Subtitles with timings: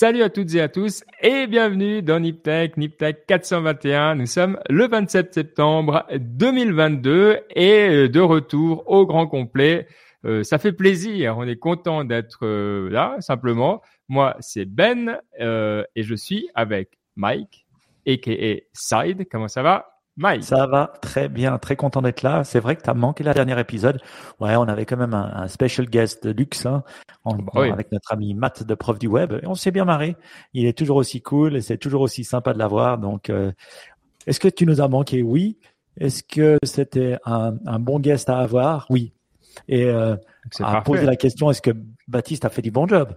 [0.00, 4.14] Salut à toutes et à tous et bienvenue dans Niptech, Niptech 421.
[4.14, 9.88] Nous sommes le 27 septembre 2022 et euh, de retour au grand complet.
[10.24, 13.82] Euh, ça fait plaisir, on est content d'être euh, là simplement.
[14.06, 17.66] Moi, c'est Ben et je suis avec Mike,
[18.06, 19.26] aka Side.
[19.28, 19.97] Comment ça va?
[20.18, 20.42] Mike.
[20.42, 22.42] Ça va très bien, très content d'être là.
[22.42, 24.00] C'est vrai que tu as manqué la dernière épisode.
[24.40, 26.82] Ouais, on avait quand même un, special guest de luxe hein,
[27.24, 29.32] bah avec notre ami Matt de Prof du Web.
[29.42, 30.16] Et on s'est bien marré.
[30.52, 32.98] Il est toujours aussi cool et c'est toujours aussi sympa de l'avoir.
[32.98, 33.52] Donc, euh,
[34.26, 35.22] est-ce que tu nous as manqué?
[35.22, 35.56] Oui.
[35.96, 38.86] Est-ce que c'était un, bon guest à avoir?
[38.90, 39.12] Oui.
[39.68, 40.16] Et euh,
[40.60, 41.70] à poser la question, est-ce que
[42.08, 43.14] Baptiste a fait du bon job?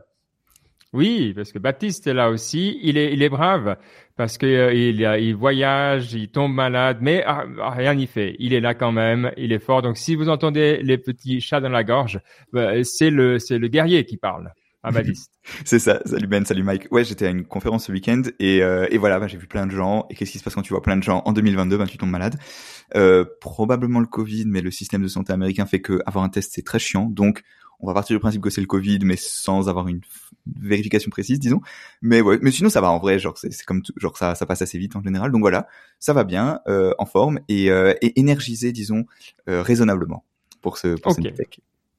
[0.93, 2.77] Oui, parce que Baptiste est là aussi.
[2.83, 3.77] Il est, il est brave
[4.17, 8.35] parce que euh, il, il, voyage, il tombe malade, mais ah, ah, rien n'y fait.
[8.39, 9.81] Il est là quand même, il est fort.
[9.81, 12.19] Donc, si vous entendez les petits chats dans la gorge,
[12.51, 14.51] bah, c'est le, c'est le guerrier qui parle.
[14.83, 15.31] À Baptiste.
[15.63, 16.01] c'est ça.
[16.05, 16.87] Salut Ben, salut Mike.
[16.91, 19.67] Ouais, j'étais à une conférence ce week-end et, euh, et voilà, bah, j'ai vu plein
[19.67, 20.07] de gens.
[20.09, 21.97] Et qu'est-ce qui se passe quand tu vois plein de gens en 2022 Ben, tu
[21.97, 22.35] tombes malade.
[22.95, 26.51] Euh, probablement le Covid, mais le système de santé américain fait que avoir un test
[26.53, 27.05] c'est très chiant.
[27.05, 27.43] Donc,
[27.81, 30.01] on va partir du principe que c'est le Covid, mais sans avoir une
[30.59, 31.61] vérification précise, disons.
[32.01, 34.45] Mais ouais, mais sinon ça va en vrai, genre c'est comme tout, genre ça ça
[34.45, 35.31] passe assez vite en général.
[35.31, 35.67] Donc voilà,
[35.99, 39.05] ça va bien, euh, en forme et, euh, et énergisé, disons,
[39.49, 40.23] euh, raisonnablement
[40.61, 41.33] pour ce pour okay.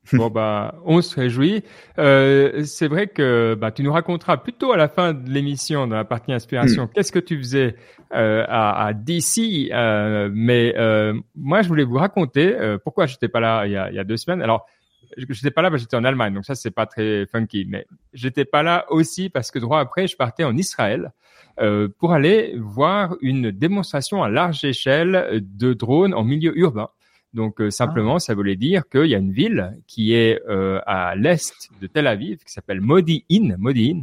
[0.13, 1.63] Bon bah, on se réjouit.
[1.99, 5.97] Euh, c'est vrai que bah, tu nous raconteras plutôt à la fin de l'émission, dans
[5.97, 6.89] la partie inspiration, hmm.
[6.93, 7.77] qu'est-ce que tu faisais
[8.13, 9.71] euh, à, à, DC.
[9.71, 13.77] Euh, mais euh, moi, je voulais vous raconter euh, pourquoi j'étais pas là il y
[13.77, 14.43] a, il y a deux semaines.
[14.43, 14.67] Alors,
[15.17, 17.67] j'étais pas là parce que j'étais en Allemagne, donc ça c'est pas très funky.
[17.69, 21.13] Mais j'étais pas là aussi parce que droit après, je partais en Israël
[21.61, 26.89] euh, pour aller voir une démonstration à large échelle de drones en milieu urbain.
[27.35, 28.21] Donc euh, simplement, ah.
[28.21, 32.07] ça voulait dire qu'il y a une ville qui est euh, à l'est de Tel
[32.07, 34.03] Aviv qui s'appelle Modi'in, Modi'in,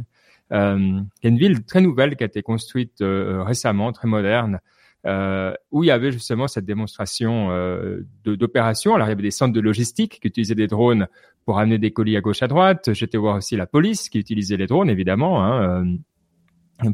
[0.52, 4.60] euh, qui est une ville très nouvelle qui a été construite euh, récemment, très moderne,
[5.06, 8.94] euh, où il y avait justement cette démonstration euh, d'opération.
[8.94, 11.06] Alors il y avait des centres de logistique qui utilisaient des drones
[11.44, 12.92] pour amener des colis à gauche à droite.
[12.92, 15.84] J'étais voir aussi la police qui utilisait les drones évidemment hein, euh,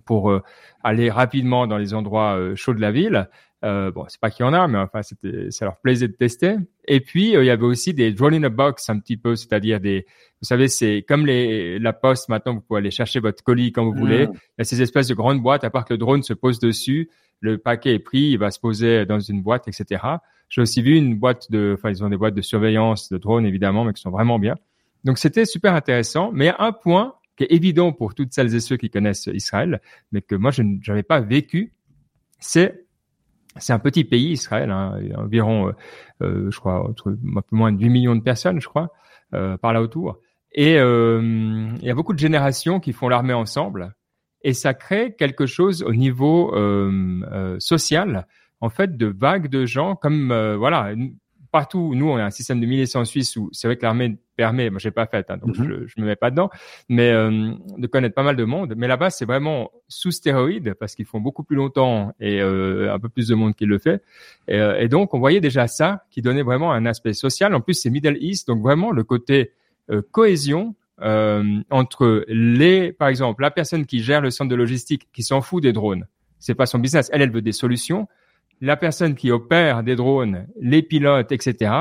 [0.05, 0.43] pour euh,
[0.83, 3.29] aller rapidement dans les endroits euh, chauds de la ville.
[3.65, 6.57] Euh, bon, c'est pas qu'il y en a, mais enfin, ça leur plaisait de tester.
[6.87, 9.81] Et puis, il y avait aussi des drone in a box, un petit peu, c'est-à-dire
[9.81, 10.07] des,
[10.41, 13.85] vous savez, c'est comme les, la poste maintenant, vous pouvez aller chercher votre colis quand
[13.85, 14.27] vous voulez.
[14.27, 14.33] Mm.
[14.33, 16.61] Il y a ces espèces de grandes boîtes, à part que le drone se pose
[16.61, 17.09] dessus
[17.41, 20.03] le paquet est pris, il va se poser dans une boîte, etc.
[20.49, 23.47] J'ai aussi vu une boîte de, enfin ils ont des boîtes de surveillance de drones
[23.47, 24.55] évidemment, mais qui sont vraiment bien.
[25.05, 26.31] Donc c'était super intéressant.
[26.33, 29.81] Mais un point qui est évident pour toutes celles et ceux qui connaissent Israël,
[30.13, 31.75] mais que moi je n'avais pas vécu,
[32.39, 32.87] c'est
[33.59, 35.73] c'est un petit pays Israël, hein, environ, euh,
[36.23, 38.93] euh, je crois, entre un peu moins de 8 millions de personnes, je crois,
[39.35, 40.19] euh, par là autour.
[40.53, 43.95] Et euh, il y a beaucoup de générations qui font l'armée ensemble
[44.47, 48.29] et ça crée quelque chose au niveau euh, euh, social,
[48.61, 50.95] en fait, de vagues de gens comme euh, voilà
[51.51, 51.95] partout.
[51.97, 54.71] Nous, on a un système de militaires en Suisse où c'est vrai que l'armée permet,
[54.71, 55.85] moi j'ai pas fait, hein, donc mm-hmm.
[55.85, 56.49] je, je me mets pas dedans,
[56.89, 58.75] mais euh, de connaître pas mal de monde.
[58.77, 63.01] Mais là-bas, c'est vraiment sous stéroïdes parce qu'ils font beaucoup plus longtemps et euh, un
[63.01, 64.01] peu plus de monde qui le fait.
[64.47, 67.53] Et, euh, et, donc, on voyait déjà ça qui donnait vraiment un aspect social.
[67.53, 69.51] En plus, c'est Middle East, donc vraiment le côté
[70.11, 75.23] cohésion euh, entre les, par exemple, la personne qui gère le centre de logistique, qui
[75.23, 76.07] s'en fout des drones,
[76.39, 77.11] c'est pas son business.
[77.13, 78.09] Elle, elle veut des solutions.
[78.61, 81.73] La personne qui opère des drones, les pilotes, etc.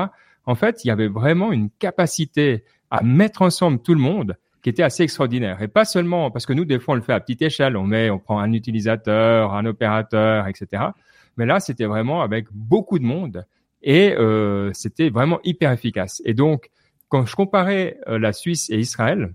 [0.44, 4.70] En fait, il y avait vraiment une capacité à mettre ensemble tout le monde qui
[4.70, 5.62] était assez extraordinaire.
[5.62, 7.76] Et pas seulement parce que nous, des fois, on le fait à petite échelle.
[7.76, 10.82] On met, on prend un utilisateur, un opérateur, etc.
[11.36, 13.46] Mais là, c'était vraiment avec beaucoup de monde
[13.82, 16.20] et euh, c'était vraiment hyper efficace.
[16.24, 16.70] Et donc,
[17.08, 19.34] quand je comparais euh, la Suisse et Israël,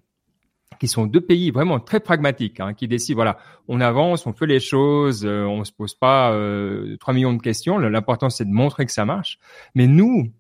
[0.80, 3.38] qui sont deux pays vraiment très pragmatiques, hein, qui décident, voilà,
[3.68, 7.42] on avance, on fait les choses, euh, on se pose pas euh, 3 millions de
[7.42, 7.78] questions.
[7.78, 9.38] L'important, c'est de montrer que ça marche.
[9.76, 10.32] Mais nous,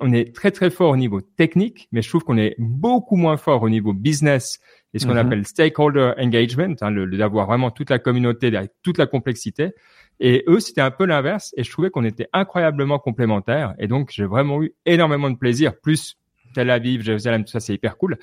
[0.00, 3.38] on est très très fort au niveau technique, mais je trouve qu'on est beaucoup moins
[3.38, 4.60] fort au niveau business
[4.92, 5.18] et ce qu'on mm-hmm.
[5.18, 8.50] appelle stakeholder engagement, hein, le, d'avoir vraiment toute la communauté,
[8.82, 9.72] toute la complexité.
[10.20, 13.74] Et eux, c'était un peu l'inverse, et je trouvais qu'on était incroyablement complémentaires.
[13.78, 16.16] Et donc, j'ai vraiment eu énormément de plaisir, plus
[16.56, 18.16] Tel Aviv, Jérusalem, tout ça, c'est hyper cool.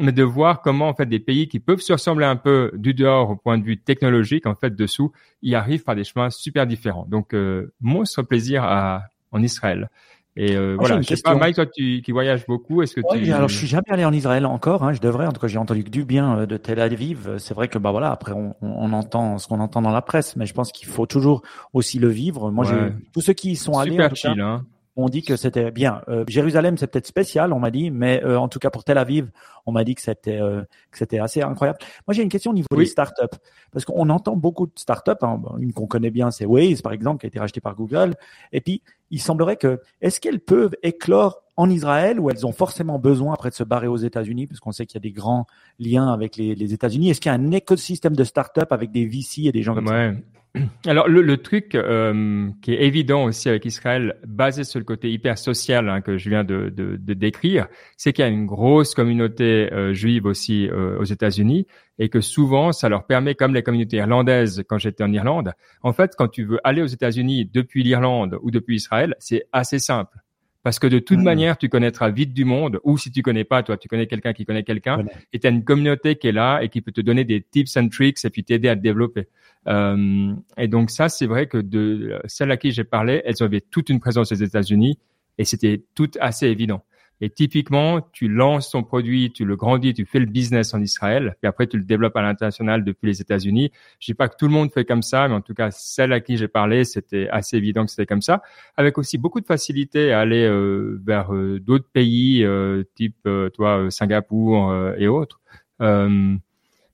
[0.00, 2.94] Mais de voir comment, en fait, des pays qui peuvent se ressembler un peu du
[2.94, 5.12] dehors au point de vue technologique, en fait, dessous,
[5.42, 7.06] y arrivent par des chemins super différents.
[7.08, 9.88] Donc, euh, monstre plaisir à, en Israël.
[10.36, 13.32] Et euh, voilà, je sais pas, Mike, toi tu, qui voyages beaucoup, est-ce que tu...
[13.32, 14.84] Alors, je suis jamais allé en Israël encore.
[14.84, 15.26] Hein, je devrais.
[15.26, 17.36] En tout cas, j'ai entendu que du bien euh, de Tel Aviv.
[17.38, 20.36] C'est vrai que bah voilà, après on, on entend ce qu'on entend dans la presse,
[20.36, 22.50] mais je pense qu'il faut toujours aussi le vivre.
[22.52, 22.92] Moi, ouais.
[23.12, 24.64] tous ceux qui y sont allés, super chill, hein.
[24.96, 26.02] On dit que c'était bien.
[26.08, 28.98] Euh, Jérusalem, c'est peut-être spécial, on m'a dit, mais euh, en tout cas pour Tel
[28.98, 29.30] Aviv,
[29.66, 31.78] on m'a dit que c'était euh, que c'était assez incroyable.
[32.06, 33.36] Moi, j'ai une question au niveau des startups,
[33.72, 35.12] parce qu'on entend beaucoup de startups.
[35.22, 38.14] Hein, une qu'on connaît bien, c'est Waze, par exemple, qui a été racheté par Google.
[38.52, 42.98] Et puis, il semblerait que est-ce qu'elles peuvent éclore en Israël ou elles ont forcément
[42.98, 45.46] besoin après de se barrer aux États-Unis, parce qu'on sait qu'il y a des grands
[45.78, 47.10] liens avec les, les États-Unis?
[47.10, 49.88] Est-ce qu'il y a un écosystème de startups avec des VC et des gens comme
[49.88, 50.14] ouais.
[50.14, 50.39] ça
[50.86, 55.10] alors le, le truc euh, qui est évident aussi avec Israël, basé sur le côté
[55.10, 58.46] hyper social hein, que je viens de, de, de décrire, c'est qu'il y a une
[58.46, 61.66] grosse communauté euh, juive aussi euh, aux États-Unis
[61.98, 65.52] et que souvent ça leur permet, comme les communautés irlandaises quand j'étais en Irlande,
[65.82, 69.78] en fait quand tu veux aller aux États-Unis depuis l'Irlande ou depuis Israël, c'est assez
[69.78, 70.18] simple.
[70.62, 71.22] Parce que de toute mmh.
[71.22, 74.34] manière, tu connaîtras vite du monde, ou si tu connais pas, toi, tu connais quelqu'un
[74.34, 77.00] qui connaît quelqu'un, et tu as une communauté qui est là et qui peut te
[77.00, 79.28] donner des tips and tricks et puis t'aider à te développer.
[79.68, 83.60] Euh, et donc ça, c'est vrai que de celles à qui j'ai parlé, elles avaient
[83.60, 84.98] toute une présence aux États-Unis
[85.38, 86.82] et c'était tout assez évident.
[87.22, 91.36] Et typiquement, tu lances ton produit, tu le grandis, tu fais le business en Israël,
[91.42, 93.70] puis après tu le développes à l'international depuis les États-Unis.
[93.98, 96.14] Je dis pas que tout le monde fait comme ça, mais en tout cas, celle
[96.14, 98.40] à qui j'ai parlé, c'était assez évident que c'était comme ça,
[98.78, 102.46] avec aussi beaucoup de facilité à aller euh, vers euh, d'autres pays,
[102.94, 105.40] type toi Singapour et autres.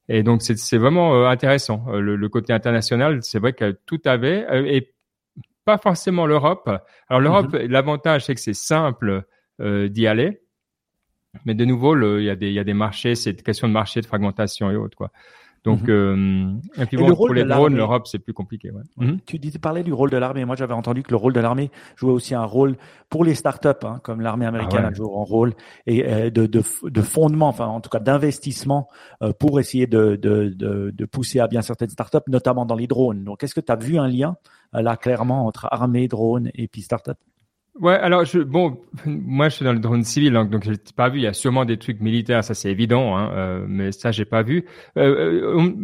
[0.08, 1.84] Et donc c'est vraiment intéressant.
[1.90, 4.94] Le, le, côté international, c'est vrai que tout avait et
[5.64, 6.70] pas forcément l'Europe.
[7.08, 7.66] Alors l'Europe, mm-hmm.
[7.66, 9.24] l'avantage c'est que c'est simple
[9.60, 10.40] euh, d'y aller.
[11.44, 13.72] Mais de nouveau, il y, a des, y a des marchés, c'est une question de
[13.72, 14.96] marché, de fragmentation et autres.
[14.96, 15.10] Quoi.
[15.66, 15.90] Donc, mhm.
[16.78, 18.70] euh, et puis bon, pour les drones, l'Europe, c'est plus compliqué.
[18.70, 18.82] Ouais.
[18.98, 19.18] Mhm.
[19.26, 20.44] Tu disais parler du rôle de l'armée.
[20.44, 22.76] Moi, j'avais entendu que le rôle de l'armée jouait aussi un rôle
[23.10, 25.54] pour les startups, hein, comme l'armée américaine ah a joué un rôle
[25.88, 28.88] et euh, de, de, de, fondement, enfin en tout cas d'investissement
[29.22, 32.86] euh, pour essayer de, de, de, de, pousser à bien certaines startups, notamment dans les
[32.86, 33.24] drones.
[33.24, 34.36] Donc, est-ce que tu as vu un lien
[34.72, 37.18] là clairement entre armée, drone et puis startup?
[37.78, 41.10] Ouais, alors je, bon, moi je suis dans le drone civil, donc, donc j'ai pas
[41.10, 41.18] vu.
[41.18, 44.24] Il y a sûrement des trucs militaires, ça c'est évident, hein, euh, mais ça j'ai
[44.24, 44.64] pas vu.
[44.96, 45.74] Euh, euh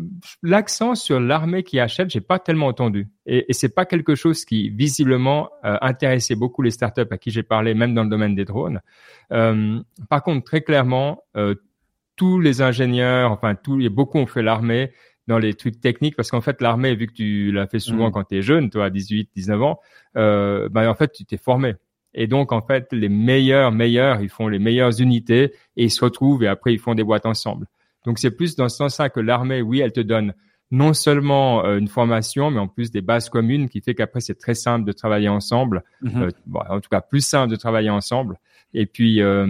[0.43, 4.45] L'accent sur l'armée qui achète, j'ai pas tellement entendu, et, et c'est pas quelque chose
[4.47, 8.35] qui visiblement euh, intéressait beaucoup les startups à qui j'ai parlé, même dans le domaine
[8.35, 8.81] des drones.
[9.33, 9.79] Euh,
[10.09, 11.23] par contre, très clairement,
[12.17, 14.93] tous les ingénieurs, enfin tous, et beaucoup ont fait l'armée
[15.29, 18.13] dans les trucs techniques parce qu'en fait l'armée vu que tu l'as fait souvent mm.
[18.13, 19.81] quand tu es jeune toi à 18 19 ans
[20.17, 21.75] euh, bah, en fait tu t'es formé
[22.15, 26.05] et donc en fait les meilleurs meilleurs ils font les meilleures unités et ils se
[26.05, 27.67] retrouvent et après ils font des boîtes ensemble
[28.05, 30.35] donc c'est plus dans ce sens-là que l'armée oui elle te donne
[30.73, 34.35] non seulement euh, une formation mais en plus des bases communes qui fait qu'après c'est
[34.35, 36.23] très simple de travailler ensemble mm-hmm.
[36.23, 38.39] euh, bon, en tout cas plus simple de travailler ensemble
[38.75, 39.47] et puis euh,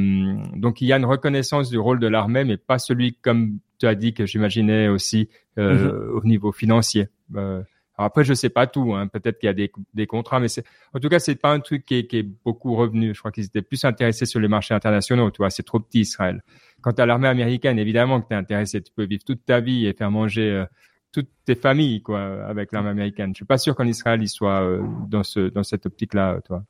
[0.55, 3.89] donc il y a une reconnaissance du rôle de l'armée mais pas celui comme tu
[3.89, 5.29] as dit que j'imaginais aussi
[5.59, 6.17] euh, mhm.
[6.17, 7.09] au niveau financier.
[7.35, 7.63] Euh,
[7.99, 8.95] après, je sais pas tout.
[8.95, 9.09] Hein.
[9.09, 10.65] Peut-être qu'il y a des, des contrats, mais c'est
[10.95, 13.13] en tout cas, c'est pas un truc qui est, qui est beaucoup revenu.
[13.13, 15.31] Je crois qu'ils étaient plus intéressés sur les marchés internationaux.
[15.33, 16.43] Tu vois, c'est trop petit Israël.
[16.81, 18.81] Quant à l'armée américaine, évidemment que tu es intéressé.
[18.83, 20.65] Tu peux vivre toute ta vie et faire manger euh,
[21.13, 23.31] toutes tes familles, quoi, avec l'armée américaine.
[23.31, 26.65] Je suis pas sûr qu'en Israël, ils soient euh, dans ce dans cette optique-là, toi.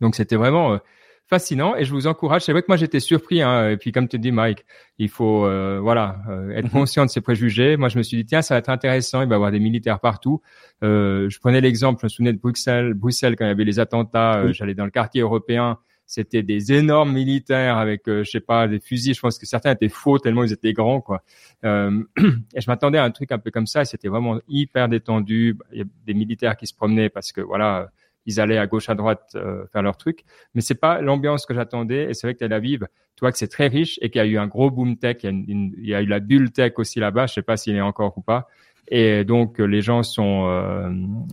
[0.00, 0.80] Donc, c'était vraiment
[1.32, 2.42] fascinant et je vous encourage.
[2.42, 3.40] C'est vrai que moi j'étais surpris.
[3.40, 4.66] Hein, et puis comme tu dis, Mike,
[4.98, 7.78] il faut euh, voilà euh, être conscient de ses préjugés.
[7.78, 9.22] Moi je me suis dit tiens ça va être intéressant.
[9.22, 10.42] Il va y avoir des militaires partout.
[10.84, 12.00] Euh, je prenais l'exemple.
[12.00, 14.52] Je me souvenais de Bruxelles, Bruxelles quand il y avait les attentats.
[14.52, 15.78] J'allais dans le quartier européen.
[16.06, 19.14] C'était des énormes militaires avec je sais pas des fusils.
[19.14, 21.22] Je pense que certains étaient faux tellement ils étaient grands quoi.
[21.64, 23.84] et je m'attendais à un truc un peu comme ça.
[23.84, 25.56] C'était vraiment hyper détendu.
[25.72, 27.90] Il y a des militaires qui se promenaient parce que voilà
[28.26, 31.54] ils allaient à gauche à droite euh, faire leur truc mais c'est pas l'ambiance que
[31.54, 34.20] j'attendais et c'est vrai que Tel Aviv tu vois que c'est très riche et qu'il
[34.20, 36.20] y a eu un gros boom tech il y a, il y a eu la
[36.20, 38.48] bulle tech aussi là-bas je sais pas s'il est encore ou pas
[38.88, 40.88] et donc les gens sont euh,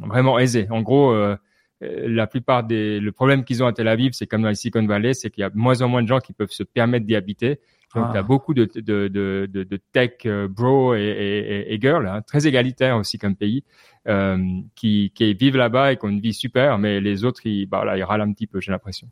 [0.05, 1.35] vraiment aisés en gros euh,
[1.81, 4.85] la plupart des le problème qu'ils ont à Tel Aviv c'est comme dans la Silicon
[4.85, 7.15] Valley c'est qu'il y a moins en moins de gens qui peuvent se permettre d'y
[7.15, 7.59] habiter
[7.95, 8.23] donc, il y a ah.
[8.23, 12.95] beaucoup de, de, de, de, tech euh, bro et, et, et girl, hein, très égalitaire
[12.97, 13.63] aussi comme pays,
[14.07, 14.37] euh,
[14.75, 17.83] qui, qui vivent là-bas et qui ont une vie super, mais les autres, ils, bah,
[17.83, 19.07] là, ils râlent un petit peu, j'ai l'impression.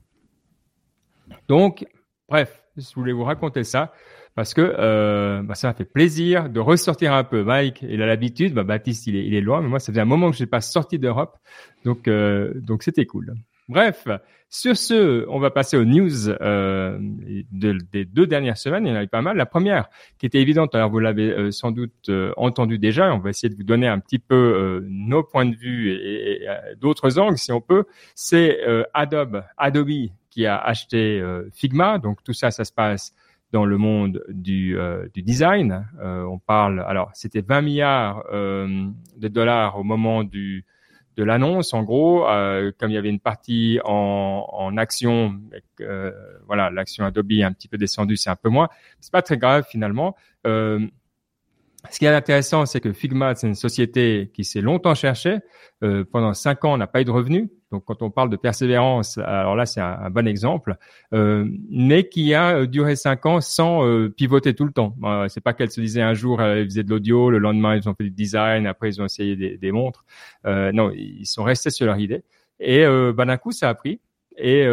[1.47, 1.87] Donc,
[2.29, 3.93] bref, je voulais vous raconter ça
[4.37, 7.43] parce que euh, bah, ça m'a fait plaisir de ressortir un peu.
[7.43, 9.99] Mike, il a l'habitude, bah, Baptiste, il est, il est loin, mais moi, ça faisait
[9.99, 11.37] un moment que je n'ai pas sorti d'Europe,
[11.85, 13.33] donc euh, donc c'était cool.
[13.67, 14.07] Bref,
[14.47, 18.85] sur ce, on va passer aux news euh, des deux dernières semaines.
[18.85, 19.37] Il y en a eu pas mal.
[19.37, 19.89] La première,
[20.19, 23.11] qui était évidente, alors vous l'avez euh, sans doute euh, entendu déjà.
[23.13, 26.43] On va essayer de vous donner un petit peu euh, nos points de vue et,
[26.43, 26.47] et
[26.79, 27.85] d'autres angles, si on peut.
[28.13, 28.59] C'est
[28.93, 31.21] Adobe, Adobe qui a acheté
[31.53, 31.97] Figma.
[31.97, 33.15] Donc tout ça, ça se passe
[33.51, 34.77] dans le monde du,
[35.13, 35.87] du design.
[36.01, 40.65] on parle, alors c'était 20 milliards de dollars au moment du
[41.17, 41.73] de l'annonce.
[41.73, 45.41] En gros, euh, comme il y avait une partie en, en action,
[45.81, 46.11] euh,
[46.45, 48.69] voilà, l'action Adobe est un petit peu descendue, c'est un peu moins.
[49.01, 50.15] C'est pas très grave finalement.
[51.87, 55.37] Euh, ce qui est intéressant, c'est que Figma, c'est une société qui s'est longtemps cherchée.
[55.83, 57.49] Euh, pendant cinq ans, on n'a pas eu de revenus.
[57.71, 60.75] Donc, quand on parle de persévérance, alors là, c'est un, bon exemple.
[61.13, 64.95] Euh, mais qui a euh, duré cinq ans sans euh, pivoter tout le temps.
[65.03, 67.87] Euh, c'est pas qu'elle se disait un jour, ils faisaient de l'audio, le lendemain, ils
[67.89, 70.05] ont fait du design, après, ils ont essayé des, des montres.
[70.45, 72.23] non, ils sont restés sur leur idée.
[72.59, 73.99] Et bah, d'un coup, ça a pris.
[74.37, 74.65] Et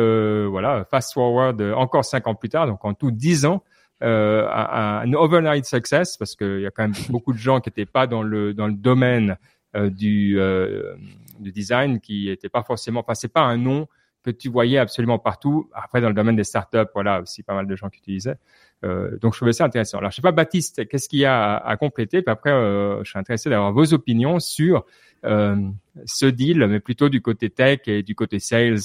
[0.47, 3.62] voilà, fast forward, encore cinq ans plus tard, donc en tout dix ans,
[4.03, 7.87] euh, un, overnight success parce qu'il y a quand même beaucoup de gens qui n'étaient
[7.87, 9.37] pas dans le dans le domaine
[9.77, 10.95] euh, du euh,
[11.39, 13.87] du design qui n'étaient pas forcément enfin c'est pas un nom
[14.25, 15.71] que tu voyais absolument partout.
[15.75, 18.37] Après dans le domaine des startups voilà aussi pas mal de gens qui utilisaient.
[18.85, 19.99] Euh, donc je trouvais ça intéressant.
[19.99, 22.21] Alors je sais pas Baptiste qu'est-ce qu'il y a à, à compléter?
[22.21, 24.85] Puis après euh, je suis intéressé d'avoir vos opinions sur
[25.25, 28.81] ce deal mais plutôt du côté tech et du côté sales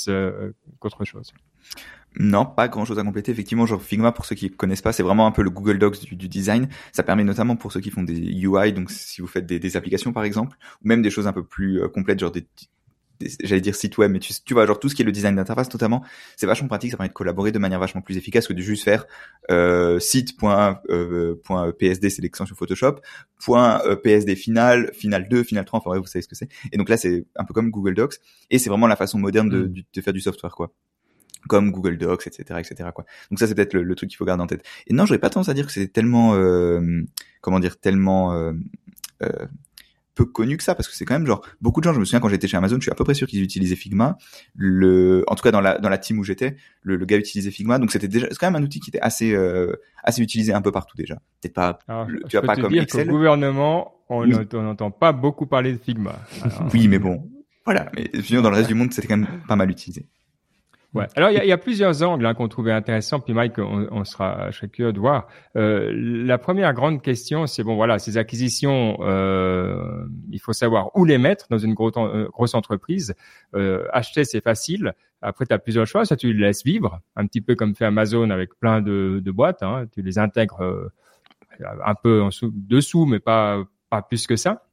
[0.79, 1.33] qu'autre chose
[2.17, 3.31] non, pas grand chose à compléter.
[3.31, 6.05] Effectivement, genre Figma, pour ceux qui connaissent pas, c'est vraiment un peu le Google Docs
[6.05, 6.67] du, design.
[6.91, 10.11] Ça permet notamment pour ceux qui font des UI, donc si vous faites des, applications
[10.11, 12.45] par exemple, ou même des choses un peu plus euh, complètes, genre des,
[13.43, 15.35] j'allais dire site web, mais tu, tu vois, genre tout ce qui est le design
[15.35, 16.03] d'interface notamment,
[16.35, 18.83] c'est vachement pratique, ça permet de collaborer de manière vachement plus efficace que de juste
[18.83, 19.05] faire
[19.51, 21.35] euh, site.psd, euh,
[22.09, 22.95] c'est l'extension Photoshop,
[23.43, 26.49] point, .psd final, final 2, final 3, enfin vous savez ce que c'est.
[26.71, 28.15] Et donc là, c'est un peu comme Google Docs,
[28.49, 29.73] et c'est vraiment la façon moderne de, mm.
[29.93, 30.73] de faire du software, quoi
[31.47, 32.89] comme Google Docs, etc., etc.
[32.93, 33.05] Quoi.
[33.29, 34.63] Donc ça, c'est peut-être le, truc qu'il faut garder en tête.
[34.87, 37.01] Et non, j'aurais pas tendance à dire que c'était tellement, euh,
[37.41, 38.53] comment dire, tellement euh,
[39.23, 39.47] euh,
[40.19, 41.93] peu connu que ça, parce que c'est quand même genre beaucoup de gens.
[41.93, 43.77] Je me souviens quand j'étais chez Amazon, je suis à peu près sûr qu'ils utilisaient
[43.77, 44.17] Figma.
[44.53, 47.51] Le, en tout cas dans la dans la team où j'étais, le, le, gars utilisait
[47.51, 50.51] Figma, donc c'était déjà, c'est quand même un outil qui était assez euh, assez utilisé
[50.51, 51.15] un peu partout déjà.
[51.41, 51.79] Peut-être pas,
[52.27, 53.07] tu vas pas comme dire Excel.
[53.07, 56.19] gouvernement, on n'entend pas beaucoup parler de Figma.
[56.73, 57.29] oui, mais bon,
[57.63, 57.89] voilà.
[57.95, 58.09] Mais
[58.41, 60.05] dans le reste du monde, c'était quand même pas mal utilisé.
[60.95, 61.05] Ouais.
[61.15, 63.19] Alors il y a, y a, plusieurs angles hein, qu'on trouvait intéressants.
[63.19, 65.27] Puis Mike, on, on sera curieux de voir.
[65.55, 71.05] Euh, la première grande question, c'est bon, voilà, ces acquisitions, euh, il faut savoir où
[71.05, 71.93] les mettre dans une grosse,
[72.31, 73.13] grosse entreprise.
[73.55, 74.93] Euh, acheter, c'est facile.
[75.21, 76.05] Après, tu as plusieurs choix.
[76.05, 79.31] Soit tu les laisses vivre, un petit peu comme fait Amazon avec plein de, de
[79.31, 79.61] boîtes.
[79.61, 79.85] Hein.
[79.93, 80.89] Tu les intègres euh,
[81.85, 84.68] un peu en dessous, mais pas pas plus que ça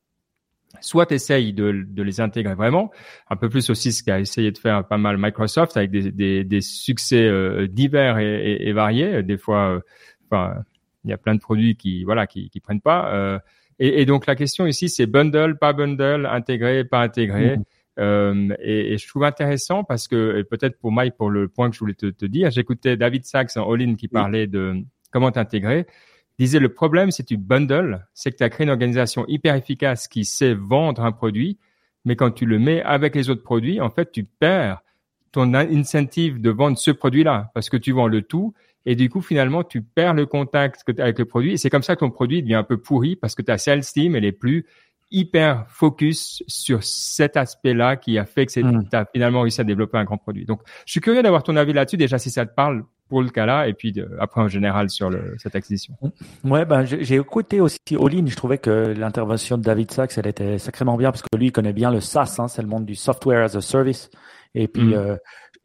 [0.80, 2.90] soit essaye de, de, les intégrer vraiment,
[3.30, 6.44] un peu plus aussi ce qu'a essayé de faire pas mal Microsoft avec des, des,
[6.44, 9.22] des succès euh, divers et, et, variés.
[9.22, 9.80] Des fois, euh,
[10.30, 10.62] enfin,
[11.04, 13.12] il y a plein de produits qui voilà qui, qui prennent pas.
[13.14, 13.38] Euh,
[13.78, 17.56] et, et, donc la question ici, c'est bundle, pas bundle, intégré, pas intégré.
[17.56, 17.64] Mmh.
[17.98, 21.74] Euh, et, et, je trouve intéressant parce que peut-être pour Mike, pour le point que
[21.74, 24.74] je voulais te, te dire, j'écoutais David Sachs en All-in qui parlait de
[25.10, 25.86] comment t'intégrer
[26.38, 30.08] disait le problème, c'est tu bundle, c'est que tu as créé une organisation hyper efficace
[30.08, 31.58] qui sait vendre un produit,
[32.04, 34.82] mais quand tu le mets avec les autres produits, en fait, tu perds
[35.32, 38.54] ton incentive de vendre ce produit-là parce que tu vends le tout
[38.86, 41.94] et du coup, finalement, tu perds le contact avec le produit et c'est comme ça
[41.96, 44.64] que ton produit devient un peu pourri parce que ta sales team, elle est plus
[45.10, 48.88] hyper focus sur cet aspect-là qui a fait que tu hmm.
[48.92, 50.44] as finalement réussi à développer un grand produit.
[50.44, 51.96] Donc, je suis curieux d'avoir ton avis là-dessus.
[51.96, 55.36] Déjà, si ça te parle, pour le cas-là et puis après en général sur le,
[55.38, 55.94] cette acquisition.
[56.44, 58.26] Ouais, ben j'ai écouté aussi All-in.
[58.26, 61.52] Je trouvais que l'intervention de David Sachs, elle était sacrément bien parce que lui, il
[61.52, 64.10] connaît bien le SaaS, hein, c'est le monde du software as a service.
[64.54, 64.94] Et puis, mm.
[64.94, 65.16] euh,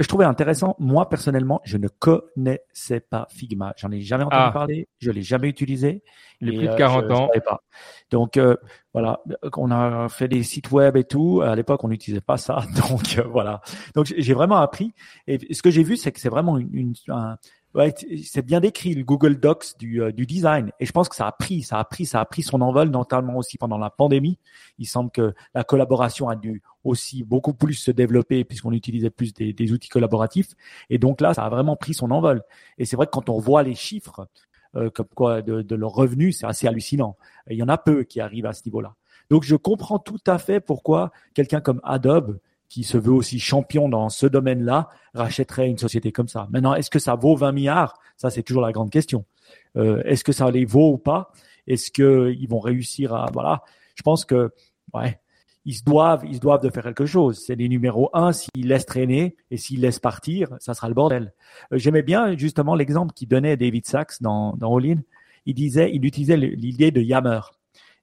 [0.02, 0.76] je trouvais intéressant.
[0.80, 3.74] Moi, personnellement, je ne connaissais pas Figma.
[3.78, 4.52] J'en ai jamais entendu ah.
[4.52, 4.88] parler.
[5.00, 6.04] Je l'ai jamais utilisé.
[6.40, 7.30] Il est plus de 40 euh, ans.
[7.46, 7.62] Pas.
[8.10, 8.56] Donc, euh,
[8.94, 9.22] voilà.
[9.58, 11.42] On a fait des sites web et tout.
[11.42, 12.62] À l'époque, on n'utilisait pas ça.
[12.90, 13.62] Donc, euh, voilà.
[13.96, 14.94] Donc, j'ai vraiment appris.
[15.28, 17.38] Et ce que j'ai vu, c'est que c'est vraiment une, une un,
[18.24, 20.72] c'est bien décrit le Google Docs du, euh, du design.
[20.80, 22.90] Et je pense que ça a pris, ça a pris, ça a pris son envol,
[22.90, 24.38] notamment aussi pendant la pandémie.
[24.78, 29.34] Il semble que la collaboration a dû aussi beaucoup plus se développer puisqu'on utilisait plus
[29.34, 30.50] des, outils collaboratifs.
[30.90, 32.42] Et donc là, ça a vraiment pris son envol.
[32.78, 34.28] Et c'est vrai que quand on voit les chiffres,
[34.76, 37.18] euh, comme quoi de, de leurs revenus, c'est assez hallucinant.
[37.50, 38.96] il y en a peu qui arrivent à ce niveau-là.
[39.30, 42.40] Donc je comprends tout à fait pourquoi quelqu'un comme Adobe
[42.72, 46.48] qui se veut aussi champion dans ce domaine-là, rachèterait une société comme ça.
[46.52, 48.00] Maintenant, est-ce que ça vaut 20 milliards?
[48.16, 49.26] Ça, c'est toujours la grande question.
[49.76, 51.34] Euh, est-ce que ça les vaut ou pas?
[51.68, 53.62] Est-ce qu'ils vont réussir à voilà
[53.96, 54.52] Je pense que
[54.94, 55.20] ouais,
[55.66, 57.44] ils se doivent, ils se doivent de faire quelque chose.
[57.46, 58.32] C'est les numéros un.
[58.32, 61.34] S'ils laissent traîner et s'ils laissent partir, ça sera le bordel.
[61.74, 65.02] Euh, j'aimais bien justement l'exemple qu'il donnait David Sachs dans, dans All In.
[65.46, 67.42] Il disait, il utilisait l'idée de Yammer.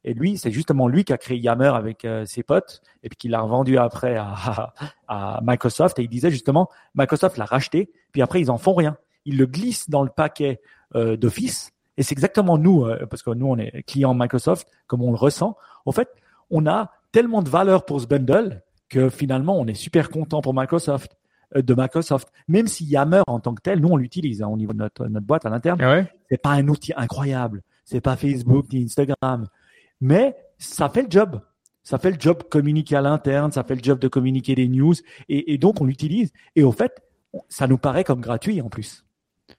[0.05, 3.17] Et lui, c'est justement lui qui a créé Yammer avec euh, ses potes et puis
[3.17, 4.73] qui l'a revendu après à,
[5.09, 5.99] à, Microsoft.
[5.99, 8.97] Et il disait justement, Microsoft l'a racheté, puis après ils en font rien.
[9.25, 10.61] Ils le glissent dans le paquet
[10.95, 11.73] euh, d'Office.
[11.97, 15.19] Et c'est exactement nous, euh, parce que nous on est clients Microsoft, comme on le
[15.19, 15.57] ressent.
[15.85, 16.09] En fait,
[16.51, 20.55] on a tellement de valeur pour ce bundle que finalement, on est super content pour
[20.55, 21.17] Microsoft
[21.55, 22.29] de Microsoft.
[22.47, 25.07] Même si Yammer en tant que tel, nous on l'utilise hein, au niveau de notre,
[25.07, 25.81] notre boîte à l'interne.
[25.83, 27.63] Ah C'est pas un outil incroyable.
[27.85, 29.47] C'est pas Facebook ni Instagram,
[30.01, 31.41] mais ça fait le job.
[31.83, 34.95] Ça fait le job communiquer à l'interne, ça fait le job de communiquer des news,
[35.29, 36.33] et, donc on l'utilise.
[36.55, 37.03] Et au fait,
[37.49, 39.07] ça nous paraît comme gratuit en plus,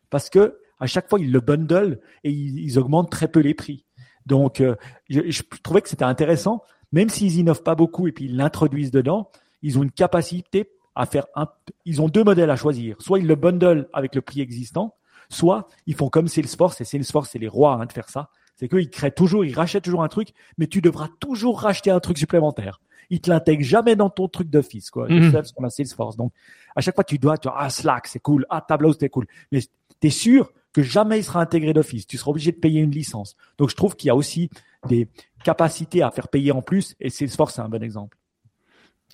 [0.10, 3.86] parce que à chaque fois ils le bundle et ils, augmentent très peu les prix.
[4.28, 4.76] Donc euh,
[5.10, 8.92] je, je, trouvais que c'était intéressant, même s'ils innovent pas beaucoup et puis ils l'introduisent
[8.92, 9.32] dedans,
[9.62, 11.48] ils ont une capacité à faire un.
[11.86, 12.96] Ils ont deux modèles à choisir.
[13.00, 14.96] Soit ils le bundle avec le prix existant,
[15.30, 18.30] soit ils font comme Salesforce et Salesforce c'est les rois hein, de faire ça
[18.60, 22.02] c'est qu'ils créent toujours, ils rachètent toujours un truc, mais tu devras toujours racheter un
[22.02, 22.82] truc supplémentaire.
[23.10, 25.08] Ils te l'intègrent jamais dans ton truc d'office, quoi.
[25.08, 25.54] Mm -hmm.
[25.54, 26.18] qu'on a Salesforce.
[26.18, 26.34] Donc,
[26.76, 28.46] à chaque fois, tu dois, tu vois, ah, Slack, c'est cool.
[28.50, 29.28] Ah, Tableau, c'est cool.
[29.52, 32.06] Mais tu es sûr que jamais il sera intégré d'office.
[32.06, 33.36] Tu seras obligé de payer une licence.
[33.58, 34.50] Donc, je trouve qu'il y a aussi
[34.88, 35.08] des
[35.44, 38.18] capacités à faire payer en plus et Salesforce, c'est un bon exemple.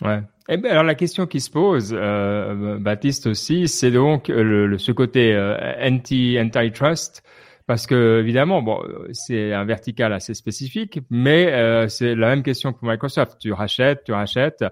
[0.02, 0.22] Ouais.
[0.50, 4.92] Eh ben alors la question qui se pose, euh, Baptiste aussi, c'est donc le, ce
[4.92, 7.24] côté euh, anti antitrust
[7.68, 8.80] parce que évidemment, bon,
[9.12, 13.38] c'est un vertical assez spécifique, mais euh, c'est la même question pour Microsoft.
[13.40, 14.64] Tu rachètes, tu rachètes.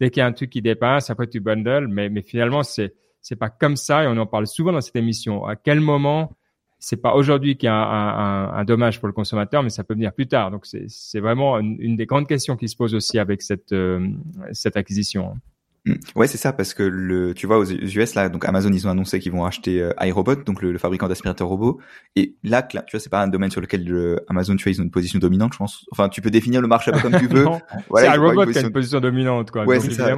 [0.00, 2.94] Dès qu'il y a un truc qui dépasse, après tu bundles, mais, mais finalement c'est
[3.20, 5.46] c'est pas comme ça et on en parle souvent dans cette émission.
[5.46, 6.36] À quel moment
[6.78, 9.84] c'est pas aujourd'hui qu'il y a un, un, un, dommage pour le consommateur, mais ça
[9.84, 10.50] peut venir plus tard.
[10.50, 14.04] Donc c'est vraiment une, une, des grandes questions qui se pose aussi avec cette euh,
[14.50, 15.36] cette acquisition.
[15.84, 15.94] Mm.
[16.14, 18.90] Ouais, c'est ça, parce que le, tu vois, aux US, là, donc Amazon, ils ont
[18.90, 21.80] annoncé qu'ils vont acheter euh, iRobot, donc le, fabricant d'aspirateurs robots.
[22.14, 24.80] Et là, tu vois, c'est pas un domaine sur lequel le, Amazon, tu vois, ils
[24.80, 25.84] ont une position dominante, je pense.
[25.90, 27.46] Enfin, tu peux définir le marché comme tu veux.
[27.88, 29.64] voilà, c'est iRobot qui a une position dominante, quoi.
[29.64, 30.14] Ouais, c'est ça.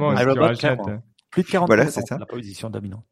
[1.31, 2.17] Plus de 40% voilà, c'est ça.
[2.17, 3.03] la position dominante.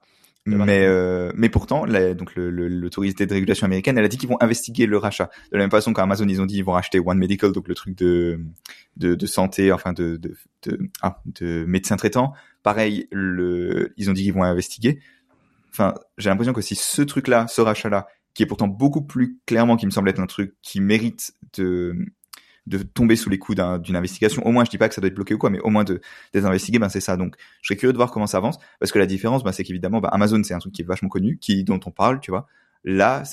[0.45, 4.41] Mais euh, mais pourtant, la, donc l'autorité de régulation américaine, elle a dit qu'ils vont
[4.41, 5.29] investiguer le rachat.
[5.51, 7.75] De la même façon qu'Amazon, ils ont dit ils vont racheter One Medical, donc le
[7.75, 8.39] truc de
[8.97, 12.33] de, de santé, enfin de de de, ah, de médecins traitants.
[12.61, 14.99] Pareil, le, ils ont dit qu'ils vont investiguer.
[15.71, 19.77] Enfin, j'ai l'impression que si ce truc-là, ce rachat-là, qui est pourtant beaucoup plus clairement,
[19.77, 21.95] qui me semble être un truc qui mérite de
[22.65, 24.45] de tomber sous les coups d'une investigation.
[24.45, 25.83] Au moins, je dis pas que ça doit être bloqué ou quoi, mais au moins
[25.83, 26.01] de
[26.33, 27.17] d'être investigué, ben c'est ça.
[27.17, 29.63] Donc, je serais curieux de voir comment ça avance, parce que la différence, ben, c'est
[29.63, 32.31] qu'évidemment, ben, Amazon, c'est un truc qui est vachement connu, qui dont on parle, tu
[32.31, 32.47] vois.
[32.85, 33.23] Là,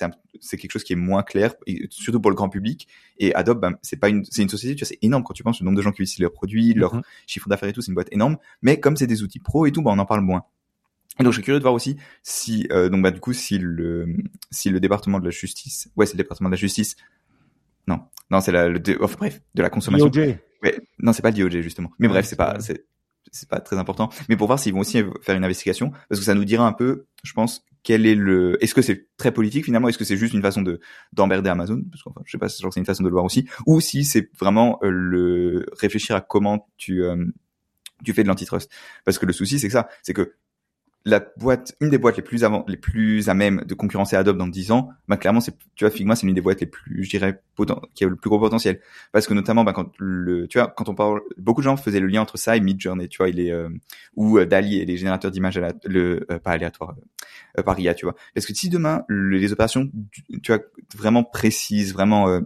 [0.41, 2.87] c'est quelque chose qui est moins clair, et surtout pour le grand public.
[3.19, 5.43] Et Adobe, ben, c'est pas une, c'est une société, tu vois, c'est énorme quand tu
[5.43, 7.03] penses le nombre de gens qui utilisent leurs produits, leur mm-hmm.
[7.27, 8.37] chiffre d'affaires et tout, c'est une boîte énorme.
[8.63, 10.45] Mais comme c'est des outils pro et tout, ben, on en parle moins.
[11.19, 13.59] Et donc je suis curieux de voir aussi si euh, donc bah du coup si
[13.59, 14.17] le
[14.51, 16.97] si le département de la justice ouais c'est le département de la justice
[17.87, 18.79] non, non, c'est le
[19.17, 20.11] bref de la consommation.
[20.99, 21.91] Non, c'est pas le DOJ justement.
[21.99, 22.87] Mais bref, c'est pas c'est
[23.33, 24.11] c'est pas très important.
[24.29, 26.73] Mais pour voir s'ils vont aussi faire une investigation, parce que ça nous dira un
[26.73, 28.63] peu, je pense, quel est le.
[28.63, 29.89] Est-ce que c'est très politique finalement?
[29.89, 30.81] Est-ce que c'est juste une façon de
[31.13, 31.83] d'emmerder Amazon?
[31.91, 34.05] Parce que je sais pas, genre c'est une façon de le voir aussi, ou si
[34.05, 37.25] c'est vraiment euh, le réfléchir à comment tu euh,
[38.05, 38.71] tu fais de l'antitrust.
[39.05, 40.35] Parce que le souci, c'est que ça, c'est que
[41.05, 44.37] la boîte, une des boîtes les plus avant, les plus à même de concurrencer Adobe
[44.37, 47.05] dans 10 ans, bah clairement c'est, tu vois, Figma c'est l'une des boîtes les plus,
[47.05, 47.41] je dirais,
[47.95, 48.81] qui a le plus gros potentiel.
[49.13, 52.01] Parce que notamment, bah, quand le, tu vois, quand on parle, beaucoup de gens faisaient
[52.01, 53.71] le lien entre ça et Midjourney, tu vois, il est, euh,
[54.15, 56.95] ou euh, Dali et les générateurs d'images, le, euh, pas aléatoire,
[57.59, 58.15] euh, par IA, tu vois.
[58.35, 59.91] Parce que si demain les opérations,
[60.43, 60.63] tu vois,
[60.95, 62.41] vraiment précises, vraiment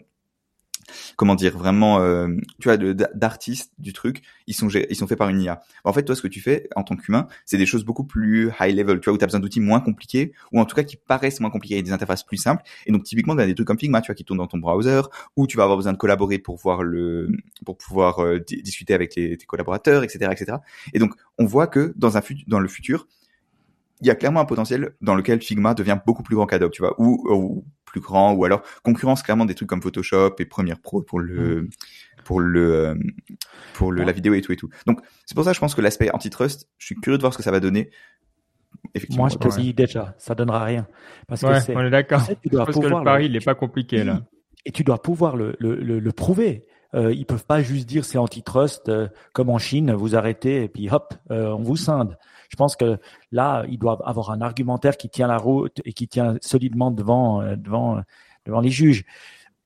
[1.16, 2.28] comment dire vraiment euh,
[2.60, 6.02] tu vois d'artistes du truc ils sont ils sont faits par une IA en fait
[6.02, 9.00] toi ce que tu fais en tant qu'humain c'est des choses beaucoup plus high level
[9.00, 11.40] tu vois où tu as besoin d'outils moins compliqués ou en tout cas qui paraissent
[11.40, 12.62] moins compliqués et des interfaces plus simples.
[12.86, 15.02] Et donc typiquement dans des trucs comme Figma tu vois qui tournent dans ton browser
[15.36, 17.28] ou tu vas avoir besoin de collaborer pour voir le
[17.64, 20.58] pour pouvoir euh, discuter avec les, tes collaborateurs etc etc
[20.92, 23.06] et donc on voit que dans un dans le futur
[24.00, 26.82] il y a clairement un potentiel dans lequel Figma devient beaucoup plus grand qu'Adobe, tu
[26.82, 30.80] vois, ou, ou plus grand, ou alors concurrence clairement des trucs comme Photoshop et Premiere
[30.80, 31.68] Pro pour le mm.
[32.24, 32.94] pour le euh,
[33.74, 34.68] pour le, la vidéo et tout et tout.
[34.86, 37.32] Donc c'est pour ça que je pense que l'aspect antitrust, je suis curieux de voir
[37.32, 37.90] ce que ça va donner.
[39.10, 40.86] Moi, je te dis déjà, ça donnera rien.
[41.26, 42.20] Parce que c'est, on est d'accord.
[42.52, 44.20] Parce que le pari, il est pas compliqué là.
[44.66, 46.64] Et tu dois pouvoir le, le, le, prouver.
[46.94, 50.68] Euh, ils peuvent pas juste dire c'est antitrust euh, comme en Chine, vous arrêtez et
[50.68, 52.16] puis hop, euh, on vous scinde.
[52.54, 53.00] Je pense que
[53.32, 57.42] là, ils doivent avoir un argumentaire qui tient la route et qui tient solidement devant
[57.42, 58.00] euh, devant
[58.46, 59.04] devant les juges.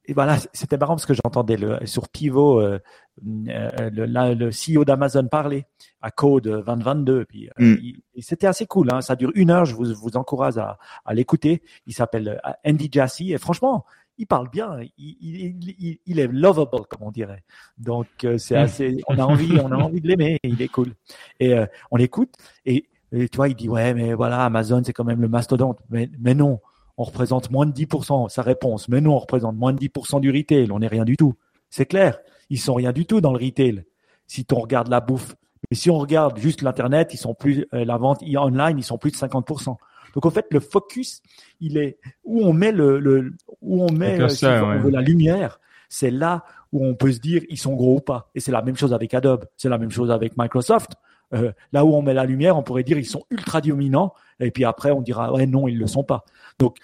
[0.06, 2.78] Et voilà, c'était marrant parce que j'entendais sur Pivot euh,
[3.26, 5.66] euh, le, le, CEO d'Amazon parler
[6.00, 7.26] à Code 2022.
[7.26, 7.74] Puis mm.
[8.20, 8.88] c'était assez cool.
[8.90, 9.66] Hein, ça dure une heure.
[9.66, 11.62] Je vous, vous encourage à, à l'écouter.
[11.84, 13.84] Il s'appelle Andy Jassy et franchement,
[14.18, 17.44] il parle bien, il, il, il, est lovable comme on dirait.
[17.78, 18.64] Donc euh, c'est hmm.
[18.64, 20.38] assez, on a envie, on a envie de l'aimer.
[20.42, 20.94] Il est cool.
[21.38, 22.34] Et euh, on l'écoute
[22.66, 25.78] et, et, tu vois, il dit ouais, mais voilà, Amazon c'est quand même le mastodonte.
[25.88, 26.60] Mais, mais non,
[26.96, 28.28] on représente moins de 10%.
[28.28, 30.70] Sa réponse, mais non, on représente moins de 10% du retail.
[30.72, 31.34] On n'est rien du tout.
[31.70, 32.18] C'est clair,
[32.50, 33.84] ils sont rien du tout dans le retail.
[34.26, 35.36] Si on regarde la bouffe,
[35.70, 38.98] Mais si on regarde juste l'internet, ils sont plus euh, la vente online, ils sont
[38.98, 39.76] plus de 50%.
[40.18, 41.22] Donc en fait, le focus,
[41.60, 46.44] il est où on met le, le où on met euh, la lumière, c'est là
[46.72, 48.28] où on peut se dire ils sont gros ou pas.
[48.34, 50.90] Et c'est la même chose avec Adobe, c'est la même chose avec Microsoft.
[51.34, 54.50] Euh, là où on met la lumière, on pourrait dire ils sont ultra dominants, et
[54.50, 56.24] puis après on dira ouais non ils le sont pas.
[56.58, 56.78] Donc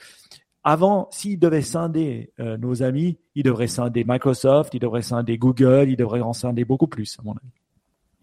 [0.63, 5.87] avant, s'ils devaient scinder euh, nos amis, ils devraient scinder Microsoft, ils devraient scinder Google,
[5.89, 7.51] ils devraient en scinder beaucoup plus, à mon avis.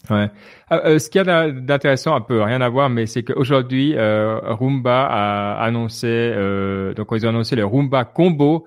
[0.09, 0.29] Ouais.
[0.71, 3.95] Euh, euh, ce qu'il y a d'intéressant, un peu rien à voir, mais c'est qu'aujourd'hui,
[3.95, 8.65] euh, Roomba a annoncé, euh, donc ils ont annoncé le Roomba Combo,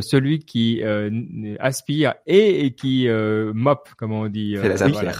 [0.00, 0.82] celui qui
[1.58, 3.08] aspire et, et qui
[3.54, 4.56] mop, comme on dit.
[4.60, 5.12] C'est la voilà,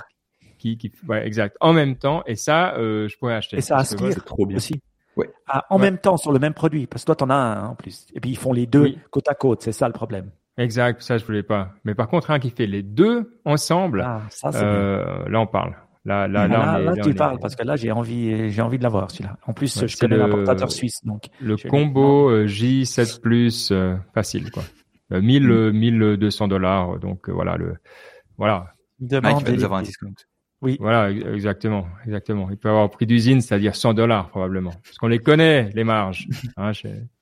[0.58, 1.56] qui, qui, ouais, exact.
[1.60, 3.56] En même temps, et ça, je pourrais acheter.
[3.56, 4.56] Et ça aspire trop bien.
[4.56, 4.80] aussi.
[5.16, 5.30] Ouais.
[5.46, 7.74] Ah, en même temps sur le même produit, parce que toi, t'en as un en
[7.74, 8.06] plus.
[8.14, 10.30] Et puis ils font les deux côte à côte, c'est ça le problème.
[10.58, 11.74] Exact, ça je voulais pas.
[11.84, 15.76] Mais par contre, un qui fait les deux ensemble, ah, ça, euh, là on parle.
[16.04, 19.10] Là, là, là, là, tu parles parce que là j'ai envie, j'ai envie de l'avoir
[19.10, 19.36] celui-là.
[19.46, 24.62] En plus, je connais l'importateur suisse, donc le combo euh, J7 Plus euh, facile quoi.
[25.10, 25.70] 1000 mm.
[25.72, 27.74] 1200 dollars, donc voilà le
[28.38, 28.72] voilà.
[28.98, 30.14] Demande ah, avoir un discount.
[30.62, 30.76] Oui.
[30.80, 32.48] Voilà, exactement, exactement.
[32.50, 35.84] Il peut avoir un prix d'usine, c'est-à-dire 100 dollars probablement, parce qu'on les connaît les
[35.84, 36.26] marges.
[36.56, 36.72] Hein,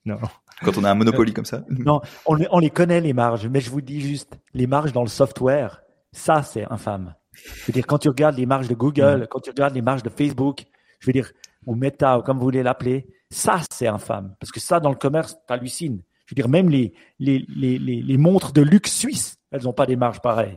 [0.04, 0.18] Non.
[0.62, 1.64] Quand on a un Monopoly comme ça.
[1.68, 5.02] Non, on, on les connaît les marges, mais je vous dis juste, les marges dans
[5.02, 7.14] le software, ça c'est infâme.
[7.32, 10.04] Je veux dire, quand tu regardes les marges de Google, quand tu regardes les marges
[10.04, 10.62] de Facebook,
[11.00, 11.32] je veux dire,
[11.66, 14.36] ou Meta, ou comme vous voulez l'appeler, ça c'est infâme.
[14.38, 16.02] Parce que ça, dans le commerce, t'hallucines.
[16.26, 19.72] Je veux dire, même les, les, les, les, les montres de luxe suisses, elles n'ont
[19.72, 20.56] pas des marges pareilles.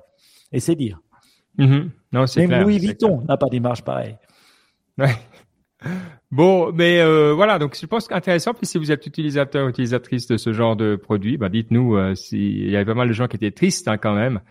[0.51, 0.99] Et c'est dire.
[1.57, 1.89] Mm-hmm.
[2.13, 4.17] Non, Même Louis Vuitton n'a pas des marges pareilles.
[4.97, 5.15] Ouais.
[6.31, 10.35] Bon, mais euh, voilà, donc je pense qu'intéressant, puis si vous êtes utilisateur, utilisatrice de
[10.35, 13.37] ce genre de produit, bah dites-nous euh, s'il y avait pas mal de gens qui
[13.37, 14.41] étaient tristes hein, quand même.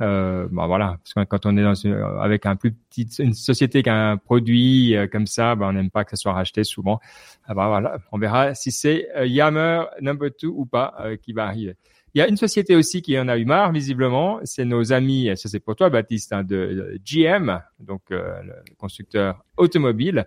[0.00, 3.34] Euh, bah voilà, parce que quand on est dans une, avec un plus petit, une
[3.34, 6.32] société qui a un produit euh, comme ça, bah on n'aime pas que ça soit
[6.32, 7.00] racheté souvent.
[7.46, 11.74] Ah bah voilà, on verra si c'est Yammer number two ou pas qui va arriver.
[12.16, 14.40] Il y a une société aussi qui en a eu marre, visiblement.
[14.44, 19.44] C'est nos amis, ça c'est pour toi, Baptiste, hein, de, GM, donc euh, le constructeur
[19.58, 20.24] automobile,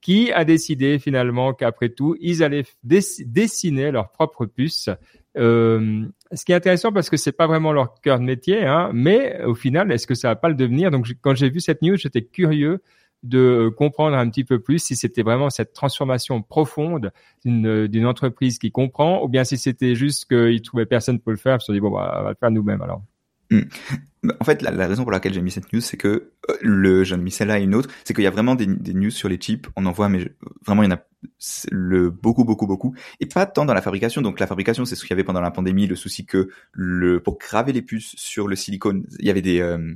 [0.00, 4.88] qui a décidé finalement qu'après tout, ils allaient dessiner leur propre puce.
[5.36, 8.92] Euh, ce qui est intéressant parce que c'est pas vraiment leur cœur de métier, hein,
[8.94, 10.92] mais au final, est-ce que ça va pas le devenir?
[10.92, 12.80] Donc, quand j'ai vu cette news, j'étais curieux
[13.22, 17.12] de comprendre un petit peu plus si c'était vraiment cette transformation profonde
[17.44, 21.56] d'une entreprise qui comprend, ou bien si c'était juste qu'ils trouvaient personne pour le faire,
[21.56, 23.02] ils se sont dit bon bah, on va le faire nous-mêmes alors.
[23.50, 23.62] Hmm.
[24.40, 27.18] En fait, la, raison pour laquelle j'ai mis cette news, c'est que euh, le, j'en
[27.18, 29.28] ai mis celle-là et une autre, c'est qu'il y a vraiment des, des, news sur
[29.28, 29.66] les chips.
[29.74, 30.32] On en voit, mais
[30.64, 31.02] vraiment, il y en a
[31.70, 34.22] le beaucoup, beaucoup, beaucoup, et pas tant dans la fabrication.
[34.22, 37.20] Donc, la fabrication, c'est ce qu'il y avait pendant la pandémie, le souci que le
[37.20, 39.92] pour graver les puces sur le silicone, il y avait des euh,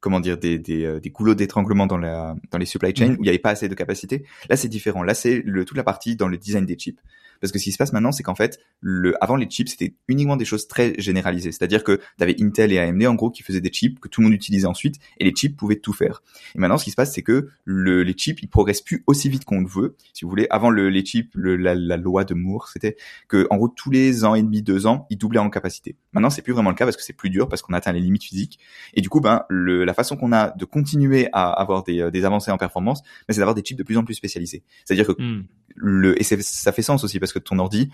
[0.00, 3.12] comment dire des des, euh, des goulots d'étranglement dans la dans les supply chains mm.
[3.12, 4.24] où il n'y avait pas assez de capacité.
[4.48, 5.02] Là, c'est différent.
[5.02, 7.00] Là, c'est le toute la partie dans le design des chips.
[7.40, 9.94] Parce que ce qui se passe maintenant, c'est qu'en fait, le, avant les chips, c'était
[10.08, 11.52] uniquement des choses très généralisées.
[11.52, 14.20] C'est-à-dire que tu avais Intel et AMD en gros qui faisaient des chips que tout
[14.20, 16.22] le monde utilisait ensuite et les chips pouvaient tout faire.
[16.54, 19.28] Et maintenant, ce qui se passe, c'est que le, les chips, ils progressent plus aussi
[19.28, 19.96] vite qu'on le veut.
[20.14, 22.96] Si vous voulez, avant le, les chips, le, la, la, loi de Moore, c'était
[23.28, 25.96] que en gros tous les ans et demi, deux ans, ils doublaient en capacité.
[26.12, 28.00] Maintenant, c'est plus vraiment le cas parce que c'est plus dur parce qu'on atteint les
[28.00, 28.58] limites physiques.
[28.94, 32.10] Et du coup, ben le, la façon qu'on a de continuer à avoir des, euh,
[32.10, 34.62] des avancées en performance, ben, c'est d'avoir des chips de plus en plus spécialisés.
[34.84, 35.44] C'est-à-dire que hmm.
[35.76, 37.90] le et ça fait sens aussi parce que ton ordi,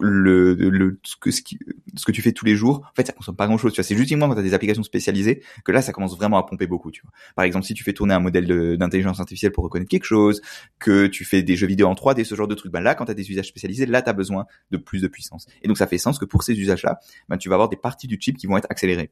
[0.00, 3.36] le, le ce que ce, que tu fais tous les jours, en fait, ça consomme
[3.36, 3.72] pas grand-chose.
[3.72, 6.38] Tu vois, c'est justement quand tu as des applications spécialisées que là, ça commence vraiment
[6.38, 6.90] à pomper beaucoup.
[6.90, 7.10] Tu vois.
[7.34, 10.40] Par exemple, si tu fais tourner un modèle d'intelligence artificielle pour reconnaître quelque chose,
[10.78, 13.06] que tu fais des jeux vidéo en 3D, ce genre de trucs, ben là, quand
[13.06, 15.46] tu as des usages spécialisés, là, tu as besoin de plus de puissance.
[15.62, 18.06] Et donc, ça fait sens que pour ces usages-là, ben, tu vas avoir des parties
[18.06, 19.10] du chip qui vont être accélérées.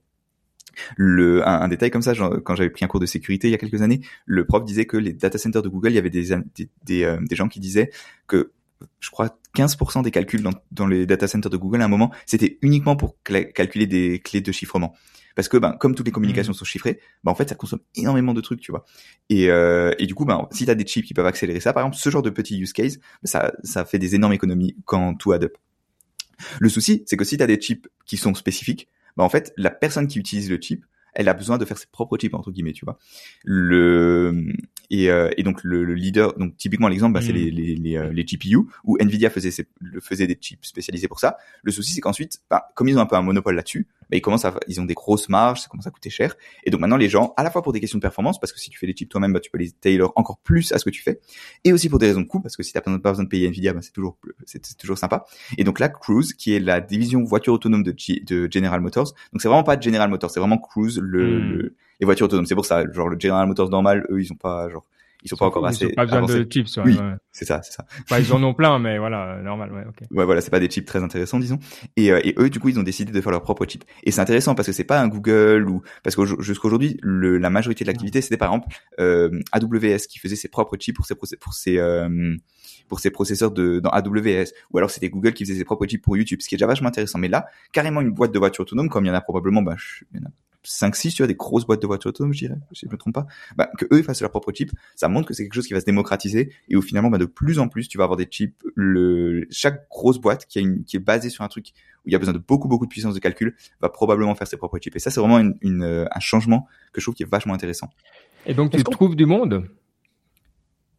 [0.97, 2.13] Le, un, détail comme ça,
[2.45, 4.87] quand j'avais pris un cours de sécurité il y a quelques années, le prof disait
[4.87, 7.49] que les data centers de Google, il y avait des, des, des, euh, des gens
[7.49, 7.91] qui disaient
[8.27, 8.53] que
[9.01, 12.13] je crois 15% des calculs dans, dans, les data centers de Google à un moment,
[12.27, 14.95] c'était uniquement pour calculer des clés de chiffrement.
[15.35, 16.57] Parce que ben, comme toutes les communications mmh.
[16.57, 18.85] sont chiffrées, ben, en fait ça consomme énormément de trucs, tu vois.
[19.29, 21.73] Et, euh, et du coup, ben, si tu as des chips qui peuvent accélérer ça,
[21.73, 25.15] par exemple, ce genre de petit use case, ça, ça fait des énormes économies quand
[25.15, 25.57] tout add up.
[26.59, 29.53] Le souci, c'est que si tu as des chips qui sont spécifiques, ben, en fait,
[29.57, 30.85] la personne qui utilise le chip,
[31.17, 32.99] elle a besoin de faire ses propres chips entre guillemets, tu vois.
[33.43, 34.53] Le
[34.91, 37.37] et, euh, et donc le, leader, donc typiquement l'exemple, bah, c'est mm.
[37.37, 39.51] les les les, euh, les, GPU où Nvidia faisait
[40.01, 41.39] faisait des chips spécialisés pour ça.
[41.63, 44.21] Le souci c'est qu'ensuite, bah, comme ils ont un peu un monopole là-dessus, bah, ils
[44.21, 46.37] commencent à, ils ont des grosses marges, ça commence à coûter cher.
[46.65, 48.61] Et donc maintenant, les gens, à la fois pour des questions de performance, parce que
[48.61, 50.85] si tu fais les chips toi-même, bah, tu peux les tailor encore plus à ce
[50.85, 51.21] que tu fais,
[51.65, 53.49] et aussi pour des raisons de coût, parce que si t'as pas besoin de payer
[53.49, 55.25] Nvidia, bah, c'est toujours, c'est toujours sympa.
[55.59, 59.41] Et donc là, Cruise, qui est la division voiture autonome de, de General Motors, donc
[59.41, 61.53] c'est vraiment pas General Motors, c'est vraiment Cruise, le, hmm.
[61.53, 62.47] le, les voitures autonomes.
[62.47, 64.85] C'est pour ça, genre le General Motors normal, eux, ils ont pas, genre,
[65.23, 65.87] ils sont pas encore assez.
[65.87, 66.77] Ils pas besoin de chips.
[66.77, 66.99] Ouais, oui,
[67.33, 67.85] c'est ça, c'est ça.
[68.03, 70.07] Enfin, ils en ont plein, mais voilà, normal, ouais, ok.
[70.11, 71.59] Ouais, voilà, c'est pas des chips très intéressants, disons.
[71.97, 73.85] Et, euh, et eux, du coup, ils ont décidé de faire leur propre chip.
[74.05, 77.85] Et c'est intéressant parce que c'est pas un Google ou parce que jusqu'aujourd'hui, la majorité
[77.85, 81.55] de l'activité, c'était par exemple euh, AWS qui faisait ses propres chips pour ses pour
[81.55, 82.37] ses euh,
[82.89, 86.03] pour ses processeurs de dans AWS, ou alors c'était Google qui faisait ses propres chips
[86.03, 87.19] pour YouTube, ce qui est déjà vachement intéressant.
[87.19, 89.77] Mais là, carrément une boîte de voiture autonome, comme il y en a probablement, bah,
[90.13, 90.31] il y en a
[90.67, 93.15] 5-6, tu vois, des grosses boîtes de voitures autonomes, je dirais, si je me trompe
[93.15, 93.27] pas,
[93.57, 95.81] bah, que eux fassent leur propre chip, ça montre que c'est quelque chose qui va
[95.81, 98.55] se démocratiser et où finalement, bah, de plus en plus, tu vas avoir des chips,
[98.75, 101.73] le, chaque grosse boîte qui, a une, qui est basée sur un truc
[102.05, 104.47] où il y a besoin de beaucoup, beaucoup de puissance de calcul, va probablement faire
[104.47, 104.97] ses propres chips.
[104.97, 107.91] Et ça, c'est vraiment une, une, un changement que je trouve qui est vachement intéressant.
[108.47, 109.69] Et donc, tu trouves du monde?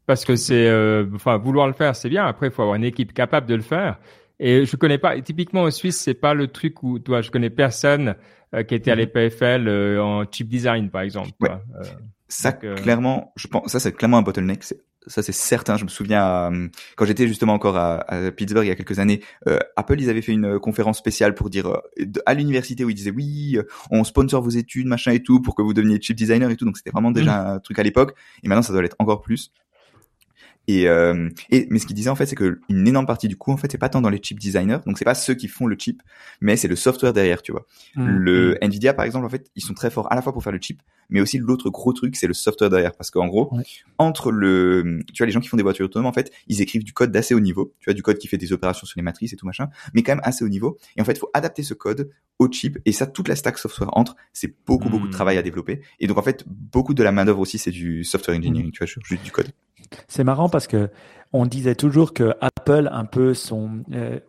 [0.06, 2.26] Parce que c'est, euh, enfin, vouloir le faire, c'est bien.
[2.26, 4.00] Après, il faut avoir une équipe capable de le faire.
[4.40, 5.20] Et je connais pas.
[5.22, 8.16] Typiquement en Suisse, c'est pas le truc où, toi, je connais personne
[8.54, 9.02] euh, qui était à mhm.
[9.02, 11.32] l'EPFL euh, en chip design, par exemple.
[11.42, 11.50] Ouais.
[11.50, 11.84] Euh,
[12.28, 14.64] ça, clairement, je pense, ça c'est clairement un bottleneck.
[14.64, 15.78] Ça c'est certain.
[15.78, 16.52] Je me souviens
[16.98, 19.22] quand j'étais justement encore à, à, Pittsburgh il y a quelques années,
[19.78, 21.80] Apple ils avaient fait une conférence spéciale pour dire
[22.26, 23.58] à l'université où ils disaient oui,
[23.90, 26.66] on sponsor vos études, machin et tout pour que vous deveniez chip designer et tout.
[26.66, 27.56] Donc c'était vraiment déjà mhm.
[27.56, 28.18] un truc à l'époque.
[28.44, 29.54] Et maintenant ça doit l'être encore plus.
[30.68, 33.38] Et, euh, et mais ce qu'il disait en fait, c'est que une énorme partie du
[33.38, 35.48] coup, en fait, c'est pas tant dans les chip designers, donc c'est pas ceux qui
[35.48, 36.04] font le chip,
[36.42, 37.66] mais c'est le software derrière, tu vois.
[37.96, 38.66] Mmh, le mmh.
[38.66, 40.60] Nvidia par exemple, en fait, ils sont très forts à la fois pour faire le
[40.62, 43.52] chip, mais aussi l'autre gros truc, c'est le software derrière, parce qu'en gros,
[43.98, 46.84] entre le, tu vois, les gens qui font des voitures autonomes, en fait, ils écrivent
[46.84, 49.04] du code d'assez haut niveau, tu vois, du code qui fait des opérations sur les
[49.04, 50.78] matrices et tout machin, mais quand même assez haut niveau.
[50.98, 53.90] Et en fait, faut adapter ce code au chip, et ça, toute la stack software
[53.94, 55.12] entre, c'est beaucoup beaucoup de mmh.
[55.12, 55.82] travail à développer.
[56.00, 58.80] Et donc en fait, beaucoup de la main d'œuvre aussi, c'est du software engineering, tu
[58.80, 59.48] vois, juste du code.
[60.08, 60.90] C'est marrant parce que
[61.34, 64.20] on disait toujours que Apple, un peu son, euh,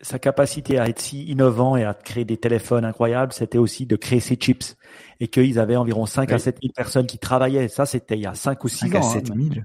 [0.00, 3.96] sa capacité à être si innovant et à créer des téléphones incroyables, c'était aussi de
[3.96, 4.76] créer ses chips
[5.20, 7.68] et qu'ils avaient environ 5 à 7 000 personnes qui travaillaient.
[7.68, 9.02] Ça, c'était il y a 5 ou 6 ans.
[9.02, 9.62] 7 000 hein,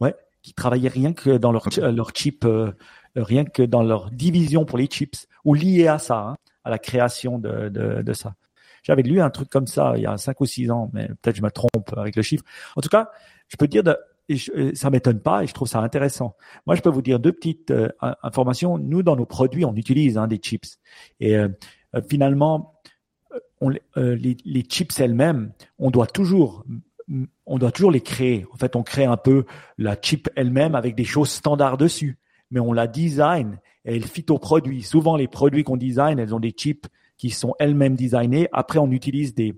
[0.00, 2.72] Ouais, qui travaillaient rien que dans leur, leur chip, euh,
[3.14, 6.78] rien que dans leur division pour les chips ou liés à ça, hein, à la
[6.78, 8.34] création de, de, de ça.
[8.82, 11.36] J'avais lu un truc comme ça il y a 5 ou 6 ans, mais peut-être
[11.36, 12.44] je me trompe avec le chiffre.
[12.76, 13.10] En tout cas,
[13.48, 13.96] je peux dire de,
[14.28, 16.36] et euh, ça m'étonne pas et je trouve ça intéressant.
[16.66, 17.88] Moi, je peux vous dire deux petites euh,
[18.22, 18.78] informations.
[18.78, 20.78] Nous, dans nos produits, on utilise hein, des chips.
[21.20, 21.48] Et euh,
[22.08, 22.74] finalement,
[23.60, 26.64] on, les, les, chips elles-mêmes, on doit toujours
[27.46, 28.46] on doit toujours les créer.
[28.52, 29.44] En fait, on crée un peu
[29.78, 32.18] la chip elle-même avec des choses standards dessus,
[32.50, 34.82] mais on la design et elle fit au produit.
[34.82, 36.86] Souvent, les produits qu'on design, elles ont des chips
[37.16, 38.48] qui sont elles-mêmes designées.
[38.52, 39.54] Après, on utilise des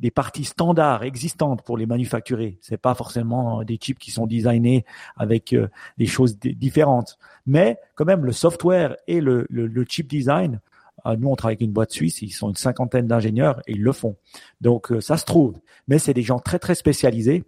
[0.00, 2.58] des parties standards existantes pour les manufacturer.
[2.60, 4.84] C'est pas forcément des chips qui sont designés
[5.16, 10.60] avec euh, des choses différentes, mais quand même le software et le, le, chip design.
[11.06, 13.82] Euh, nous, on travaille avec une boîte suisse, ils sont une cinquantaine d'ingénieurs et ils
[13.82, 14.16] le font.
[14.60, 15.58] Donc, euh, ça se trouve.
[15.88, 17.44] Mais c'est des gens très, très spécialisés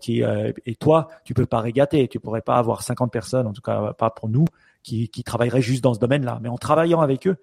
[0.00, 2.08] qui, et toi, tu peux pas régater.
[2.08, 4.46] Tu pourrais pas avoir 50 personnes, en tout cas pas pour nous,
[4.86, 5.24] qui, qui
[5.58, 7.36] juste dans ce domaine-là, mais en travaillant avec eux.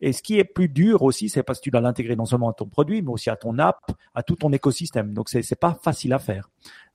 [0.00, 2.48] Et ce qui est plus dur aussi, c'est parce que tu dois l'intégrer non seulement
[2.48, 5.12] à ton produit, mais aussi à ton app, à tout ton écosystème.
[5.12, 6.48] Donc c'est c'est pas facile à faire.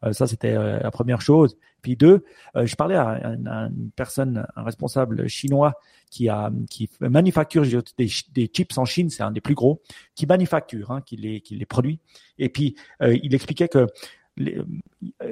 [0.04, 1.58] Euh, ça c'était euh, la première chose.
[1.84, 2.26] Puis deux,
[2.56, 5.74] euh, je parlais à, une personne, un responsable chinois
[6.10, 7.64] qui a qui manufacture
[7.98, 9.84] des, des chips en Chine, c'est un des plus gros,
[10.16, 12.00] qui manufacture, hein, qui les qui les produit.
[12.40, 13.88] Et puis il expliquait que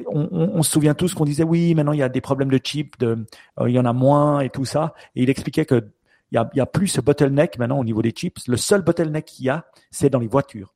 [0.07, 2.97] on, se souvient tous qu'on disait oui, maintenant il y a des problèmes de chip,
[2.99, 3.25] de,
[3.59, 4.93] euh, il y en a moins et tout ça.
[5.15, 5.89] Et il expliquait que
[6.31, 8.47] il y a, y a plus ce bottleneck maintenant au niveau des chips.
[8.47, 10.73] Le seul bottleneck qu'il y a, c'est dans les voitures.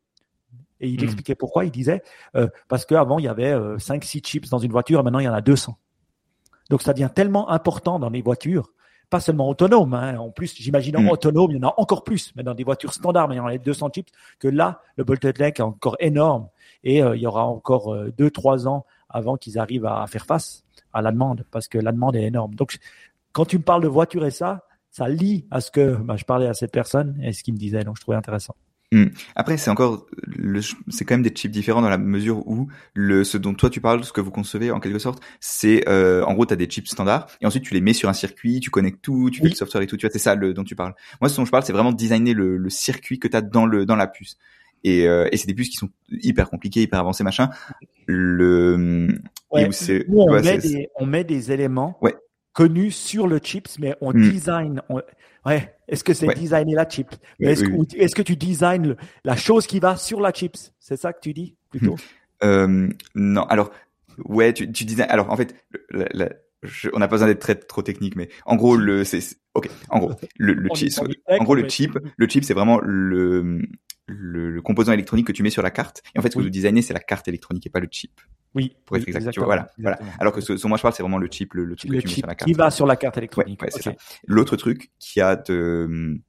[0.82, 1.06] Et il hmm.
[1.06, 1.66] expliquait pourquoi.
[1.66, 2.02] Il disait
[2.36, 5.26] euh, parce qu'avant il y avait euh, 5-6 chips dans une voiture, et maintenant il
[5.26, 5.78] y en a 200.
[6.70, 8.72] Donc ça devient tellement important dans les voitures
[9.10, 9.94] pas seulement autonome.
[9.94, 10.18] Hein.
[10.18, 11.10] En plus, j'imagine mm.
[11.10, 13.41] autonome, il y en a encore plus, mais dans des voitures standards, mais il y
[13.41, 16.48] en a 200 chips, que là, le bottleneck est encore énorme
[16.84, 20.26] et euh, il y aura encore euh, deux, trois ans avant qu'ils arrivent à, faire
[20.26, 20.63] face
[20.94, 22.56] à la demande, parce que la demande est énorme.
[22.56, 22.78] Donc,
[23.32, 26.24] quand tu me parles de voiture et ça, ça lie à ce que bah, je
[26.24, 27.84] parlais à cette personne et ce qu'il me disait.
[27.84, 28.56] Donc, je trouvais intéressant.
[28.91, 29.06] Hmm.
[29.36, 30.06] Après, c'est encore,
[30.89, 33.82] c'est quand même des chips différents dans la mesure où le, ce dont toi tu
[33.82, 36.67] parles, ce que vous concevez en quelque sorte, c'est, euh, en gros, tu as des
[36.67, 39.50] chips standards et ensuite tu les mets sur un circuit, tu connectes tout, tu fais
[39.50, 40.93] le software et tout, tu vois, c'est ça le, dont tu parles.
[41.19, 43.65] Moi, ce dont je parle, c'est vraiment designer le, le circuit que tu as dans
[43.65, 44.38] le dans la puce.
[44.84, 47.50] Et, euh, et c'est des puces qui sont hyper compliquées, hyper avancées, machin.
[48.06, 49.08] Le,
[49.52, 49.67] ouais,
[50.08, 52.15] on, met des, on met des éléments ouais
[52.56, 54.30] connu sur le chips, mais on hmm.
[54.32, 54.82] design.
[55.46, 55.76] ouais.
[55.88, 60.20] Est-ce que c'est designer la chip Est-ce que tu designs la chose qui va sur
[60.20, 60.74] la chips?
[60.80, 61.96] C'est ça que tu dis plutôt?
[62.41, 62.46] Hmm.
[62.46, 63.44] euh, Non.
[63.44, 63.70] Alors,
[64.24, 65.04] ouais, tu, tu disais.
[65.04, 65.54] Alors, en fait,
[65.94, 69.20] on n'a pas besoin d'être très trop technique, mais en gros, le, c'est,
[69.54, 69.70] ok.
[69.89, 70.94] En gros, le, le chip,
[71.28, 73.62] en gros, le chip, le chip, c'est vraiment le,
[74.08, 76.02] le, composant électronique que tu mets sur la carte.
[76.13, 78.12] Et en fait, ce que vous designez, c'est la carte électronique et pas le chip.
[78.54, 78.76] Oui.
[78.86, 79.38] Pour être exact.
[79.38, 80.00] voilà, voilà.
[80.20, 81.98] Alors que ce, ce moi je parle, c'est vraiment le chip, le, le chip que
[81.98, 82.50] tu mets sur la carte.
[82.50, 83.62] Qui va sur la carte électronique.
[83.62, 83.98] Ouais.
[84.28, 86.20] L'autre truc qui a de,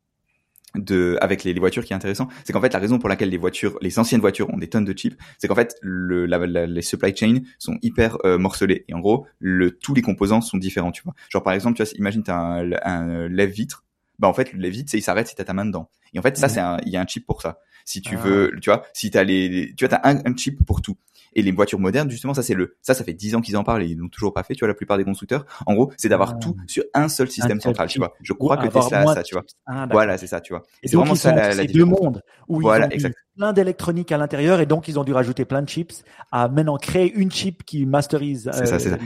[0.75, 3.31] de, avec les, les voitures qui est intéressant, c'est qu'en fait la raison pour laquelle
[3.31, 6.67] les voitures, les anciennes voitures ont des tonnes de chips, c'est qu'en fait le, la,
[6.67, 10.59] les supply chain sont hyper euh, morcelés et en gros le, tous les composants sont
[10.59, 11.15] différents, tu vois.
[11.31, 13.85] Genre par exemple, tu vois, imagine t'as un, un lève vitre,
[14.19, 15.91] bah en fait le lève vitre, c'est il s'arrête si t'as ta main dedans.
[16.15, 16.53] Et en fait ça mhm.
[16.81, 17.59] c'est il y a un chip pour ça.
[17.87, 18.21] Si tu ah.
[18.21, 20.97] veux, tu vois, si t'as les, tu vois, t'as un, un chip pour tout.
[21.35, 23.63] Et les voitures modernes, justement, ça c'est le, ça, ça fait dix ans qu'ils en
[23.63, 24.55] parlent et ils l'ont toujours pas fait.
[24.55, 26.39] Tu vois, la plupart des constructeurs, en gros, c'est d'avoir ah.
[26.41, 27.89] tout sur un seul système central.
[27.89, 29.45] Tu vois, je crois que Tesla a ça, tu vois.
[29.67, 30.63] Ah, voilà, c'est ça, tu vois.
[30.83, 34.19] Et, c'est vraiment ça la, la deux mondes où voilà, ils ont plein d'électronique à
[34.19, 37.65] l'intérieur et donc ils ont dû rajouter plein de chips à maintenant créer une chip
[37.65, 38.97] qui masterise c'est ça, euh, ça.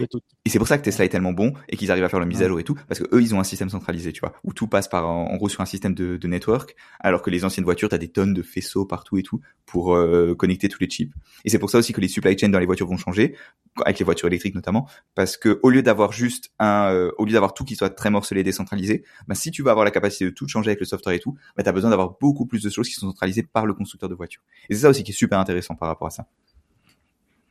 [0.45, 2.27] Et c'est pour ça que Tesla est tellement bon et qu'ils arrivent à faire le
[2.27, 4.33] mise à jour et tout parce que eux ils ont un système centralisé, tu vois,
[4.45, 7.45] où tout passe par en, gros sur un système de, de network alors que les
[7.45, 10.81] anciennes voitures, tu as des tonnes de faisceaux partout et tout pour euh, connecter tous
[10.81, 11.13] les chips.
[11.45, 13.37] Et c'est pour ça aussi que les supply chains dans les voitures vont changer
[13.85, 17.33] avec les voitures électriques notamment, parce que au lieu d'avoir juste un, euh, au lieu
[17.33, 20.31] d'avoir tout qui soit très morcelé, décentralisé, bah, si tu veux avoir la capacité de
[20.31, 22.71] tout changer avec le software et tout, bah, tu as besoin d'avoir beaucoup plus de
[22.71, 24.43] choses qui sont centralisées par le constructeur de voitures.
[24.69, 26.27] Et c'est ça aussi qui est super intéressant par rapport à ça.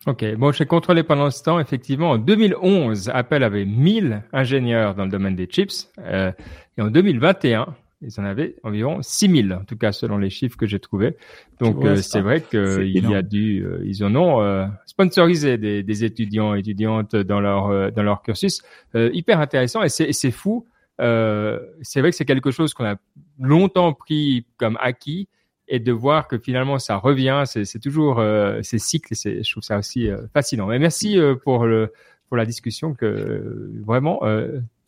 [0.08, 1.60] Ok, bon, j'ai contrôlé pendant ce temps.
[1.60, 6.32] Effectivement, en 2011, Apple avait 1000 ingénieurs dans le domaine des chips, euh,
[6.78, 10.66] et en 2021, ils en avaient environ 6000, en tout cas selon les chiffres que
[10.66, 11.18] j'ai trouvés.
[11.60, 15.84] Donc euh, c'est vrai qu'il y a dû, euh, ils en ont euh, sponsorisé des,
[15.84, 18.62] des, étudiants et étudiantes dans leur dans leur cursus.
[18.96, 20.66] hyper intéressant et c'est fou.
[20.98, 22.96] c'est vrai que c'est quelque chose qu'on a
[23.40, 25.28] longtemps pris comme acquis
[25.68, 28.24] et de voir que finalement ça revient, c'est toujours
[28.62, 29.14] ces cycles.
[29.14, 30.68] Je trouve ça aussi fascinant.
[30.68, 31.92] Mais merci pour le
[32.30, 34.22] pour la discussion que vraiment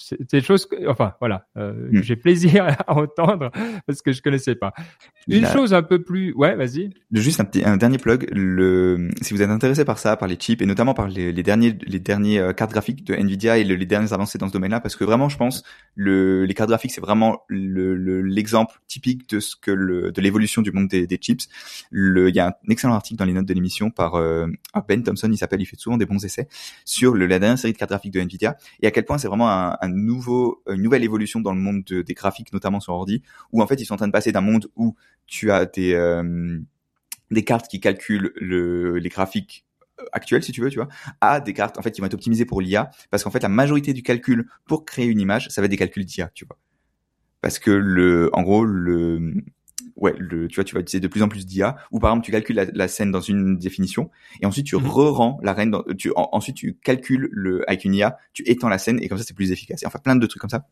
[0.04, 2.02] c'est des choses que, enfin voilà, euh, hmm.
[2.02, 3.52] j'ai plaisir à entendre
[3.86, 4.74] parce que je connaissais pas.
[5.28, 6.90] Une chose un peu plus, ouais, vas-y.
[7.12, 8.30] Juste un petit, un dernier plug.
[8.32, 11.44] Le, si vous êtes intéressé par ça, par les chips et notamment par les, les
[11.44, 14.80] derniers, les derniers euh, cartes graphiques de Nvidia et les dernières avancées dans ce domaine-là,
[14.80, 15.64] parce que vraiment, je pense,
[15.96, 20.62] le, les cartes graphiques, c'est vraiment l'exemple le, typique de ce que le, de l'évolution
[20.62, 21.48] du monde des, des chips.
[21.92, 24.84] Le, il y a un excellent article dans les notes de l'émission par euh, ah,
[24.88, 26.48] Ben Thompson, il s'appelle, il fait souvent des bons essais
[26.86, 29.28] sur le, la dernière série de cartes graphiques de Nvidia et à quel point c'est
[29.28, 33.22] vraiment un, un nouveau, une nouvelle évolution dans le monde des graphiques, notamment sur ordi,
[33.52, 34.96] où en fait ils sont en train de passer d'un monde où
[35.28, 36.60] tu as des euh,
[37.30, 39.66] des cartes qui calculent le, les graphiques
[40.12, 40.88] actuels si tu veux tu vois
[41.22, 43.50] à des cartes en fait qui vont être optimisées pour l'IA parce qu'en fait la
[43.50, 46.58] majorité du calcul pour créer une image ça va être des calculs d'IA tu vois.
[47.42, 49.34] Parce que le en gros le
[49.96, 52.26] ouais, le, tu vois, tu vas utiliser de plus en plus d'IA, ou par exemple,
[52.26, 54.10] tu calcules la, scène dans une définition,
[54.42, 54.86] et ensuite tu mhm.
[54.86, 58.78] re-rends la reine, dans, tu, ensuite tu calcules le, avec une IA, tu étends la
[58.78, 59.84] scène, et comme ça c'est plus efficace.
[59.84, 60.68] Et enfin, plein de trucs comme ça.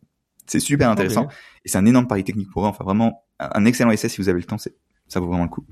[0.46, 1.28] C'est super intéressant,
[1.64, 2.68] et c'est un énorme pari technique pour eux.
[2.68, 5.66] Enfin, vraiment, un excellent essai si vous avez le temps, ça vaut vraiment le coup.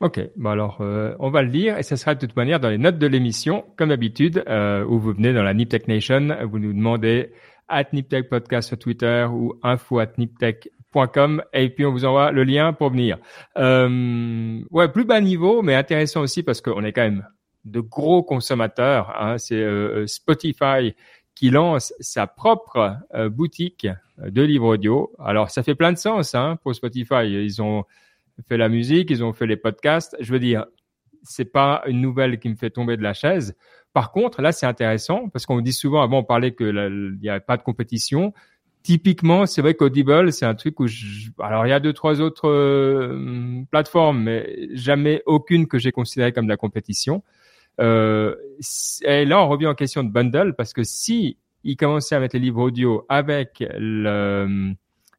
[0.00, 2.68] Ok, bon alors euh, on va le lire et ça sera de toute manière dans
[2.68, 6.58] les notes de l'émission, comme d'habitude, euh, où vous venez dans la Nip Nation, vous
[6.58, 7.30] nous demandez
[7.68, 10.68] at Niptech Podcast sur Twitter ou info at niptech
[11.52, 13.18] et puis on vous envoie le lien pour venir.
[13.56, 17.26] Euh, ouais, plus bas niveau, mais intéressant aussi parce qu'on est quand même
[17.64, 19.14] de gros consommateurs.
[19.18, 19.38] Hein.
[19.38, 20.94] C'est euh, euh, Spotify
[21.34, 25.12] qui lance sa propre euh, boutique de livres audio.
[25.18, 27.24] Alors ça fait plein de sens hein, pour Spotify.
[27.24, 27.84] Ils ont
[28.48, 30.16] fait la musique, ils ont fait les podcasts.
[30.20, 30.66] Je veux dire,
[31.22, 33.56] c'est pas une nouvelle qui me fait tomber de la chaise.
[33.92, 37.28] Par contre, là, c'est intéressant parce qu'on dit souvent, avant, on parlait que il n'y
[37.28, 38.32] avait pas de compétition
[38.84, 41.30] typiquement, c'est vrai qu'Audible, c'est un truc où je...
[41.40, 46.32] alors il y a deux trois autres euh, plateformes, mais jamais aucune que j'ai considérée
[46.32, 47.24] comme de la compétition.
[47.80, 48.36] Euh,
[49.04, 52.36] et là, on revient en question de bundle parce que si ils commençaient à mettre
[52.36, 54.74] les livres audio avec le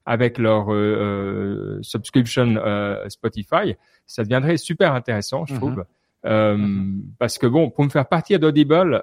[0.06, 3.76] avec leur euh, euh subscription euh, Spotify,
[4.06, 5.58] ça deviendrait super intéressant, je mm-hmm.
[5.58, 5.86] trouve.
[6.28, 7.02] Euh, mm-hmm.
[7.18, 9.02] Parce que bon, pour me faire partir d'Audible,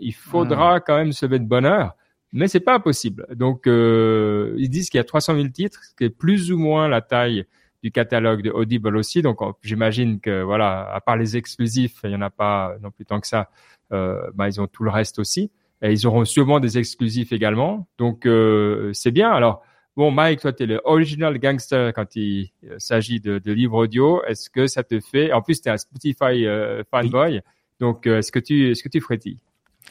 [0.00, 0.82] il faudra mm.
[0.84, 1.94] quand même se mettre de bonheur
[2.32, 3.26] mais c'est pas impossible.
[3.34, 6.58] Donc, euh, ils disent qu'il y a 300 000 titres, ce qui est plus ou
[6.58, 7.44] moins la taille
[7.82, 9.22] du catalogue de Audible aussi.
[9.22, 13.04] Donc, j'imagine que voilà, à part les exclusifs, il y en a pas non plus
[13.04, 13.50] tant que ça.
[13.92, 15.50] Euh, bah, ils ont tout le reste aussi,
[15.82, 17.88] et ils auront sûrement des exclusifs également.
[17.98, 19.30] Donc, euh, c'est bien.
[19.30, 19.62] Alors,
[19.96, 24.22] bon, Mike, toi, tu es le original gangster quand il s'agit de, de livres audio.
[24.24, 27.40] Est-ce que ça te fait En plus, tu es un Spotify euh, fanboy.
[27.80, 29.38] Donc, euh, est-ce que tu est-ce que tu frétilles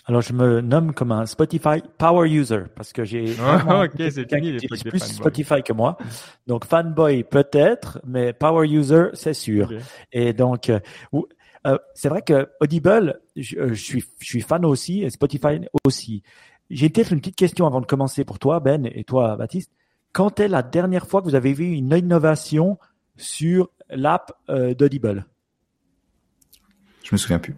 [0.06, 3.36] Alors, je me nomme comme un Spotify Power User parce que j'ai
[3.70, 5.98] oh, c'est plus Spotify que moi.
[6.48, 9.72] Donc, fanboy peut-être, mais Power User, c'est sûr.
[10.12, 10.80] Et donc, euh,
[11.68, 15.60] euh, c'est vrai que Audible, je, euh, je, suis, je suis fan aussi et Spotify
[15.86, 16.24] aussi.
[16.70, 19.72] J'ai peut-être une petite question avant de commencer pour toi, Ben, et toi, Baptiste.
[20.12, 22.78] Quand est la dernière fois que vous avez vu une innovation
[23.18, 25.26] sur l'app euh, d'Audible?
[27.04, 27.56] Je me souviens plus.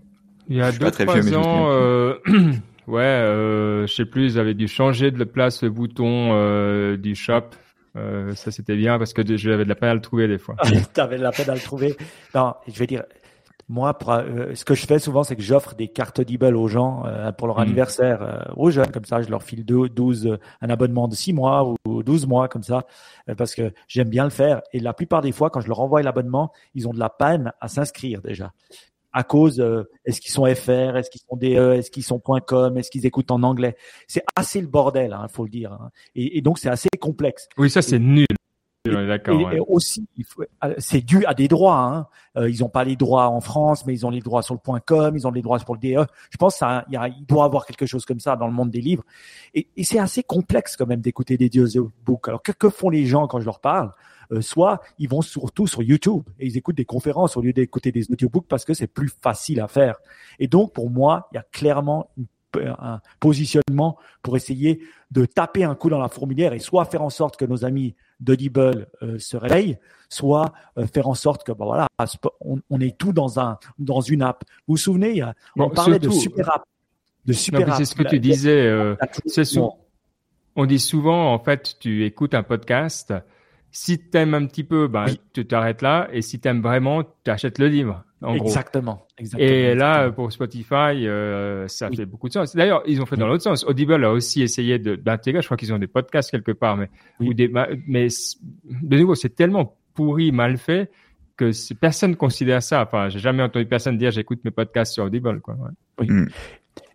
[0.50, 2.16] Il y a deux trois ans, euh,
[2.88, 7.16] ouais, euh, je sais plus, ils avaient dû changer de place le bouton euh, du
[7.16, 7.44] shop.
[7.98, 10.56] Euh, ça c'était bien parce que j'avais de la peine à le trouver des fois.
[10.94, 11.96] tu avais de la peine à le trouver.
[12.34, 13.04] Non, je vais dire,
[13.72, 17.06] moi, euh, ce que je fais souvent, c'est que j'offre des cartes Audible aux gens
[17.06, 17.62] euh, pour leur mm.
[17.62, 21.74] anniversaire, euh, aux jeunes, comme ça, je leur file 12, un abonnement de 6 mois
[21.86, 22.86] ou 12 mois, comme ça,
[23.38, 24.62] parce que j'aime bien le faire.
[24.74, 27.54] Et la plupart des fois, quand je leur envoie l'abonnement, ils ont de la peine
[27.62, 28.52] à s'inscrire déjà
[29.14, 32.78] à cause euh, est-ce qu'ils sont FR, est-ce qu'ils sont DE, est-ce qu'ils sont .com,
[32.78, 33.76] est-ce qu'ils écoutent en anglais.
[34.08, 35.74] C'est assez le bordel, il hein, faut le dire.
[35.74, 35.90] Hein.
[36.16, 37.48] Et, et, donc c'est assez complexe.
[37.58, 38.28] Oui, ça c'est nul.
[38.84, 40.08] Et, et, aussi,
[40.64, 41.78] euh, c'est dû à des droits.
[41.78, 42.08] Hein.
[42.36, 44.80] Euh, ils n'ont pas les droits en France, mais ils ont les droits sur le
[44.80, 46.04] .com, ils ont les droits pour le DE.
[46.32, 49.04] Je pense qu'il il doit avoir quelque chose comme ça dans le monde des livres.
[49.54, 52.28] Et, c'est assez complexe quand même d'écouter des audiobooks.
[52.28, 53.92] Alors que, que font les gens quand je leur parle?
[54.40, 58.10] Soit ils vont surtout sur YouTube et ils écoutent des conférences au lieu d'écouter des
[58.12, 59.96] audiobooks parce que c'est plus facile à faire.
[60.40, 62.10] Et donc, pour moi, il y a clairement
[62.60, 67.10] un positionnement pour essayer de taper un coup dans la fourmilière et soit faire en
[67.10, 69.78] sorte que nos amis d'Audible euh, se réveillent,
[70.10, 71.88] soit euh, faire en sorte que bah voilà,
[72.42, 74.44] on, est tout dans un dans une app.
[74.68, 75.24] Vous vous souvenez,
[75.58, 76.64] on parlait de super app,
[77.26, 78.72] de super C'est ce que tu disais.
[80.56, 83.14] on dit souvent en fait, tu écoutes un podcast
[83.72, 86.10] si t'aimes un petit peu, bah, tu t'arrêtes là.
[86.12, 88.04] Et si t'aimes vraiment, tu achètes le livre.
[88.22, 89.50] En exactement, exactement.
[89.50, 92.56] Et là, pour Spotify, euh, ça fait beaucoup de sens.
[92.56, 93.64] D'ailleurs, ils ont fait dans l'autre sens.
[93.64, 95.42] Audible a aussi essayé d'intégrer.
[95.42, 97.52] Je crois qu'ils ont des podcasts quelque part, mais ou des,
[97.88, 98.08] mais
[98.64, 100.92] de nouveau, c'est tellement pourri, mal fait
[101.36, 102.84] que personne considère ça.
[102.84, 105.42] Enfin, j'ai jamais entendu personne dire j'écoute mes podcasts sur Audible.
[105.42, 105.58] Quoi.
[106.00, 106.08] Oui.
[106.08, 106.30] Mm.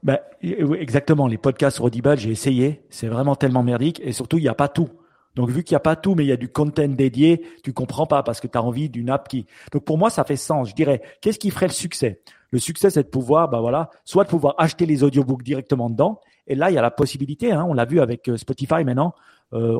[0.05, 1.27] Ben, exactement.
[1.27, 2.83] Les podcasts sur Audible, j'ai essayé.
[2.89, 4.01] C'est vraiment tellement merdique.
[4.05, 4.91] Et surtout, il n'y a pas tout.
[5.37, 7.73] Donc, vu qu'il n'y a pas tout, mais il y a du content dédié, tu
[7.73, 9.47] comprends pas parce que tu as envie d'une app qui.
[9.71, 10.71] Donc, pour moi, ça fait sens.
[10.71, 12.23] Je dirais, qu'est-ce qui ferait le succès?
[12.51, 16.21] Le succès, c'est de pouvoir, bah voilà, soit de pouvoir acheter les audiobooks directement dedans.
[16.47, 17.53] Et là, il y a la possibilité.
[17.53, 19.15] Hein, on l'a vu avec euh, Spotify maintenant.
[19.53, 19.79] Euh,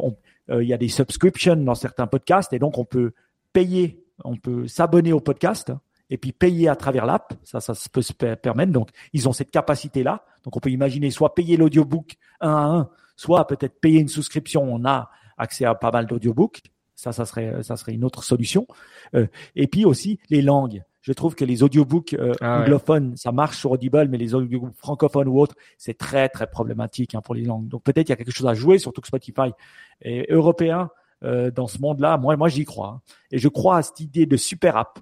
[0.51, 3.13] euh, il y a des subscriptions dans certains podcasts et donc on peut
[3.53, 5.73] payer, on peut s'abonner au podcast
[6.09, 7.35] et puis payer à travers l'app.
[7.45, 8.73] Ça, ça peut se permettre.
[8.73, 10.25] Donc, ils ont cette capacité-là.
[10.45, 14.63] Donc, on peut imaginer soit payer l'audiobook un à un, soit peut-être payer une souscription.
[14.63, 16.63] On a accès à pas mal d'audiobooks.
[16.95, 18.67] Ça, ça serait, ça serait une autre solution.
[19.15, 20.83] Euh, et puis aussi les langues.
[21.03, 24.75] Je trouve que les audiobooks euh, ah anglophones, ça marche sur Audible, mais les audiobooks
[24.75, 27.69] francophones ou autres, c'est très très problématique hein, pour les langues.
[27.69, 29.53] Donc peut-être il y a quelque chose à jouer, surtout que Spotify
[30.01, 30.91] est européen
[31.25, 32.19] euh, dans ce monde-là.
[32.19, 32.89] Moi, moi j'y crois.
[32.89, 33.01] Hein.
[33.31, 34.99] Et je crois à cette idée de super app.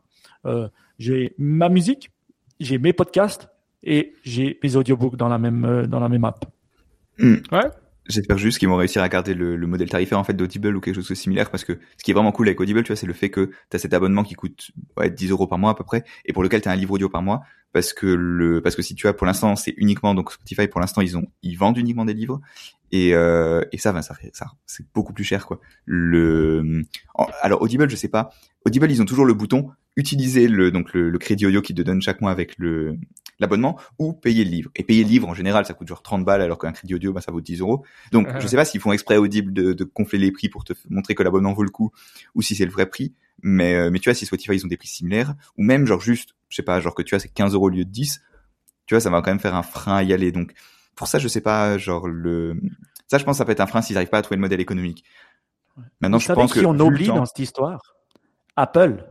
[0.47, 0.69] Euh,
[0.99, 2.13] j'ai ma musique,
[2.61, 3.49] j'ai mes podcasts
[3.83, 6.45] et j'ai mes audiobooks dans la même euh, dans la même app.
[7.19, 7.37] Hmm.
[7.51, 7.69] Ouais.
[8.07, 10.81] J'espère juste qu'ils vont réussir à garder le, le, modèle tarifaire en fait d'Audible ou
[10.81, 12.97] quelque chose de similaire parce que ce qui est vraiment cool avec Audible, tu vois,
[12.97, 15.71] c'est le fait que tu as cet abonnement qui coûte ouais, 10 euros par mois
[15.71, 17.43] à peu près et pour lequel tu as un livre audio par mois
[17.73, 20.81] parce que le parce que si tu as pour l'instant c'est uniquement donc Spotify pour
[20.81, 22.41] l'instant ils ont ils vendent uniquement des livres
[22.95, 24.15] et euh, et ça ben ça
[24.67, 25.59] c'est beaucoup plus cher quoi.
[25.85, 26.83] Le
[27.43, 28.31] alors Audible je sais pas
[28.65, 31.83] Audible ils ont toujours le bouton utiliser le donc le, le crédit audio qui te
[31.83, 32.97] donne chaque mois avec le
[33.41, 34.71] l'abonnement ou payer le livre.
[34.77, 37.13] Et payer le livre, en général, ça coûte genre 30 balles alors qu'un crédit audio,
[37.13, 37.85] bah, ça vaut 10 euros.
[38.13, 40.73] Donc, je sais pas s'ils font exprès audible de, de gonfler les prix pour te
[40.89, 41.91] montrer que l'abonnement vaut le coup
[42.37, 43.13] ou si c'est le vrai prix.
[43.43, 46.01] Mais, euh, mais tu vois, si Spotify, ils ont des prix similaires ou même genre
[46.01, 48.23] juste, je sais pas, genre que tu vois, c'est 15 euros au lieu de 10,
[48.87, 50.31] tu vois, ça va quand même faire un frein à y aller.
[50.31, 50.53] Donc,
[50.97, 52.57] pour ça, je sais pas, genre le,
[53.07, 54.61] ça, je pense, ça peut être un frein s'ils n'arrivent pas à trouver le modèle
[54.61, 55.05] économique.
[56.01, 57.95] Maintenant, je pense que qui on oublie dans cette histoire?
[58.57, 59.05] Apple.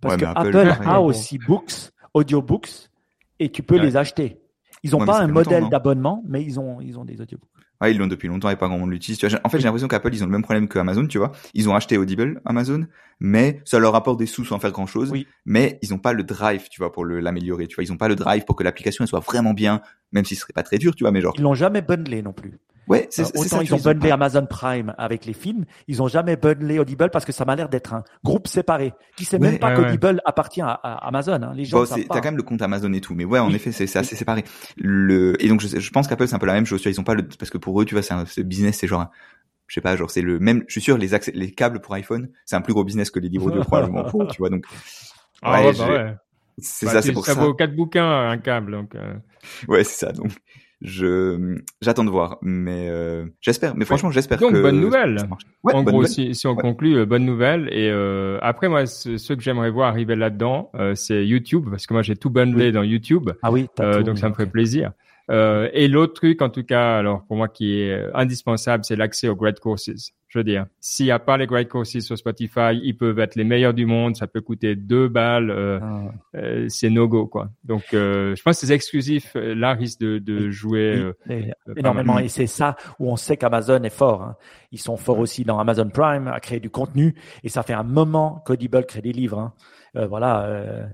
[0.00, 2.90] Parce que Apple, a aussi books, audiobooks,
[3.38, 4.40] et tu peux les acheter.
[4.82, 7.48] Ils n'ont pas un modèle d'abonnement, mais ils ont, ils ont des audiobooks.
[7.82, 9.18] Ouais, ils l'ont depuis longtemps et pas grand monde l'utilise.
[9.42, 11.32] En fait, j'ai l'impression qu'Apple, ils ont le même problème que Amazon, tu vois.
[11.52, 12.86] Ils ont acheté Audible, Amazon,
[13.18, 15.10] mais ça leur apporte des sous sans faire grand chose.
[15.10, 15.26] Oui.
[15.44, 17.66] Mais ils n'ont pas le drive, tu vois, pour l'améliorer.
[17.66, 19.80] Tu vois, ils n'ont pas le drive pour que l'application soit vraiment bien,
[20.12, 21.34] même si ce serait pas très dur, tu vois, mais genre.
[21.36, 22.58] Ils l'ont jamais bundlé non plus.
[22.88, 26.36] Ouais, c'est Autant ça ils ont bundlé Amazon Prime avec les films, ils ont jamais
[26.36, 29.74] bundlé Audible parce que ça m'a l'air d'être un groupe séparé qui sait même pas
[29.74, 31.40] qu'Audible appartient à, Amazon.
[31.42, 31.52] Hein.
[31.54, 33.70] Les gens bon, T'as quand même le compte Amazon et tout, mais ouais, en effet,
[33.72, 34.44] c'est assez séparé.
[34.76, 36.82] Le et donc je, je pense qu'Apple c'est un peu la même chose.
[36.84, 38.86] Ils ont pas le parce que pour eux, tu vois, c'est un ce business, c'est
[38.88, 39.06] genre
[39.72, 40.64] je sais pas, genre c'est le même.
[40.66, 43.20] Je suis sûr les accès, les câbles pour iPhone, c'est un plus gros business que
[43.20, 44.04] les livres audio probablement.
[44.26, 44.66] tu vois donc.
[45.40, 46.14] Ah ouais, bah ouais.
[46.58, 47.34] C'est Bah, ça, c'est pour ça.
[47.34, 48.72] ça vaut quatre bouquins un câble.
[48.72, 49.14] Donc, euh,
[49.68, 50.12] Ouais, c'est ça.
[50.12, 50.30] Donc,
[50.82, 53.74] je j'attends de voir, mais euh, j'espère.
[53.76, 55.18] Mais franchement, j'espère Donc, que bonne nouvelle.
[55.20, 55.42] ça marche.
[55.62, 56.10] Ouais, en bonne gros, nouvelle.
[56.12, 56.62] si, si on Ouais.
[56.62, 57.68] conclut, euh, bonne nouvelle.
[57.72, 61.86] Et euh, après, moi, ce, ce que j'aimerais voir arriver là-dedans, euh, c'est YouTube, parce
[61.86, 63.30] que moi, j'ai tout bundlé dans YouTube.
[63.42, 64.92] Ah oui, Euh, tout, donc oui, ça me ferait plaisir.
[65.30, 69.28] Euh, et l'autre truc, en tout cas, alors pour moi qui est indispensable, c'est l'accès
[69.28, 69.88] aux great courses.
[70.32, 73.34] Je veux dire, s'il n'y a pas les great courses sur Spotify, ils peuvent être
[73.36, 76.04] les meilleurs du monde, ça peut coûter deux balles, euh, Ah,
[76.36, 77.50] euh, c'est no go quoi.
[77.64, 80.94] Donc euh, je pense que ces exclusifs euh, là risquent de, de jouer.
[81.28, 82.14] oui, euh, et- énormément.
[82.14, 82.24] mal.
[82.24, 84.22] Et c'est ça où on sait qu'Amazon est fort.
[84.22, 84.36] hein.
[84.70, 87.14] Ils sont forts aussi dans Amazon Prime à créer du contenu.
[87.44, 89.38] Et ça fait un moment qu'Audible crée des livres.
[89.38, 89.52] hein.
[89.96, 90.44] Euh, voilà.
[90.46, 90.86] euh,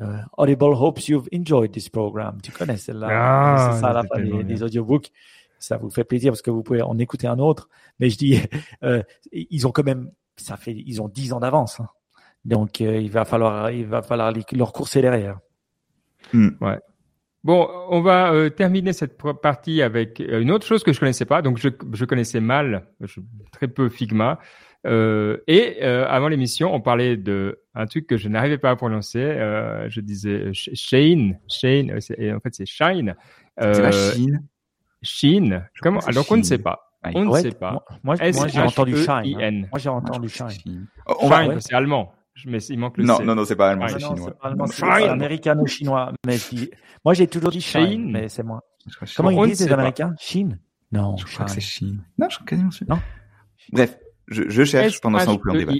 [0.00, 2.38] euh, Audible hopes you've enjoyed this program.
[2.42, 3.08] Tu connais celle-là.
[3.10, 5.10] Ah, c'est ça la des, des audiobooks.
[5.58, 7.68] Ça vous fait plaisir parce que vous pouvez en écouter un autre.
[8.00, 8.40] Mais je dis,
[8.84, 9.02] euh,
[9.32, 11.80] ils ont quand même, ça fait, ils ont 10 ans d'avance.
[11.80, 11.88] hein.
[12.44, 15.38] Donc, euh, il va falloir, il va falloir les- leur courser derrière.
[17.44, 21.40] Bon, on va euh, terminer cette partie avec une autre chose que je connaissais pas.
[21.40, 23.20] Donc, je, je connaissais mal, je-
[23.52, 24.38] très peu Figma.
[24.86, 28.76] Euh, et euh, avant l'émission, on parlait de un truc que je n'arrivais pas à
[28.76, 29.18] prononcer.
[29.20, 31.90] Euh, je disais Sh- Shane, Shane.
[31.92, 33.14] en fait, c'est Shine.
[33.56, 34.12] C'est la Euh,
[35.02, 35.68] Chine.
[35.80, 36.80] Comment que c'est Alors, on ne sait pas.
[37.14, 37.84] On ne sait pas.
[38.02, 39.68] Moi, j'ai entendu Shine.
[39.70, 40.50] Moi, j'ai entendu Shine.
[40.50, 40.86] Chine.
[41.06, 42.12] Oh, Shine, c'est allemand.
[42.34, 44.32] Je- Mais il manque le non, non, non, c'est pas allemand, c'est chinois.
[44.68, 46.12] c'est c'est américano-chinois.
[46.24, 46.36] Mais
[47.04, 48.60] moi, j'ai toujours dit Shine, mais c'est moi.
[48.94, 49.72] crois- Comment ils disent les.
[49.72, 50.14] Américains?
[50.18, 50.60] Chine?
[50.92, 51.60] Non, Je crois que c'est.
[51.60, 52.04] Chine.
[52.16, 52.86] Non, je suis quasiment sûr.
[52.88, 53.00] Non.
[53.72, 55.78] Bref, je, cherche pendant ce temps vous pouvez en débattre.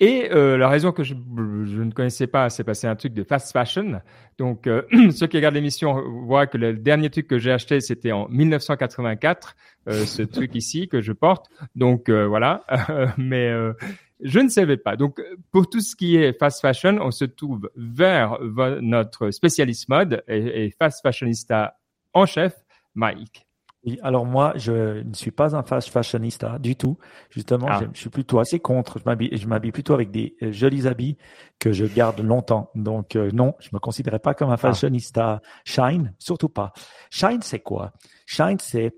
[0.00, 3.22] Et euh, la raison que je, je ne connaissais pas, c'est passé un truc de
[3.22, 4.00] fast fashion.
[4.38, 4.82] Donc, euh,
[5.12, 9.56] ceux qui regardent l'émission voient que le dernier truc que j'ai acheté, c'était en 1984,
[9.88, 11.48] euh, ce truc ici que je porte.
[11.76, 12.64] Donc, euh, voilà.
[13.18, 13.72] Mais euh,
[14.20, 14.96] je ne savais pas.
[14.96, 15.22] Donc,
[15.52, 18.38] pour tout ce qui est fast fashion, on se trouve vers
[18.80, 21.78] notre spécialiste mode et, et fast fashionista
[22.12, 22.54] en chef,
[22.94, 23.43] Mike.
[23.86, 26.96] Oui, alors moi, je ne suis pas un fast fashionista du tout.
[27.30, 27.80] Justement, Ah.
[27.92, 28.98] je, suis plutôt assez contre.
[28.98, 31.18] Je m'habille, je m'habille plutôt avec des euh, jolis habits
[31.58, 32.70] que je garde longtemps.
[32.74, 35.42] Donc euh, non, je me considérais pas comme un fashionista.
[35.64, 36.72] Shine, surtout pas.
[37.10, 37.92] Shine, c'est quoi?
[38.26, 38.94] Shine, c'est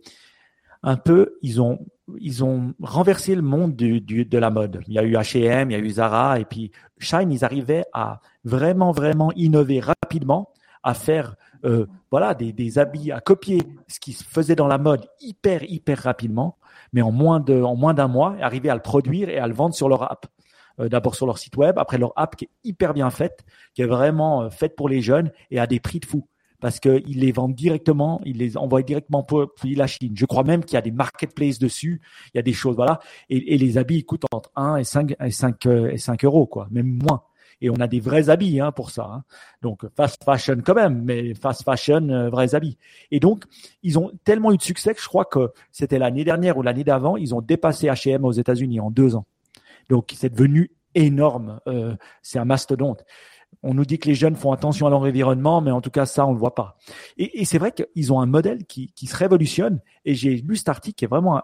[0.84, 1.84] un peu, ils ont,
[2.20, 4.82] ils ont renversé le monde du, du, de la mode.
[4.87, 7.84] Il y a eu H&M, il y a eu Zara, et puis Shine, ils arrivaient
[7.93, 10.53] à vraiment, vraiment innover rapidement,
[10.84, 11.34] à faire,
[11.64, 15.62] euh, voilà, des, des habits, à copier ce qui se faisait dans la mode hyper,
[15.64, 16.59] hyper rapidement,
[16.92, 19.54] mais en moins de, en moins d'un mois, arriver à le produire et à le
[19.54, 20.26] vendre sur leur app.
[20.78, 23.44] Euh, D'abord sur leur site web, après leur app qui est hyper bien faite,
[23.74, 26.28] qui est vraiment euh, faite pour les jeunes et à des prix de fou
[26.61, 30.14] parce qu'ils les vendent directement, ils les envoient directement pour, la Chine.
[30.16, 32.00] Je crois même qu'il y a des marketplaces dessus,
[32.32, 33.00] il y a des choses, voilà.
[33.28, 36.68] Et, les habits coûtent entre 1 et 5, et 5, euh, et 5 euros, quoi,
[36.70, 37.22] même moins.
[37.61, 39.09] Et on a des vrais habits hein, pour ça.
[39.11, 39.24] Hein.
[39.62, 42.76] Donc fast fashion quand même, mais fast fashion, euh, vrais habits.
[43.11, 43.44] Et donc,
[43.82, 46.84] ils ont tellement eu de succès que je crois que c'était l'année dernière ou l'année
[46.84, 49.26] d'avant, ils ont dépassé H&M aux États-Unis en deux ans.
[49.88, 51.61] Donc c'est devenu énorme.
[51.66, 53.04] Euh, c'est un mastodonte.
[53.62, 56.04] On nous dit que les jeunes font attention à leur environnement, mais en tout cas,
[56.04, 56.76] ça, on le voit pas.
[57.16, 59.80] Et, et c'est vrai qu'ils ont un modèle qui, qui se révolutionne.
[60.04, 61.40] Et j'ai lu cet article qui est vraiment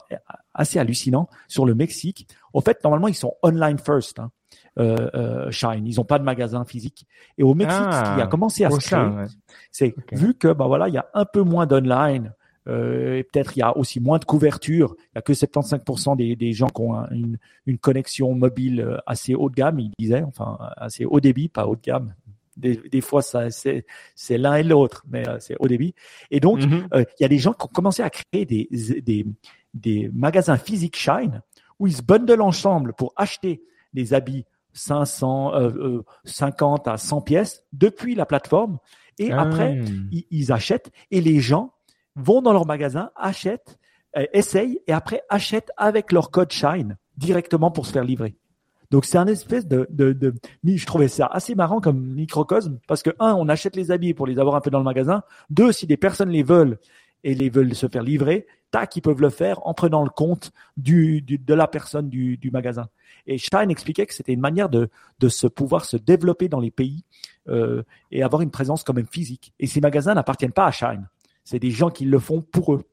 [0.52, 2.28] assez hallucinant sur le Mexique.
[2.52, 4.18] En fait, normalement, ils sont online first.
[4.18, 4.30] Hein.
[4.78, 7.06] Euh, euh, Shine, ils n'ont pas de magasin physique.
[7.36, 9.26] Et au Mexique, Ah, ce qui a commencé à se créer, ouais.
[9.70, 12.32] c'est vu que bah voilà, il y a un peu moins d'online.
[12.68, 14.94] Euh, et peut-être il y a aussi moins de couverture.
[14.98, 18.80] Il y a que 75% des, des gens qui ont un- une, une connexion mobile
[18.80, 22.14] euh, assez haut de gamme, il disait, enfin assez haut débit, pas haut de gamme.
[22.56, 25.94] Des, des fois, ça c'est c'est l'un et l'autre, mais c'est haut débit.
[26.30, 26.86] Et donc, Mhm.
[26.94, 28.68] euh, il y a des gens qui ont commencé à créer des,
[29.04, 29.26] des,
[29.74, 31.42] des magasins physiques Shine
[31.80, 33.62] où ils se bundlent ensemble pour acheter
[33.92, 38.78] des habits 500, euh, euh, 50 à 100 pièces depuis la plateforme.
[39.18, 39.42] Et Ah.
[39.42, 41.72] après, ils, ils achètent et les gens
[42.16, 43.78] vont dans leur magasin, achètent,
[44.16, 48.34] euh, essayent et après achètent avec leur code Shine directement pour se faire livrer.
[48.90, 53.02] Donc c'est un espèce de, de, de, je trouvais ça assez marrant comme microcosme parce
[53.02, 55.22] que un, on achète les habits pour les avoir un peu dans le magasin.
[55.48, 56.78] Deux, si des personnes les veulent
[57.24, 60.50] et les veulent se faire livrer, tac, ils peuvent le faire en prenant le compte
[60.76, 62.88] du, de la personne du, magasin.
[63.26, 66.72] Et Shine expliquait que c'était une manière de, de se pouvoir se développer dans les
[66.72, 67.04] pays
[67.48, 69.54] euh, et avoir une présence quand même physique.
[69.60, 71.08] Et ces magasins n'appartiennent pas à Shine.
[71.44, 72.84] C'est des gens qui le font pour eux.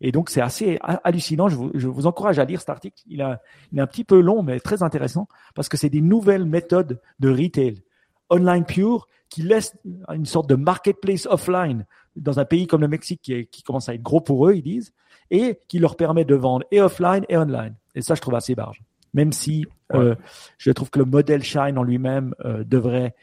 [0.00, 1.48] Et donc, c'est assez hallucinant.
[1.48, 3.02] Je vous, encourage à lire cet article.
[3.06, 7.00] Il, est un petit peu long, mais très intéressant parce que c'est des nouvelles méthodes
[7.20, 7.82] de retail.
[8.30, 9.76] Online pure qui laisse
[10.12, 14.02] une sorte de marketplace offline dans un pays comme le Mexique qui commence à être
[14.02, 14.92] gros pour eux, ils disent,
[15.30, 17.74] et qui leur permet de vendre et offline et online.
[17.94, 18.82] Et ça, je trouve assez barge.
[19.14, 19.98] Même si ouais.
[19.98, 20.14] euh,
[20.58, 23.14] je trouve que le modèle Shine en lui-même euh, devrait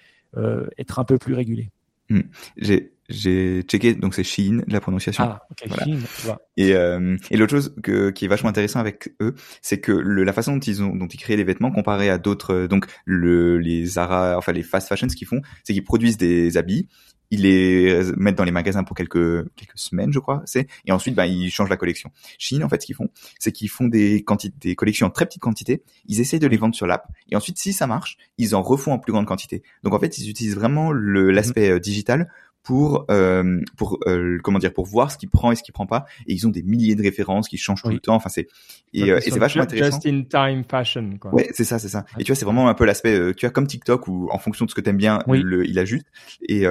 [0.80, 1.70] être un peu plus régulé.
[2.10, 2.22] Hmm.
[2.58, 5.24] J'ai j'ai checké donc c'est Shein la prononciation.
[5.26, 9.36] Ah, ok, Shein, Et euh, et l'autre chose que qui est vachement intéressant avec eux,
[9.62, 12.18] c'est que le, la façon dont ils ont dont ils créent les vêtements comparé à
[12.18, 15.84] d'autres euh, donc le les Zara enfin les fast fashion ce qu'ils font, c'est qu'ils
[15.84, 16.88] produisent des habits
[17.34, 21.16] ils les mettent dans les magasins pour quelques quelques semaines, je crois, c'est et ensuite
[21.16, 22.12] ben ils changent la collection.
[22.38, 23.10] Chine en fait ce qu'ils font,
[23.40, 26.58] c'est qu'ils font des quantités des collections en très petite quantité, ils essayent de les
[26.58, 29.64] vendre sur l'app et ensuite si ça marche, ils en refont en plus grande quantité.
[29.84, 32.30] Donc en fait, ils utilisent vraiment le l'aspect euh, digital
[32.64, 35.86] pour euh, pour euh, comment dire pour voir ce qui prend et ce qui prend
[35.86, 38.48] pas et ils ont des milliers de références qui changent tout le temps enfin c'est
[38.94, 40.00] et, euh, et c'est vachement intéressant.
[40.02, 41.34] just in time fashion quoi.
[41.36, 42.06] Ouais c'est ça c'est ça.
[42.18, 44.40] Et tu vois c'est vraiment un peu l'aspect euh, tu as comme TikTok où en
[44.40, 46.08] fonction de ce que t'aimes bien le, il ajuste
[46.48, 46.66] et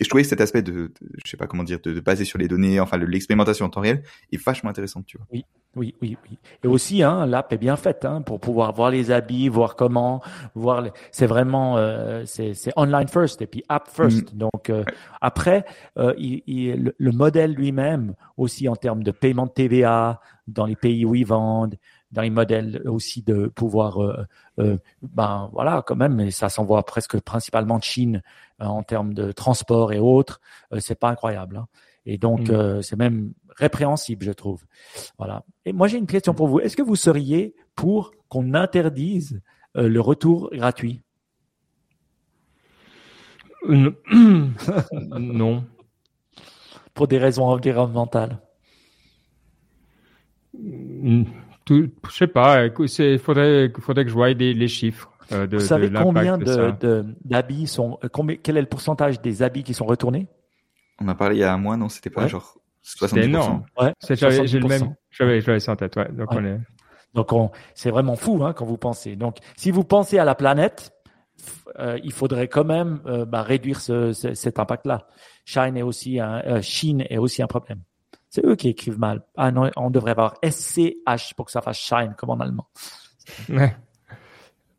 [0.00, 0.92] et je trouvais que cet aspect de,
[1.24, 3.80] je sais pas comment dire, de, de baser sur les données, enfin l'expérimentation en temps
[3.80, 5.26] réel, est vachement intéressant, tu vois.
[5.32, 5.44] Oui,
[5.76, 6.38] oui, oui, oui.
[6.64, 10.22] Et aussi, hein, l'app est bien faite hein, pour pouvoir voir les habits, voir comment,
[10.54, 10.80] voir.
[10.80, 10.90] Les...
[11.12, 14.32] C'est vraiment, euh, c'est online first et puis app first.
[14.32, 14.38] Mm.
[14.38, 14.84] Donc euh,
[15.20, 15.66] après,
[15.98, 20.76] euh, il, il, le, modèle lui-même aussi en termes de paiement de TVA dans les
[20.76, 21.76] pays où ils vendent,
[22.12, 24.26] dans les modèles aussi de pouvoir, euh,
[24.58, 28.22] euh, ben voilà, quand même, mais ça s'envoie presque principalement de Chine
[28.60, 30.40] euh, en termes de transport et autres.
[30.78, 31.56] c'est pas incroyable.
[31.58, 31.66] Hein.
[32.06, 32.82] Et donc, mm.
[32.82, 34.64] c'est même répréhensible, je trouve.
[35.18, 35.42] Voilà.
[35.64, 36.60] Et moi, j'ai une question pour vous.
[36.60, 39.40] Est-ce que vous seriez pour qu'on interdise
[39.74, 41.02] le retour gratuit?
[45.18, 45.64] Non.
[46.94, 48.40] pour des raisons environnementales
[51.66, 52.66] tout, je sais pas.
[52.66, 55.12] Il faudrait, faudrait que je voie des, les chiffres.
[55.32, 59.42] Euh, de, Vous savez combien d'habits de, sont, euh, combien, quel est le pourcentage des
[59.42, 60.28] habits qui sont retournés?
[61.00, 63.08] On a parlé il y a un mois, non C'était pas genre 70%.
[63.08, 63.64] C'est énorme.
[63.78, 63.92] Ouais,
[64.46, 64.94] j'ai le même.
[65.10, 65.96] J'avais ça en tête.
[65.96, 66.10] Ouais.
[66.12, 66.60] Donc on est.
[67.14, 69.16] Donc on, c'est vraiment fou hein, quand vous pensez.
[69.16, 70.92] Donc si vous pensez à la planète,
[71.78, 75.08] euh, il faudrait quand même euh, bah, réduire ce, ce, cet impact-là.
[75.44, 77.80] Chine est aussi un, euh, Chine est aussi un problème.
[78.36, 79.22] C'est eux qui écrivent mal.
[79.38, 82.68] Ah non, on devrait avoir SCH pour que ça fasse shine comme en allemand.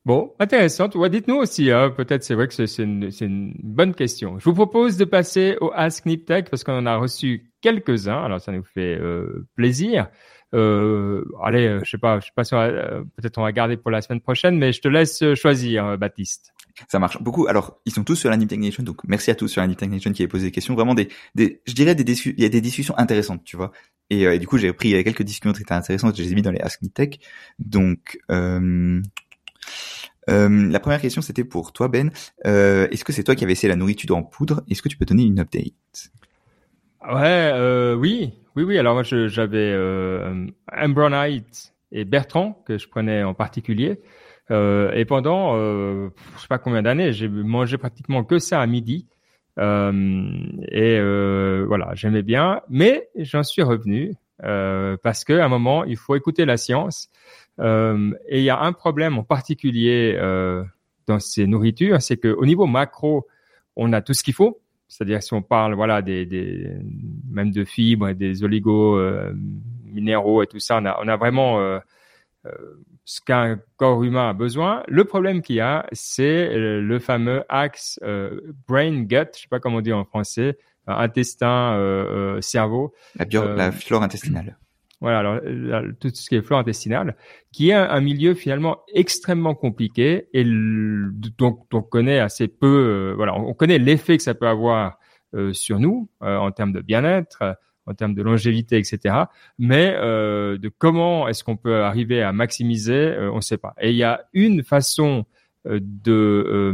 [0.05, 0.87] Bon, intéressant.
[0.87, 4.37] Dites-nous aussi, hein, peut-être c'est vrai que c'est une, bonne question.
[4.37, 8.39] Je vous propose de passer au Ask Niptech parce qu'on en a reçu quelques-uns, alors
[8.39, 10.07] ça nous fait euh, plaisir.
[10.53, 13.91] Euh, allez, euh, je sais pas, je sais pas si peut-être on va garder pour
[13.91, 16.53] la semaine prochaine, mais je te laisse choisir, Baptiste.
[16.87, 17.47] Ça marche beaucoup.
[17.47, 19.81] Alors, ils sont tous sur la Nip Nation, donc merci à tous sur la Nip
[19.81, 20.75] Nation qui a posé des questions.
[20.75, 23.71] Vraiment des, des je dirais des il y a des discussions intéressantes, tu vois.
[24.09, 26.51] Et, et du coup, j'ai pris quelques discussions très intéressantes, je les ai mis dans
[26.51, 26.99] les Ask Nip
[27.59, 29.01] Donc, euh,
[30.29, 32.11] euh, la première question, c'était pour toi, Ben.
[32.45, 34.63] Euh, Est-ce que c'est toi qui avais essayé la nourriture en poudre?
[34.69, 35.73] Est-ce que tu peux donner une update?
[37.07, 38.77] Ouais, euh, oui, oui, oui.
[38.77, 44.01] Alors moi, j'avais euh, Ambronite et Bertrand que je prenais en particulier.
[44.49, 48.67] Euh, et pendant, euh, je sais pas combien d'années, j'ai mangé pratiquement que ça à
[48.67, 49.07] midi.
[49.59, 50.39] Euh,
[50.71, 50.99] et
[51.65, 56.57] voilà, j'aimais bien, mais j'en suis revenu parce qu'à un moment, il faut écouter la
[56.57, 57.09] science.
[57.59, 60.17] Et il y a un problème en particulier
[61.07, 63.27] dans ces nourritures, c'est qu'au niveau macro,
[63.75, 64.61] on a tout ce qu'il faut.
[64.87, 66.67] C'est-à-dire si on parle voilà des,
[67.29, 69.33] même de fibres, des oligos euh,
[69.85, 71.79] minéraux et tout ça, on a, vraiment
[73.03, 74.83] ce qu'un corps humain a besoin.
[74.87, 77.99] Le problème qu'il y a, c'est le fameux axe
[78.67, 80.57] brain gut, je sais pas comment on dit en français,
[80.87, 82.93] intestin, cerveau.
[83.17, 83.25] La,
[83.55, 84.57] la flore intestinale.
[84.99, 87.15] Voilà, alors tout ce qui est flore intestinale,
[87.51, 93.11] qui est un, milieu finalement extrêmement compliqué et donc on connaît assez peu.
[93.11, 94.97] Euh, voilà, on, connaît l'effet que ça peut avoir
[95.35, 97.43] euh, sur nous euh, en termes de bien-être,
[97.87, 99.15] en termes de longévité, etc.
[99.57, 103.73] Mais de comment est-ce qu'on peut arriver à maximiser, on ne sait pas.
[103.79, 105.25] Et il y a une façon
[105.65, 106.73] de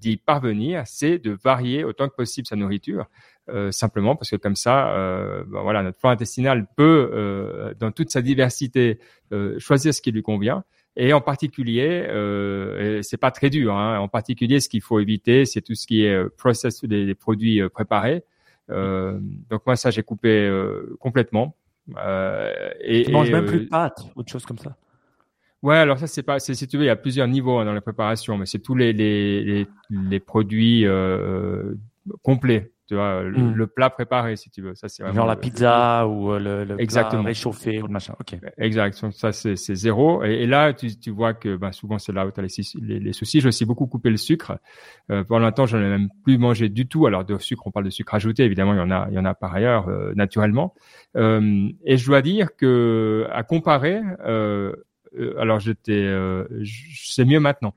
[0.00, 3.06] d'y parvenir, c'est de varier autant que possible sa nourriture.
[3.48, 7.90] Euh, simplement parce que comme ça, euh, ben voilà, notre flore intestinale peut, euh, dans
[7.90, 9.00] toute sa diversité,
[9.32, 10.64] euh, choisir ce qui lui convient.
[10.96, 13.76] Et en particulier, euh, c'est pas très dur.
[13.76, 17.60] Hein, en particulier, ce qu'il faut éviter, c'est tout ce qui est process des, produits
[17.70, 18.24] préparés.
[18.70, 20.50] Donc moi, ça, j'ai coupé
[20.98, 21.54] complètement.
[22.80, 24.76] et, tu manges même plus de pâtes, autre chose comme ça.
[25.62, 27.66] Ouais, alors ça c'est pas, c'est si tu veux, il y a plusieurs niveaux hein,
[27.66, 31.74] dans la préparation, mais c'est tous les les, les, les produits euh,
[32.22, 33.54] complets tu vois, hmm.
[33.54, 34.74] le, plat préparé, si tu veux.
[34.74, 37.22] Ça, c'est Genre la pizza ou euh, le, le Exactement.
[37.22, 38.16] plat réchauffé ou le machin.
[38.18, 38.36] Ok.
[38.58, 39.00] Exact.
[39.12, 40.24] Ça, c'est, c'est zéro.
[40.24, 43.12] Et, là, tu, tu vois que bah, souvent, c'est là où tu as les, les,
[43.12, 43.40] soucis.
[43.40, 44.58] J'ai aussi beaucoup coupé le sucre.
[45.12, 47.06] Euh, pendant un temps, j'en ai même plus mangé du tout.
[47.06, 48.42] Alors, de sucre, on parle de sucre ajouté.
[48.42, 50.74] Évidemment, il y en a, il y en a par ailleurs, euh, naturellement.
[51.16, 54.74] Euh, et je dois dire que, à comparer, euh,
[55.38, 56.12] alors j'étais,
[56.64, 57.72] c'est mieux maintenant.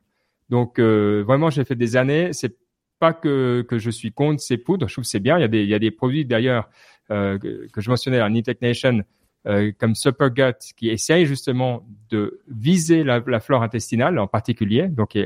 [0.49, 2.33] Donc vraiment, j'ai fait des années.
[2.33, 2.55] C'est
[3.03, 4.87] pas que, que je suis contre ces poudres.
[4.87, 5.37] Je trouve c'est bien.
[5.37, 6.69] Il y a des, il y a des produits d'ailleurs
[7.09, 9.03] que, que, je mentionnais à Nitech Nation
[9.45, 14.87] euh, comme Supergut qui essaye justement de viser la, flore intestinale en particulier.
[14.87, 15.17] Donc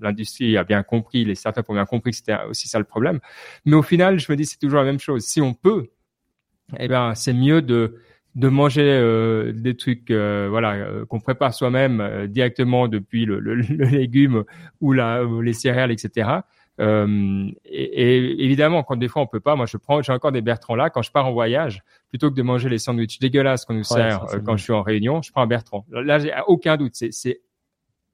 [0.00, 3.18] l'industrie a bien compris, les startups ont bien compris que c'était aussi ça le problème.
[3.64, 5.24] Mais au final, je me dis c'est toujours la même chose.
[5.24, 5.88] Si on peut,
[6.78, 7.98] eh ben c'est mieux de
[8.36, 14.44] de manger euh, des trucs euh, voilà euh, qu'on prépare soi-même directement depuis le, légume
[14.80, 16.28] ou la, les céréales etc
[16.78, 20.32] euh, et, et, évidemment, quand des fois on peut pas, moi je prends, j'ai encore
[20.32, 20.88] des Bertrand là.
[20.90, 24.24] Quand je pars en voyage, plutôt que de manger les sandwichs dégueulasses qu'on nous sert
[24.32, 25.84] euh, quand je suis en réunion, je prends un Bertrand.
[25.90, 27.40] Là, j'ai aucun doute, c'est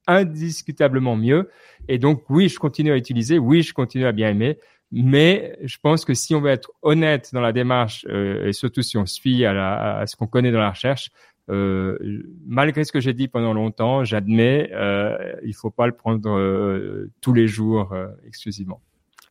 [0.09, 1.51] indiscutablement mieux.
[1.89, 4.59] Et donc oui, je continue à utiliser, oui, je continue à bien aimer.
[4.93, 8.83] Mais je pense que si on veut être honnête dans la démarche euh, et surtout
[8.83, 11.11] si on suit à, la, à ce qu'on connaît dans la recherche,
[11.49, 17.11] malgré ce que j'ai dit pendant longtemps, j'admets, euh, il faut pas le prendre euh,
[17.21, 18.81] tous les jours euh, exclusivement.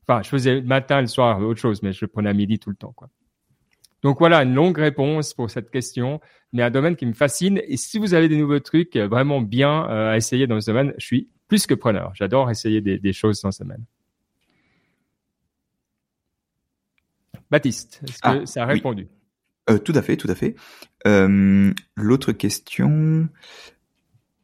[0.08, 2.60] Enfin, je faisais le matin, le soir, autre chose, mais je le prenais à midi
[2.60, 3.10] tout le temps, quoi.
[4.04, 6.22] Donc voilà, une longue réponse pour cette question,
[6.54, 7.60] mais un domaine qui me fascine.
[7.68, 11.06] Et si vous avez des nouveaux trucs vraiment bien à essayer dans ce domaine, je
[11.06, 12.12] suis plus que preneur.
[12.14, 13.84] J'adore essayer des, des, choses dans ce domaine.
[17.50, 19.08] Baptiste, est-ce que ah, ça a répondu?
[19.70, 20.56] Euh, tout à fait, tout à fait.
[21.08, 23.30] Euh, L'autre question.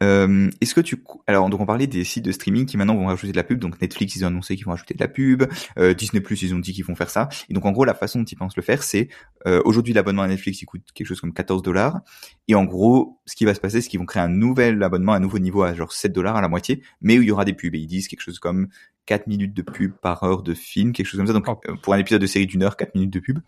[0.02, 3.06] Euh, Est-ce que tu alors donc on parlait des sites de streaming qui maintenant vont
[3.06, 5.44] rajouter de la pub donc Netflix ils ont annoncé qu'ils vont rajouter de la pub
[5.78, 7.94] euh, Disney Plus ils ont dit qu'ils vont faire ça et donc en gros la
[7.94, 9.10] façon dont ils pensent le faire c'est
[9.46, 12.02] euh, aujourd'hui l'abonnement à Netflix il coûte quelque chose comme 14 dollars
[12.48, 15.14] et en gros ce qui va se passer c'est qu'ils vont créer un nouvel abonnement
[15.14, 17.32] à un nouveau niveau à genre 7 dollars à la moitié mais où il y
[17.32, 18.70] aura des pubs et ils disent quelque chose comme
[19.06, 21.76] 4 minutes de pub par heure de film quelque chose comme ça donc oh.
[21.84, 23.40] pour un épisode de série d'une heure 4 minutes de pub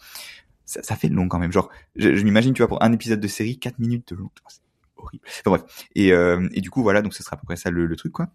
[0.66, 1.52] ça, ça, fait long quand même.
[1.52, 4.30] Genre, je, je m'imagine, tu vois, pour un épisode de série, 4 minutes de long.
[4.48, 4.62] C'est
[4.98, 5.24] horrible.
[5.28, 5.64] Enfin bref.
[5.96, 7.96] Et, euh, et du coup, voilà, donc ce sera à peu près ça le, le
[7.96, 8.30] truc, quoi.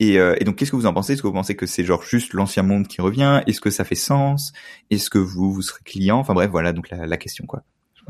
[0.00, 1.12] Et, euh, et donc, qu'est-ce que vous en pensez?
[1.12, 3.42] Est-ce que vous pensez que c'est genre juste l'ancien monde qui revient?
[3.46, 4.52] Est-ce que ça fait sens?
[4.90, 6.18] Est-ce que vous, vous serez client?
[6.18, 7.62] Enfin bref, voilà, donc la, la question, quoi.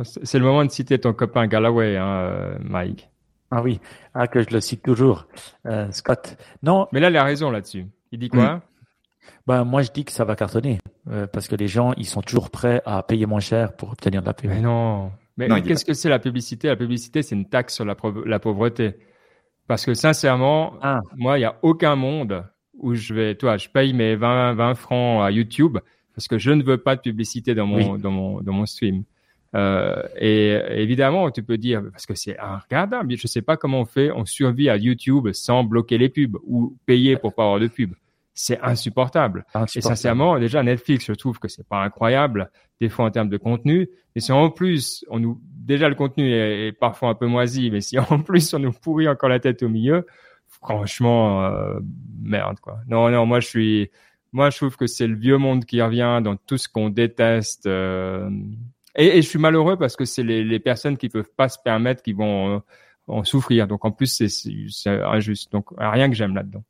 [0.05, 3.11] C'est le moment de citer ton copain Galloway, hein, euh, Mike.
[3.51, 3.81] Ah oui,
[4.15, 5.27] ah, que je le cite toujours,
[5.67, 6.37] euh, Scott.
[6.63, 6.87] Non.
[6.93, 7.87] Mais là, il a raison là-dessus.
[8.13, 8.63] Il dit quoi?
[9.47, 10.79] Ben, moi, je dis que ça va cartonner
[11.11, 14.21] euh, parce que les gens, ils sont toujours prêts à payer moins cher pour obtenir
[14.21, 14.51] de la pub.
[14.51, 15.11] Mais non.
[15.37, 16.69] Mais qu'est-ce que c'est la publicité?
[16.69, 18.97] La publicité, c'est une taxe sur la, la pauvreté.
[19.69, 21.01] Parce que sincèrement, ah.
[21.17, 24.75] moi, il n'y a aucun monde où je vais, toi, je paye mes 20, 20
[24.75, 25.79] francs à YouTube
[26.15, 29.05] parce que je ne veux pas de publicité dans mon, dans mon, dans mon stream.
[29.55, 33.17] Euh, et évidemment, tu peux dire parce que c'est regardable.
[33.17, 34.11] Je sais pas comment on fait.
[34.11, 37.95] On survit à YouTube sans bloquer les pubs ou payer pour pas avoir de pub
[38.41, 39.45] c'est insupportable.
[39.75, 43.37] Et sincèrement, déjà Netflix, je trouve que c'est pas incroyable des fois en termes de
[43.37, 43.89] contenu.
[44.15, 47.81] Et si en plus on nous déjà le contenu est, parfois un peu moisi, mais
[47.81, 50.07] si en plus on nous pourrit encore la tête au milieu,
[50.47, 51.81] franchement euh,
[52.23, 52.79] merde quoi.
[52.87, 53.91] Non non, moi je suis
[54.31, 57.67] moi je trouve que c'est le vieux monde qui revient dans tout ce qu'on déteste.
[57.67, 58.31] Euh,
[58.95, 61.59] et, et, je suis malheureux parce que c'est les, les, personnes qui peuvent pas se
[61.59, 62.59] permettre qui vont euh,
[63.09, 63.67] en souffrir.
[63.67, 65.51] Donc en plus c'est injuste.
[65.51, 66.63] Donc rien que j'aime là-dedans.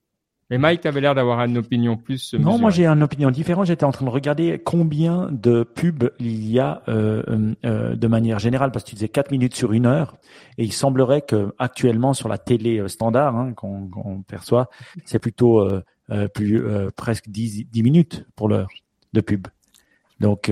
[0.51, 2.33] Mais Mike, tu avais l'air d'avoir une opinion plus.
[2.33, 3.67] Non, moi j'ai une opinion différente.
[3.67, 8.07] J'étais en train de regarder combien de pubs il y a euh, euh, euh, de
[8.07, 10.17] manière générale, parce que tu disais 4 minutes sur une heure,
[10.57, 14.71] et il semblerait que actuellement sur la télé euh, standard hein, qu'on perçoit,
[15.05, 16.63] c'est plutôt euh, plus
[16.97, 18.71] presque 10, 10 minutes pour l'heure
[19.13, 19.49] de pub.
[20.21, 20.51] Donc,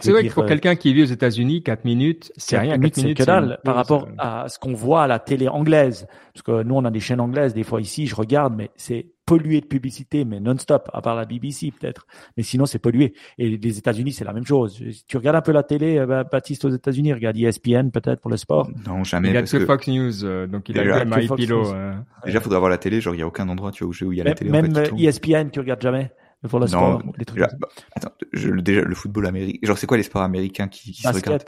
[0.00, 2.78] c'est vrai que pour quelqu'un qui vit aux États-Unis, 4 minutes, c'est rien.
[2.78, 6.06] 4 minutes, c'est que dalle par rapport à ce qu'on voit à la télé anglaise.
[6.32, 7.52] Parce que nous, on a des chaînes anglaises.
[7.52, 11.24] Des fois ici, je regarde, mais c'est pollué de publicité, mais non-stop, à part la
[11.24, 12.06] BBC peut-être.
[12.36, 13.14] Mais sinon, c'est pollué.
[13.38, 14.78] Et les États-Unis, c'est la même chose.
[15.08, 18.36] Tu regardes un peu la télé, euh, Baptiste, aux États-Unis, regarde ESPN peut-être pour le
[18.36, 18.70] sport.
[18.86, 19.30] Non, jamais.
[19.30, 21.72] Il a que Fox News, euh, donc il a My Pillow.
[21.72, 21.94] Euh.
[22.26, 23.00] Déjà, faudrait avoir la télé.
[23.00, 24.50] Genre, il y a aucun endroit, tu vois, où il y a la télé.
[24.50, 26.12] Même ESPN, tu regardes jamais
[26.46, 27.40] pour le sport, les trucs.
[27.40, 29.58] Bah, attends, je, déjà le football américain.
[29.62, 31.42] Genre, c'est quoi les sports américains qui, qui se regardent?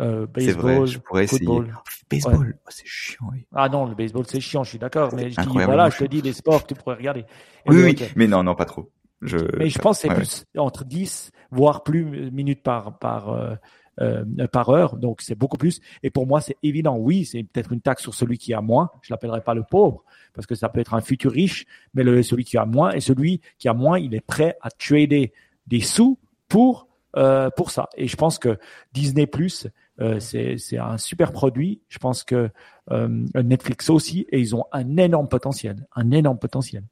[0.00, 1.64] Euh, baseball, vrai, je pourrais football.
[1.64, 1.74] essayer.
[1.76, 2.54] Oh, baseball, ouais.
[2.56, 3.26] oh, c'est chiant.
[3.32, 3.46] Oui.
[3.54, 6.04] Ah non, le baseball c'est chiant, je suis d'accord, mais je dis, voilà, je te
[6.04, 7.20] dis les sports que tu pourrais regarder.
[7.20, 8.90] Et oui, oui, mais non, non, pas trop.
[9.22, 9.36] Je...
[9.58, 13.54] Mais je pense que c'est ouais, plus entre 10 voire plus minutes par par euh,
[14.00, 15.80] euh, par heure, donc c'est beaucoup plus.
[16.04, 16.96] Et pour moi, c'est évident.
[16.96, 18.90] Oui, c'est peut-être une taxe sur celui qui a moins.
[19.02, 22.22] Je l'appellerai pas le pauvre parce que ça peut être un futur riche, mais le,
[22.22, 25.32] celui qui a moins et celui qui a moins, il est prêt à trader
[25.66, 26.16] des sous
[26.48, 26.86] pour
[27.16, 27.88] euh, pour ça.
[27.96, 28.58] Et je pense que
[28.92, 29.66] Disney Plus
[30.00, 31.80] euh, c'est un super produit.
[31.88, 32.50] Je pense que
[32.90, 36.84] euh, Netflix aussi, et ils ont un énorme potentiel, un énorme potentiel.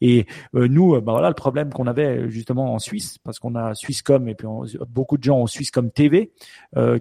[0.00, 3.74] Et euh, nous, bah voilà, le problème qu'on avait justement en Suisse, parce qu'on a
[3.74, 4.46] Swisscom et puis
[4.88, 6.32] beaucoup de gens ont Swisscom TV,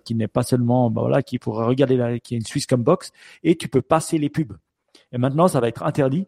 [0.04, 3.12] qui n'est pas seulement, bah voilà, qui pourrait regarder, la, qui est une Swisscom box,
[3.44, 4.54] et tu peux passer les pubs.
[5.12, 6.28] Et maintenant, ça va être interdit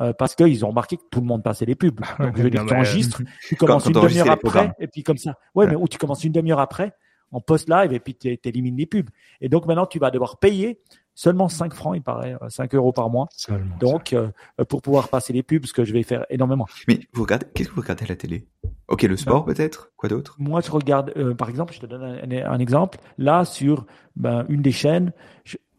[0.00, 2.00] euh, parce qu'ils ont remarqué que tout le monde passait les pubs.
[2.18, 5.38] Donc, je veux dire, tu enregistres, tu commences une demi-heure après, et puis comme ça.
[5.54, 6.94] Ouais, mais où tu commences une demi-heure après,
[7.32, 9.10] en post-live, et puis tu élimines les pubs.
[9.40, 10.80] Et donc maintenant, tu vas devoir payer
[11.14, 13.28] seulement 5 francs, il paraît, 5 euros par mois.
[13.80, 14.30] donc, euh,
[14.68, 16.66] pour pouvoir passer les pubs, ce que je vais faire énormément.
[16.88, 18.46] Mais vous regardez, qu'est-ce que vous regardez à la télé?
[18.88, 19.90] Ok, le sport ben, peut-être?
[19.96, 20.36] Quoi d'autre?
[20.38, 22.98] Moi, je regarde, euh, par exemple, je te donne un, exemple.
[23.18, 25.12] Là, sur ben, une des chaînes,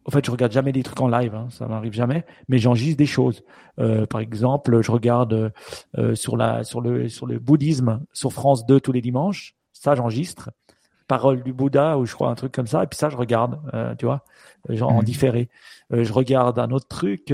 [0.06, 2.98] en fait, je regarde jamais des trucs en live, hein, ça m'arrive jamais, mais j'enregistre
[2.98, 3.44] des choses.
[3.80, 5.54] Euh, par exemple, je regarde
[5.98, 9.56] euh, sur la sur le sur le bouddhisme sur France 2 tous les dimanches.
[9.72, 10.52] Ça, j'enregistre.
[11.08, 12.84] Parole du Bouddha ou je crois un truc comme ça.
[12.84, 14.24] Et puis ça, je regarde, euh, tu vois,
[14.70, 15.06] genre en mmh.
[15.06, 15.50] différé.
[15.92, 17.34] je regarde un autre truc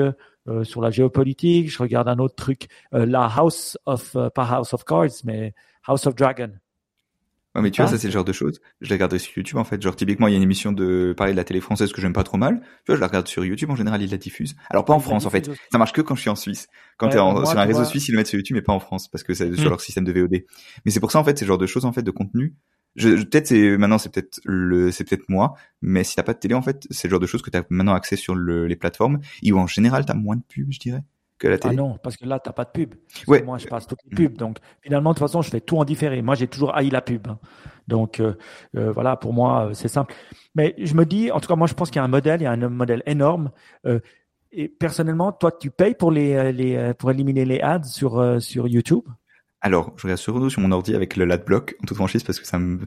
[0.64, 1.70] sur la géopolitique.
[1.70, 5.54] Je regarde un autre truc, la House of pas House of Cards, mais
[5.86, 6.52] House of Dragon.
[7.56, 8.62] Ouais, mais tu vois, ça, c'est le genre de choses.
[8.80, 9.82] Je la regarde sur YouTube, en fait.
[9.82, 12.14] Genre, typiquement, il y a une émission de, parler de la télé française que j'aime
[12.14, 12.60] pas trop mal.
[12.60, 13.72] Tu vois, je la regarde sur YouTube.
[13.72, 14.56] En général, ils la diffusent.
[14.70, 15.50] Alors, pas en France, en fait.
[15.72, 16.68] Ça marche que quand je suis en Suisse.
[16.98, 19.08] Quand t'es sur un réseau suisse, ils le mettent sur YouTube, mais pas en France,
[19.08, 19.70] parce que c'est sur hmm.
[19.70, 20.44] leur système de VOD.
[20.86, 22.56] Mais c'est pour ça, en fait, c'est le genre de choses, en fait, de contenu.
[23.00, 25.56] Je, peut-être c'est, maintenant, c'est peut-être le, c'est peut-être moi.
[25.82, 27.64] Mais si t'as pas de télé, en fait, c'est le genre de choses que t'as
[27.70, 29.20] maintenant accès sur le, les plateformes.
[29.42, 31.04] Et où, en général, t'as moins de pubs, je dirais.
[31.64, 32.96] Ah non, parce que là, tu n'as pas de pub.
[33.28, 33.42] Ouais.
[33.42, 34.38] Moi, je passe toutes les pubs.
[34.38, 36.22] Donc, finalement, de toute façon, je fais tout en différé.
[36.22, 37.28] Moi, j'ai toujours haï la pub.
[37.28, 37.40] Hein.
[37.88, 38.34] Donc, euh,
[38.76, 40.14] euh, voilà, pour moi, euh, c'est simple.
[40.56, 42.42] Mais je me dis, en tout cas, moi, je pense qu'il y a un modèle,
[42.42, 43.52] il y a un modèle énorme.
[44.52, 49.04] et personnellement, toi, tu payes pour les, les pour éliminer les ads sur sur YouTube?
[49.62, 52.48] Alors, je regarde sur sur mon ordi avec le LadBlock en toute franchise parce que
[52.48, 52.80] ça me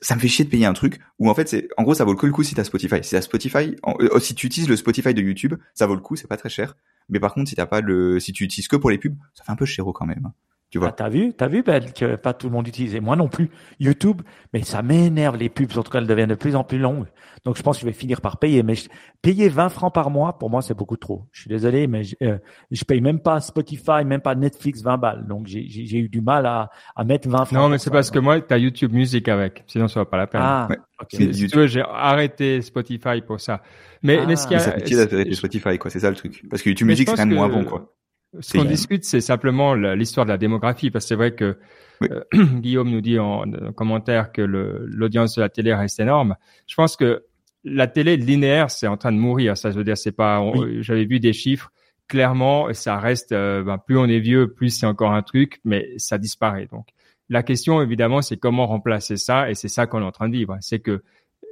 [0.00, 2.04] ça, me fait chier de payer un truc où en fait c'est en gros ça
[2.04, 3.02] vaut le coup le coup si t'as Spotify.
[3.02, 3.76] Si t'as Spotify,
[4.20, 6.76] si tu utilises le Spotify de YouTube, ça vaut le coup, c'est pas très cher.
[7.08, 9.44] Mais par contre, si t'as pas le, si tu utilises que pour les pubs, ça
[9.44, 10.32] fait un peu chéro quand même.
[10.72, 10.88] Tu vois.
[10.88, 12.98] Ah, t'as vu, t'as vu, Ben, que pas tout le monde utilise.
[12.98, 13.50] moi non plus.
[13.78, 14.22] YouTube,
[14.54, 15.70] mais ça m'énerve les pubs.
[15.76, 17.04] En tout cas, elles deviennent de plus en plus longues.
[17.44, 18.62] Donc, je pense que je vais finir par payer.
[18.62, 18.72] Mais
[19.20, 21.26] payer 20 francs par mois, pour moi, c'est beaucoup trop.
[21.30, 22.38] Je suis désolé, mais je, euh,
[22.70, 25.26] je paye même pas Spotify, même pas Netflix 20 balles.
[25.28, 27.52] Donc, j'ai eu du mal à, à mettre 20 francs.
[27.52, 29.64] Non, mais c'est parce que moi, t'as YouTube Music avec.
[29.66, 30.40] Sinon, ça va pas la peine.
[30.42, 30.68] Ah,
[31.10, 33.60] Si tu veux, j'ai arrêté Spotify pour ça.
[34.02, 35.90] Mais, mais ce qui a, ça fait d'arrêter Spotify, quoi.
[35.90, 36.42] C'est ça le truc.
[36.48, 37.92] Parce que YouTube Music, c'est quand même moins bon, quoi.
[38.40, 41.58] Ce qu'on discute, c'est simplement l'histoire de la démographie, parce que c'est vrai que
[42.02, 42.24] euh,
[42.60, 43.44] Guillaume nous dit en,
[43.76, 46.36] commentaire que l'audience de la télé reste énorme.
[46.66, 47.24] Je pense que
[47.64, 49.56] la télé linéaire, c'est en train de mourir.
[49.56, 50.42] Ça, veut dire, c'est pas.
[50.80, 51.70] J'avais vu des chiffres.
[52.08, 53.32] Clairement, ça reste.
[53.32, 56.66] Euh, ben, plus on est vieux, plus c'est encore un truc, mais ça disparaît.
[56.66, 56.88] Donc,
[57.28, 60.34] la question, évidemment, c'est comment remplacer ça, et c'est ça qu'on est en train de
[60.34, 60.56] vivre.
[60.60, 61.02] C'est que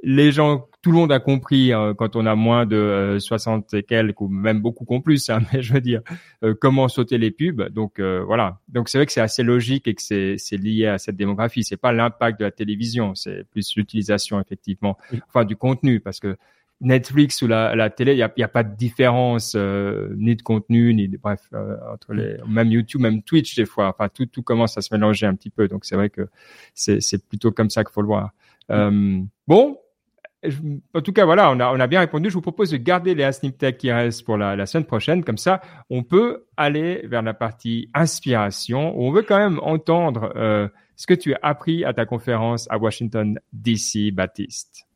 [0.03, 3.77] les gens, tout le monde a compris hein, quand on a moins de 60 euh,
[3.77, 6.01] et quelques ou même beaucoup qu'on plus, hein, mais je veux dire
[6.43, 7.69] euh, comment sauter les pubs.
[7.69, 8.59] Donc euh, voilà.
[8.67, 11.63] Donc c'est vrai que c'est assez logique et que c'est c'est lié à cette démographie.
[11.63, 16.35] C'est pas l'impact de la télévision, c'est plus l'utilisation effectivement, enfin du contenu parce que
[16.83, 20.41] Netflix ou la, la télé, il y a, y a, pas de différence ni de
[20.41, 21.41] contenu ni de bref
[21.93, 23.89] entre les même YouTube, même Twitch des fois.
[23.89, 25.67] Enfin tout tout commence à se mélanger un petit peu.
[25.67, 26.27] Donc c'est vrai que
[26.73, 28.31] c'est c'est plutôt comme ça qu'il faut le voir.
[29.47, 29.77] bon,
[30.93, 32.29] en tout cas, voilà, on a, on a bien répondu.
[32.29, 35.23] Je vous propose de garder les Asnip Tech qui restent pour la, la, semaine prochaine.
[35.23, 40.33] Comme ça, on peut aller vers la partie inspiration où on veut quand même entendre
[40.35, 44.87] euh, ce que tu as appris à ta conférence à Washington, D.C., Baptiste.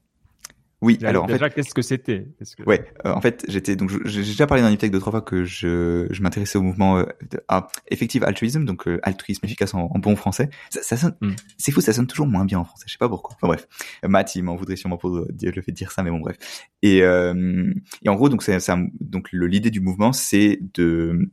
[0.81, 2.63] Oui, alors en déjà, qu'est-ce que c'était que...
[2.63, 5.45] Ouais, euh, en fait, j'étais donc j'ai déjà parlé dans Niptech deux trois fois que
[5.45, 7.05] je, je m'intéressais au mouvement euh,
[7.47, 10.49] à effective altruisme, donc euh, altruisme efficace en, bon français.
[10.69, 11.31] Ça, ça sonne, hmm.
[11.57, 12.85] c'est fou, ça sonne toujours moins bien en français.
[12.87, 13.35] Je sais pas pourquoi.
[13.35, 13.67] Enfin bref,
[14.03, 16.37] Matt il m'en voudrait sûrement pour dire, le fait de dire ça, mais bon bref.
[16.81, 18.57] Et et en gros donc c'est
[18.99, 21.31] donc l'idée du mouvement c'est de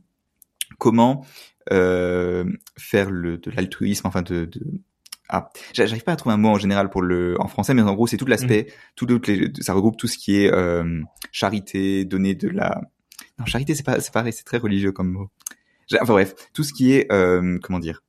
[0.79, 1.25] comment
[1.69, 4.61] faire le de l'altruisme, enfin de, de
[5.29, 7.93] ah, j'arrive pas à trouver un mot en général pour le en français, mais en
[7.93, 8.73] gros c'est tout l'aspect, mmh.
[8.95, 11.01] tout les, ça regroupe tout ce qui est euh,
[11.31, 12.81] charité, donner de la,
[13.39, 15.29] non charité c'est pas c'est pareil, c'est très religieux comme mot.
[16.01, 18.03] Enfin bref, tout ce qui est euh, comment dire,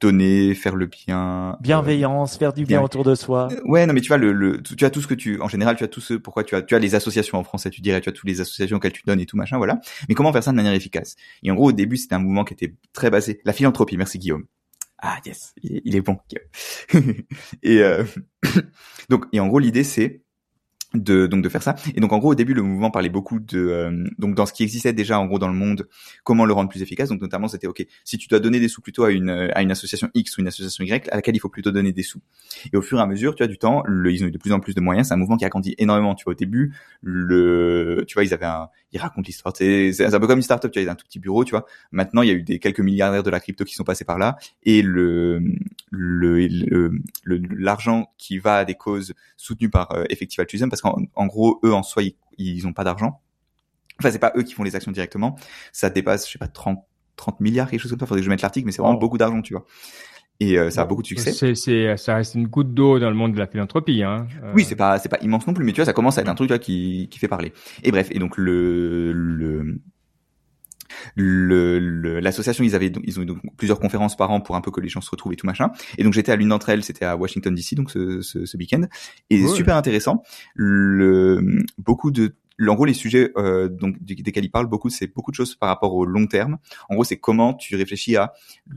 [0.00, 3.48] donner, faire le bien, bienveillance, faire du bien, autour de soi.
[3.50, 5.48] Euh, ouais, non mais tu vois le, le tu as tout ce que tu en
[5.48, 7.80] général tu as tout ce pourquoi tu as tu as les associations en français, tu
[7.80, 9.80] dirais tu as toutes les associations auxquelles tu donnes et tout machin voilà.
[10.08, 11.16] Mais comment faire ça de manière efficace?
[11.42, 14.18] Et en gros au début c'était un mouvement qui était très basé la philanthropie, merci
[14.18, 14.44] Guillaume.
[15.00, 16.18] Ah yes, il est bon.
[17.62, 18.04] et euh,
[19.08, 20.22] donc et en gros l'idée c'est
[20.94, 21.74] de donc de faire ça.
[21.94, 24.54] Et donc en gros au début le mouvement parlait beaucoup de euh, donc dans ce
[24.54, 25.86] qui existait déjà en gros dans le monde
[26.24, 27.10] comment le rendre plus efficace.
[27.10, 29.70] Donc notamment c'était ok si tu dois donner des sous plutôt à une à une
[29.70, 32.20] association X ou une association Y à laquelle il faut plutôt donner des sous.
[32.72, 34.38] Et au fur et à mesure tu vois du temps le, ils ont eu de
[34.38, 35.08] plus en plus de moyens.
[35.08, 36.14] C'est un mouvement qui a grandi énormément.
[36.14, 39.54] Tu vois au début le tu vois ils avaient un ils racontent l'histoire.
[39.54, 41.66] C'est un peu comme une startup tu ont un tout petit bureau tu vois.
[41.92, 44.16] Maintenant il y a eu des quelques milliardaires de la crypto qui sont passés par
[44.16, 44.38] là.
[44.62, 45.42] Et le
[45.90, 46.48] le
[47.28, 51.72] l'argent qui va à des causes soutenues par euh, Effective Altruism parce qu'en gros, eux
[51.72, 53.20] en soi, ils, ils ont pas d'argent.
[54.00, 55.36] Enfin, c'est pas eux qui font les actions directement.
[55.72, 56.84] Ça dépasse, je sais pas, 30,
[57.16, 58.06] 30 milliards, quelque chose comme ça.
[58.06, 59.64] Faudrait que je mette l'article, mais c'est vraiment beaucoup d'argent, tu vois.
[60.40, 61.32] Et euh, ça a beaucoup de succès.
[61.32, 64.04] C'est, c'est, ça reste une goutte d'eau dans le monde de la philanthropie.
[64.04, 64.28] Hein.
[64.54, 66.28] Oui, c'est pas, c'est pas immense non plus, mais tu vois, ça commence à être
[66.28, 67.52] un truc vois, qui, qui fait parler.
[67.82, 69.80] Et bref, et donc le, le,
[71.16, 74.80] l'association ils avaient ils ont eu donc plusieurs conférences par an pour un peu que
[74.80, 75.70] les gens se retrouvent et tout machin.
[75.96, 78.56] Et donc j'étais à l'une d'entre elles c'était à Washington DC donc ce, ce, ce
[78.56, 78.82] week-end.
[79.30, 80.22] Et super intéressant.
[80.54, 82.34] Le beaucoup de
[82.66, 85.68] en gros, les sujets euh, donc desquels il parle beaucoup, c'est beaucoup de choses par
[85.68, 86.58] rapport au long terme.
[86.88, 88.32] En gros, c'est comment tu réfléchis à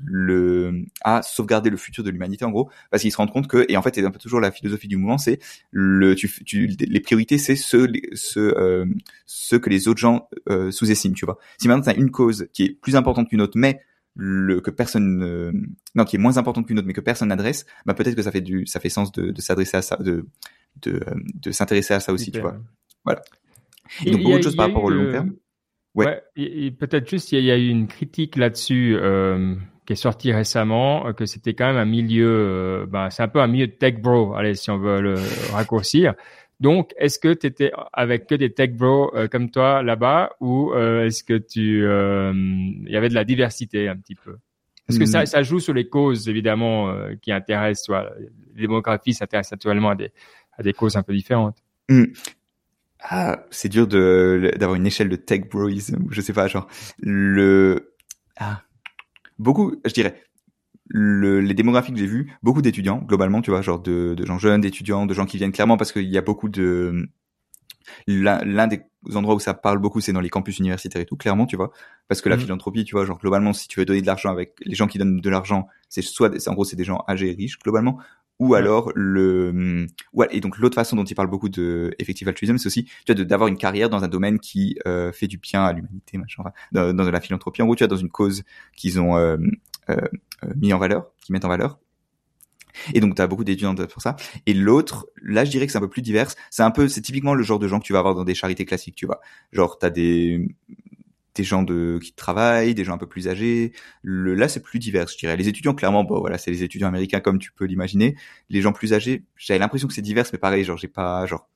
[0.05, 2.45] le à sauvegarder le futur de l'humanité.
[2.45, 4.39] En gros, parce qu'ils se rendent compte que et en fait, c'est un peu toujours
[4.39, 5.39] la philosophie du mouvement, c'est
[5.71, 8.85] le tu, tu les priorités, c'est ceux ceux euh,
[9.25, 11.15] ceux que les autres gens euh, sous-estiment.
[11.15, 11.39] Tu vois.
[11.57, 13.79] Si maintenant tu as une cause qui est plus importante qu'une autre, mais
[14.15, 17.93] le que personne non qui est moins importante qu'une autre mais que personne n'adresse bah
[17.93, 20.25] peut-être que ça fait du ça fait sens de, de s'adresser à ça de
[20.81, 20.99] de,
[21.35, 22.57] de s'intéresser à ça aussi tu vois
[23.05, 23.21] voilà
[24.05, 25.33] et donc beaucoup de choses par rapport au long terme?
[25.93, 26.21] Ouais.
[26.37, 31.07] et, peut-être juste, il y, a eu une critique là-dessus euh, qui est sortie récemment,
[31.07, 33.73] euh, que c'était quand même un milieu, euh, bah, c'est un peu un milieu de
[33.73, 35.15] tech bro, allez, si on veut le
[35.51, 36.13] raccourcir.
[36.59, 40.71] Donc, est-ce que tu étais avec que des tech bros euh, comme toi là-bas, ou
[40.73, 44.37] euh, est-ce que tu, il y avait de la diversité un petit peu?
[44.87, 45.25] Parce que ça, hmm.
[45.25, 48.11] ça joue sur les causes évidemment qui intéressent, toi.
[48.55, 50.11] Les démographies s'intéressent actuellement à des
[50.57, 51.57] à des causes un peu différentes.
[51.87, 52.05] Hmm
[53.03, 56.67] ah, c'est dur de d'avoir une échelle de tech broism, je sais pas, genre
[56.99, 57.93] le
[58.37, 58.63] ah
[59.39, 60.23] beaucoup, je dirais
[60.93, 64.37] le, les démographies que j'ai vues, beaucoup d'étudiants globalement, tu vois, genre de, de gens
[64.37, 67.07] jeunes, d'étudiants, de gens qui viennent clairement parce qu'il y a beaucoup de
[68.07, 68.81] l'un des
[69.15, 71.71] endroits où ça parle beaucoup, c'est dans les campus universitaires et tout, clairement, tu vois,
[72.07, 72.43] parce que la mhm.
[72.43, 74.97] philanthropie, tu vois, genre globalement, si tu veux donner de l'argent avec les gens qui
[74.97, 77.97] donnent de l'argent, c'est soit, en gros, c'est des gens âgés et riches globalement,
[78.41, 82.57] ou alors le ouais, et donc l'autre façon dont il parle beaucoup de effective altruisme
[82.57, 85.63] c'est aussi tu vois d'avoir une carrière dans un domaine qui euh, fait du bien
[85.63, 88.43] à l'humanité machin dans, dans, la philanthropie en gros tu vois dans une cause
[88.75, 89.37] qu'ils ont euh,
[89.91, 89.95] euh,
[90.43, 91.77] euh mis en valeur qui mettent en valeur.
[92.93, 94.15] Et donc tu as beaucoup d'étudiants pour ça.
[94.47, 96.31] Et l'autre là je dirais que c'est un peu plus divers.
[96.49, 98.33] C'est un peu c'est typiquement le genre de gens que tu vas avoir dans des
[98.33, 99.21] charités classiques tu vois.
[99.51, 100.47] Genre tu as des
[101.35, 103.73] des gens de qui travaillent, des gens un peu plus âgés.
[104.01, 105.37] Le, là, c'est plus divers, je dirais.
[105.37, 108.15] Les étudiants, clairement, bon, voilà, c'est les étudiants américains comme tu peux l'imaginer.
[108.49, 111.47] Les gens plus âgés, j'avais l'impression que c'est divers, mais pareil, genre j'ai pas, genre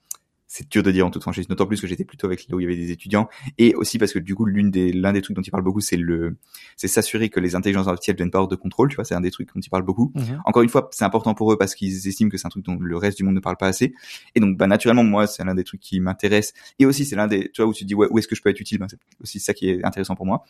[0.56, 2.62] c'est dur de dire en toute franchise, d'autant plus que j'étais plutôt avec là où
[2.62, 3.28] il y avait des étudiants,
[3.58, 5.82] et aussi parce que du coup l'une des l'un des trucs dont il parle beaucoup,
[5.82, 6.38] c'est le
[6.78, 9.22] c'est s'assurer que les intelligences artificielles viennent pas hors de contrôle, tu vois, c'est un
[9.22, 10.14] des trucs dont il parle beaucoup.
[10.16, 10.42] Mhm.
[10.46, 12.78] Encore une fois, c'est important pour eux parce qu'ils estiment que c'est un truc dont
[12.80, 13.94] le reste du monde ne parle pas assez,
[14.34, 17.28] et donc bah naturellement moi c'est l'un des trucs qui m'intéresse, et aussi c'est l'un
[17.28, 18.78] des tu vois où tu te dis ouais où est-ce que je peux être utile,
[18.78, 20.46] ben, c'est aussi ça qui est intéressant pour moi.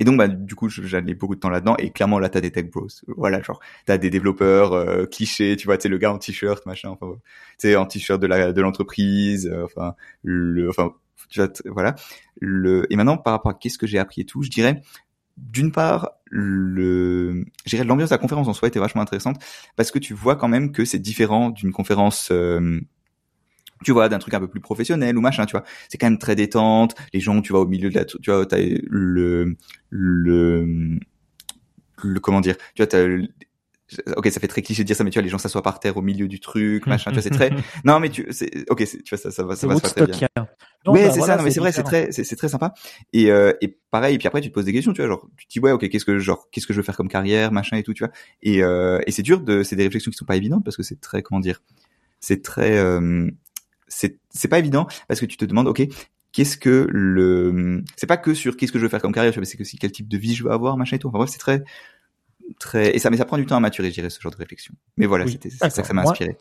[0.00, 1.76] Et donc, bah, du coup, j'allais beaucoup de temps là-dedans.
[1.78, 2.86] Et clairement, là, t'as des tech bros.
[3.16, 6.90] Voilà, genre, t'as des développeurs euh, clichés, tu vois, sais, le gars en t-shirt, machin,
[6.90, 7.18] enfin,
[7.58, 10.92] tu en t-shirt de la de l'entreprise, euh, enfin, le, enfin,
[11.66, 11.94] voilà.
[12.40, 14.80] Le, et maintenant, par rapport à qu'est-ce que j'ai appris et tout, je dirais,
[15.36, 17.44] d'une part, le,
[17.84, 19.36] l'ambiance de la conférence en soi était vachement intéressante
[19.76, 22.80] parce que tu vois quand même que c'est différent d'une conférence euh,
[23.84, 25.64] tu vois d'un truc un peu plus professionnel ou machin tu vois.
[25.88, 28.46] C'est quand même très détente les gens tu vois au milieu de la tu vois
[28.46, 29.56] t'as le
[29.90, 30.98] le
[32.02, 33.06] le comment dire tu vois t'as
[34.16, 35.78] ok ça fait très cliché de dire ça mais tu vois les gens s'assoient par
[35.78, 37.50] terre au milieu du truc machin tu vois c'est très
[37.84, 40.28] non mais tu c'est ok tu vois ça ça va ça va se très bien.
[40.86, 42.74] ouais bah, c'est ça non mais c'est vrai c'est très c'est très sympa.
[43.12, 45.28] Et euh, et pareil et puis après tu te poses des questions tu vois genre
[45.36, 47.52] tu te dis ouais ok qu'est-ce que genre qu'est-ce que je veux faire comme carrière
[47.52, 48.12] machin et tout tu vois.
[48.42, 50.82] Et euh, et c'est dur de c'est des réflexions qui sont pas évidentes parce que
[50.82, 51.62] c'est très comment dire
[52.18, 53.30] c'est très euh,
[53.88, 55.86] c'est c'est pas évident parce que tu te demandes ok
[56.36, 59.56] qu'est-ce que le c'est pas que sur qu'est-ce que je veux faire comme carrière c'est
[59.56, 61.08] que si quel type de vie je veux avoir machin et tout.
[61.08, 61.64] Enfin bref c'est très
[62.58, 64.36] très et ça mais ça prend du temps à maturer je dirais ce genre de
[64.36, 64.74] réflexion.
[64.98, 66.36] Mais voilà c'était c'est ça que ça m'a inspiré.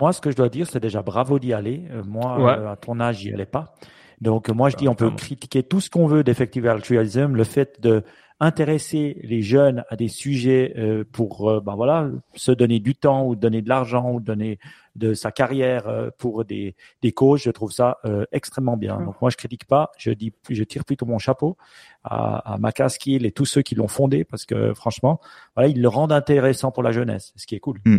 [0.00, 1.84] Moi ce que je dois dire c'est déjà bravo d'y aller.
[1.90, 3.74] Euh, moi euh, à ton âge j'y allais pas.
[4.22, 7.78] Donc moi je dis on peut critiquer tout ce qu'on veut d'effective altruism le fait
[7.82, 8.04] de
[8.40, 13.36] intéresser les jeunes à des sujets euh, pour ben voilà se donner du temps ou
[13.36, 14.58] donner de l'argent ou donner
[14.96, 17.42] de sa carrière euh, pour des, des causes.
[17.42, 19.00] Je trouve ça euh, extrêmement bien.
[19.00, 19.90] Donc moi, je critique pas.
[19.98, 21.56] Je dis, je tire plutôt mon chapeau
[22.04, 25.20] à, à Macaskill et tous ceux qui l'ont fondé parce que franchement,
[25.54, 27.80] voilà, ils le rendent intéressant pour la jeunesse, ce qui est cool.
[27.84, 27.98] Hmm.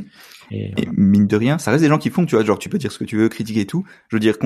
[0.52, 2.78] Et, mine de rien, ça reste des gens qui font, tu vois, genre tu peux
[2.78, 3.86] dire ce que tu veux, critiquer et tout.
[4.10, 4.38] Je veux dire,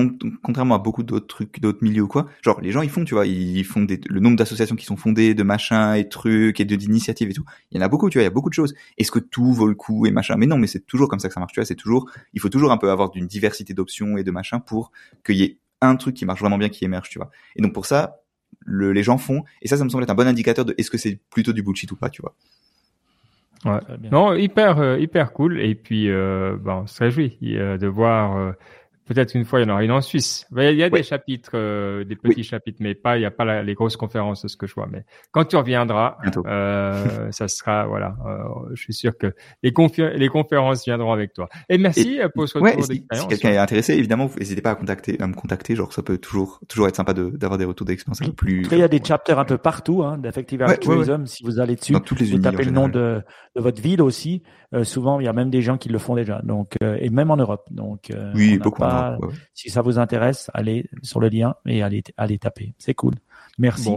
[0.42, 3.14] contrairement à beaucoup d'autres trucs, d'autres milieux ou quoi, genre les gens ils font, tu
[3.14, 6.64] vois, ils font des, le nombre d'associations qui sont fondées, de machins et trucs et
[6.64, 7.44] de d'initiatives et tout.
[7.70, 8.74] Il y en a beaucoup, tu vois, il y a beaucoup de choses.
[8.98, 10.36] Est-ce que tout vaut le coup et machin?
[10.36, 11.64] Mais non, mais c'est toujours comme ça que ça marche, tu vois.
[11.64, 14.92] C'est toujours, il faut toujours un peu avoir d'une diversité d'options et de machins pour
[15.24, 17.30] qu'il y ait un truc qui marche vraiment bien qui émerge, tu vois.
[17.56, 18.20] Et donc pour ça,
[18.60, 20.90] le, les gens font, et ça, ça me semble être un bon indicateur de est-ce
[20.90, 22.34] que c'est plutôt du bullshit ou pas, tu vois.
[23.64, 23.80] Ouais.
[24.10, 25.60] Non, hyper, euh, hyper cool.
[25.60, 28.54] Et puis, euh, bon, on se réjouit euh, de voir
[29.12, 30.46] Peut-être une fois, il y en aura une en Suisse.
[30.56, 33.62] Il y a des chapitres, euh, des petits chapitres, mais pas, il n'y a pas
[33.62, 34.88] les grosses conférences, ce que je vois.
[34.90, 39.72] Mais quand tu reviendras, euh, ça sera, voilà, euh, je suis sûr que les,
[40.16, 41.48] les conférences viendront avec toi.
[41.68, 44.70] Et merci euh, pour ce retour ouais, si, si quelqu'un est intéressé, évidemment, n'hésitez pas
[44.70, 45.76] à contacter, à me contacter.
[45.76, 48.66] Genre, ça peut toujours, toujours être sympa d'avoir des retours d'expérience un peu plus.
[48.70, 51.26] il y a des chapters un peu partout, hein, d'Effective Altruism.
[51.26, 53.22] Si vous allez dessus, toutes les vous tapez le nom de,
[53.56, 54.42] de, votre ville aussi.
[54.84, 56.40] souvent, il y a même des gens qui le font déjà.
[56.42, 57.66] Donc, et même en Europe.
[57.70, 58.82] Donc, oui, beaucoup.
[59.54, 62.74] Si ça vous intéresse, allez sur le lien et allez, allez taper.
[62.78, 63.14] C'est cool.
[63.58, 63.90] Merci.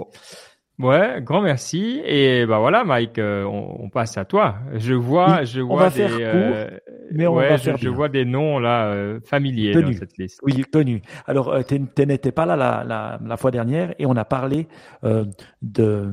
[0.77, 2.01] Ouais, grand merci.
[2.03, 4.55] Et bah voilà, Mike, euh, on, passe à toi.
[4.73, 6.69] Je vois, je vois des, euh,
[7.13, 10.41] mais on va faire je, vois des noms là euh, familiers dans cette liste.
[10.43, 11.01] Oui, connu.
[11.27, 14.67] Alors, tu n'étais pas là la, la, la, fois dernière et on a parlé
[15.61, 16.11] de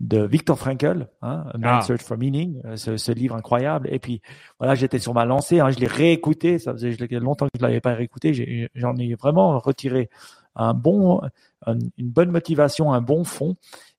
[0.00, 1.80] de Viktor Frankl, hein, Man ah.
[1.82, 3.88] Search for Meaning, ce, ce, livre incroyable.
[3.90, 4.22] Et puis
[4.58, 6.58] voilà, j'étais sur ma lancée, hein, je l'ai réécouté.
[6.58, 8.32] Ça faisait longtemps que je l'avais pas réécouté.
[8.74, 10.08] J'en ai, ai, vraiment retiré
[10.58, 11.22] un bon,
[11.66, 13.56] une bonne motivation, un bon fond.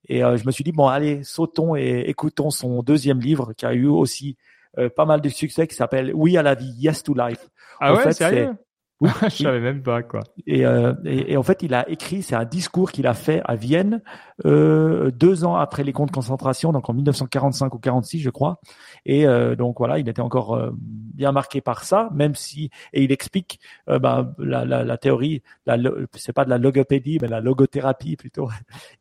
[0.08, 3.66] Et euh, je me suis dit, bon, allez, sautons et écoutons son deuxième livre qui
[3.66, 4.38] a eu aussi
[4.78, 7.50] euh, pas mal de succès, qui s'appelle Oui à la vie, Yes to Life.
[7.80, 8.54] Ah ouais, sérieux?
[9.02, 10.22] Oui, je savais même pas quoi.
[10.46, 13.56] Et, euh, et, en fait, il a écrit, c'est un discours qu'il a fait à
[13.56, 14.02] Vienne
[14.46, 18.60] euh, deux ans après les camps de concentration, donc en 1945 ou 46, je crois.
[19.06, 23.04] Et euh, donc voilà, il était encore euh, bien marqué par ça, même si et
[23.04, 25.78] il explique bah, la, la, la, théorie, la,
[26.16, 28.50] c'est pas de la logopédie, mais la logothérapie plutôt.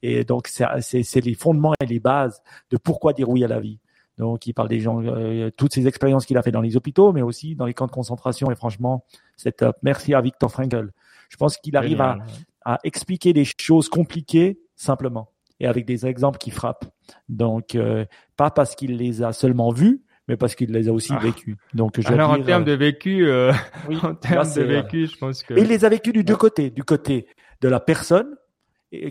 [0.03, 2.41] Et donc c'est les fondements et les bases
[2.71, 3.79] de pourquoi dire oui à la vie.
[4.19, 7.13] Donc, il parle des gens, euh, toutes ces expériences qu'il a fait dans les hôpitaux,
[7.13, 8.51] mais aussi dans les camps de concentration.
[8.51, 9.05] Et franchement,
[9.37, 9.77] c'est top.
[9.83, 10.91] Merci à Victor Frankl.
[11.29, 12.19] Je pense qu'il arrive à,
[12.65, 16.87] à, expliquer des choses compliquées simplement et avec des exemples qui frappent.
[17.29, 18.05] Donc, euh,
[18.37, 21.19] pas parce qu'il les a seulement vus, mais parce qu'il les a aussi ah.
[21.19, 21.57] vécus.
[21.75, 23.53] Donc, je Alors, en termes de vécu, euh,
[24.03, 25.55] en termes de vécu, je pense que.
[25.55, 27.27] Et il les a vécus du deux côtés, du côté
[27.61, 28.37] de la personne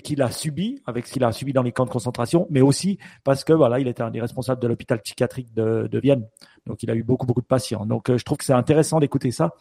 [0.04, 2.98] qu'il a subi avec ce qu'il a subi dans les camps de concentration, mais aussi
[3.24, 6.26] parce que voilà, il était un des responsables de l'hôpital psychiatrique de, de, Vienne,
[6.66, 7.86] donc il a eu beaucoup beaucoup de patients.
[7.86, 9.52] Donc euh, je trouve que c'est intéressant d'écouter ça,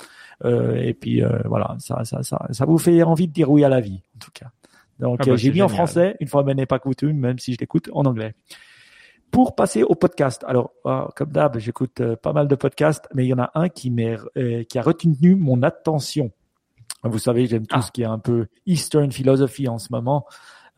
[0.45, 3.63] euh, et puis euh, voilà, ça, ça, ça, ça vous fait envie de dire oui
[3.65, 4.51] à la vie, en tout cas.
[4.99, 7.53] Donc ah bah, j'ai mis en français une fois, mais n'est pas coutume, même si
[7.53, 8.35] je l'écoute en anglais.
[9.31, 10.73] Pour passer au podcast, alors
[11.15, 13.93] comme d'hab, j'écoute pas mal de podcasts, mais il y en a un qui,
[14.69, 16.31] qui a retenu mon attention
[17.09, 17.83] vous savez, j'aime tout ah.
[17.83, 20.27] ce qui est un peu Eastern philosophy en ce moment.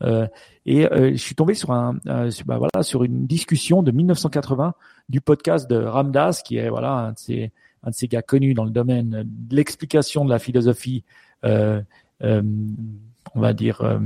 [0.03, 0.27] Euh,
[0.65, 3.91] et euh, je suis tombé sur un, euh, sur, bah, voilà, sur une discussion de
[3.91, 4.73] 1980
[5.09, 7.51] du podcast de Ramdas, qui est voilà un de ces,
[7.83, 11.03] un de ces gars connus dans le domaine de l'explication de la philosophie,
[11.43, 11.81] euh,
[12.21, 13.99] on va dire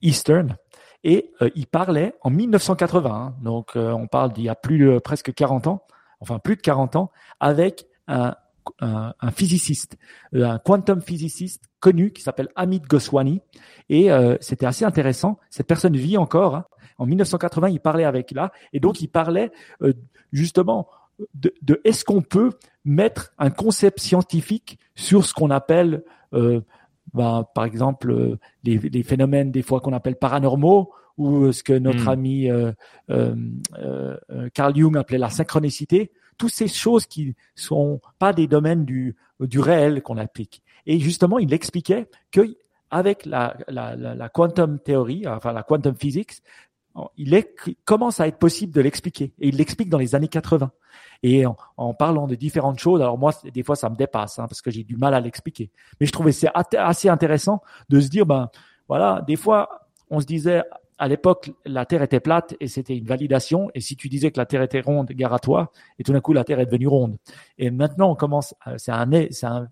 [0.00, 0.56] Eastern.
[1.04, 5.66] Et il parlait en 1980, hein, donc on parle d'il y a plus presque 40
[5.66, 5.82] ans,
[6.20, 7.10] enfin plus de 40 ans,
[7.40, 8.34] avec un,
[8.80, 9.96] un, un, physiciste,
[10.34, 13.40] euh, un quantum physiciste connu qui s'appelle Amit Goswami.
[13.88, 15.38] Et euh, c'était assez intéressant.
[15.50, 16.56] Cette personne vit encore.
[16.56, 16.64] Hein.
[16.98, 18.52] En 1980, il parlait avec là.
[18.72, 19.50] Et donc, il parlait
[19.82, 19.92] euh,
[20.32, 20.88] justement
[21.34, 22.50] de, de est-ce qu'on peut
[22.84, 26.02] mettre un concept scientifique sur ce qu'on appelle,
[27.12, 32.06] ben, par exemple, les, les, phénomènes des fois qu'on appelle paranormaux ou ce que notre
[32.06, 32.08] hmm.
[32.08, 32.48] ami
[34.54, 39.60] Carl Jung appelait la synchronicité toutes ces choses qui sont pas des domaines du, du
[39.60, 40.62] réel qu'on applique.
[40.86, 42.56] Et justement, il expliquait que
[42.90, 46.42] avec la, la, la, quantum théorie, enfin la quantum physics,
[47.16, 47.54] il est,
[47.84, 49.32] commence à être possible de l'expliquer.
[49.38, 50.70] Et il l'explique dans les années 80.
[51.22, 54.46] Et en, en, parlant de différentes choses, alors moi, des fois, ça me dépasse, hein,
[54.46, 55.70] parce que j'ai du mal à l'expliquer.
[56.00, 58.50] Mais je trouvais c'est assez intéressant de se dire, ben
[58.88, 60.62] voilà, des fois, on se disait,
[61.02, 63.72] à l'époque, la Terre était plate et c'était une validation.
[63.74, 65.72] Et si tu disais que la Terre était ronde, gare à toi.
[65.98, 67.16] Et tout d'un coup, la Terre est devenue ronde.
[67.58, 69.68] Et maintenant, on commence, euh, c'est un,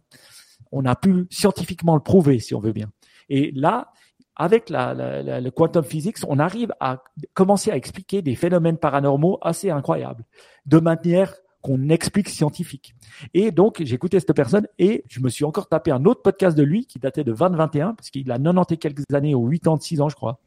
[0.72, 2.90] on a pu scientifiquement le prouver, si on veut bien.
[3.28, 3.92] Et là,
[4.34, 4.92] avec la,
[5.40, 10.24] le quantum physics, on arrive à commencer à expliquer des phénomènes paranormaux assez incroyables,
[10.66, 11.32] de manière
[11.62, 12.96] qu'on explique scientifique.
[13.34, 16.64] Et donc, écouté cette personne et je me suis encore tapé un autre podcast de
[16.64, 20.08] lui qui datait de 2021, parce qu'il a 90 et quelques années ou 86 ans,
[20.08, 20.40] je crois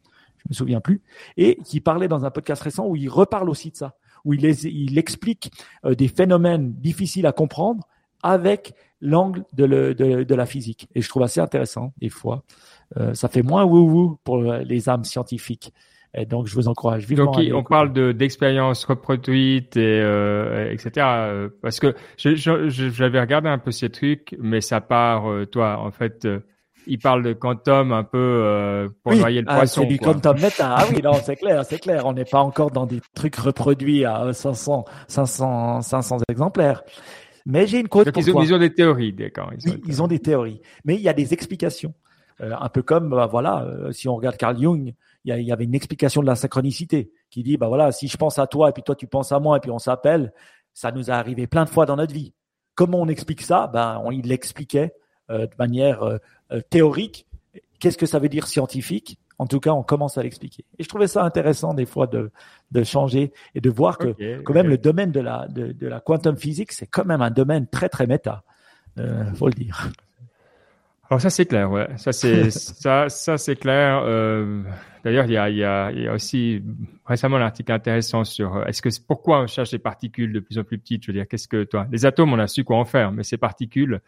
[0.45, 1.02] je me souviens plus,
[1.38, 3.95] et qui parlait dans un podcast récent où il reparle aussi de ça,
[4.26, 5.52] où il, il explique
[5.86, 7.88] euh, des phénomènes difficiles à comprendre
[8.24, 10.88] avec l'angle de, le, de, de, la physique.
[10.95, 12.44] Et je trouve assez intéressant des fois.
[12.98, 15.74] Euh, ça fait moins wou-wou pour les âmes scientifiques.
[16.15, 17.32] Et donc, je vous encourage vivement.
[17.32, 20.91] Donc, on parle de d'expériences reproduites et euh, etc.
[21.07, 26.28] Euh, parce que j'avais regardé un peu ces trucs, mais ça part, toi, en fait,
[26.88, 29.81] il parle de quantum un peu euh, pour noyer le ah, poisson.
[29.81, 30.76] C'est du quantum meta.
[30.77, 32.05] Ah oui, non, c'est clair, c'est clair.
[32.05, 36.84] On n'est pas encore dans des trucs reproduits à 500, 500, 500 exemplaires.
[37.45, 38.43] Mais j'ai une quote pour ils ont, toi.
[38.45, 39.51] Ils ont des théories, d'accord.
[39.57, 40.61] Ils, oui, ils ont des théories.
[40.85, 41.93] Mais il y a des explications.
[42.41, 44.93] Euh, un peu comme, bah, voilà, euh, si on regarde Carl Jung,
[45.26, 48.18] il y, y, avait une explication de la synchronicité qui dit, bah voilà, si je
[48.18, 50.34] pense à toi et puis toi tu penses à moi et puis on s'appelle,
[50.73, 52.34] ça nous a arrivé plein de fois dans notre vie.
[52.76, 53.68] Comment on explique ça?
[53.68, 56.18] Ben, on, il l'expliquait euh, de manière euh,
[56.52, 57.26] euh, théorique.
[57.80, 59.18] Qu'est-ce que ça veut dire scientifique?
[59.40, 60.64] En tout cas, on commence à l'expliquer.
[60.78, 62.32] Et je trouvais ça intéressant des fois de,
[62.72, 64.62] de changer et de voir que okay, quand okay.
[64.62, 67.68] même le domaine de la, de, de la quantum physique, c'est quand même un domaine
[67.68, 68.44] très très méta.
[69.00, 69.90] Euh, faut le dire.
[71.10, 71.90] Alors ça c'est clair, ouais.
[71.98, 74.04] Ça c'est ça, ça c'est clair.
[74.06, 74.64] Euh,
[75.04, 76.64] D'ailleurs, il y a, il y, a, il y a aussi
[77.06, 80.58] récemment un article intéressant sur euh, est-ce que pourquoi on cherche des particules de plus
[80.58, 81.04] en plus petites?
[81.04, 83.24] Je veux dire, qu'est-ce que toi, les atomes, on a su quoi en faire, mais
[83.24, 84.02] ces particules,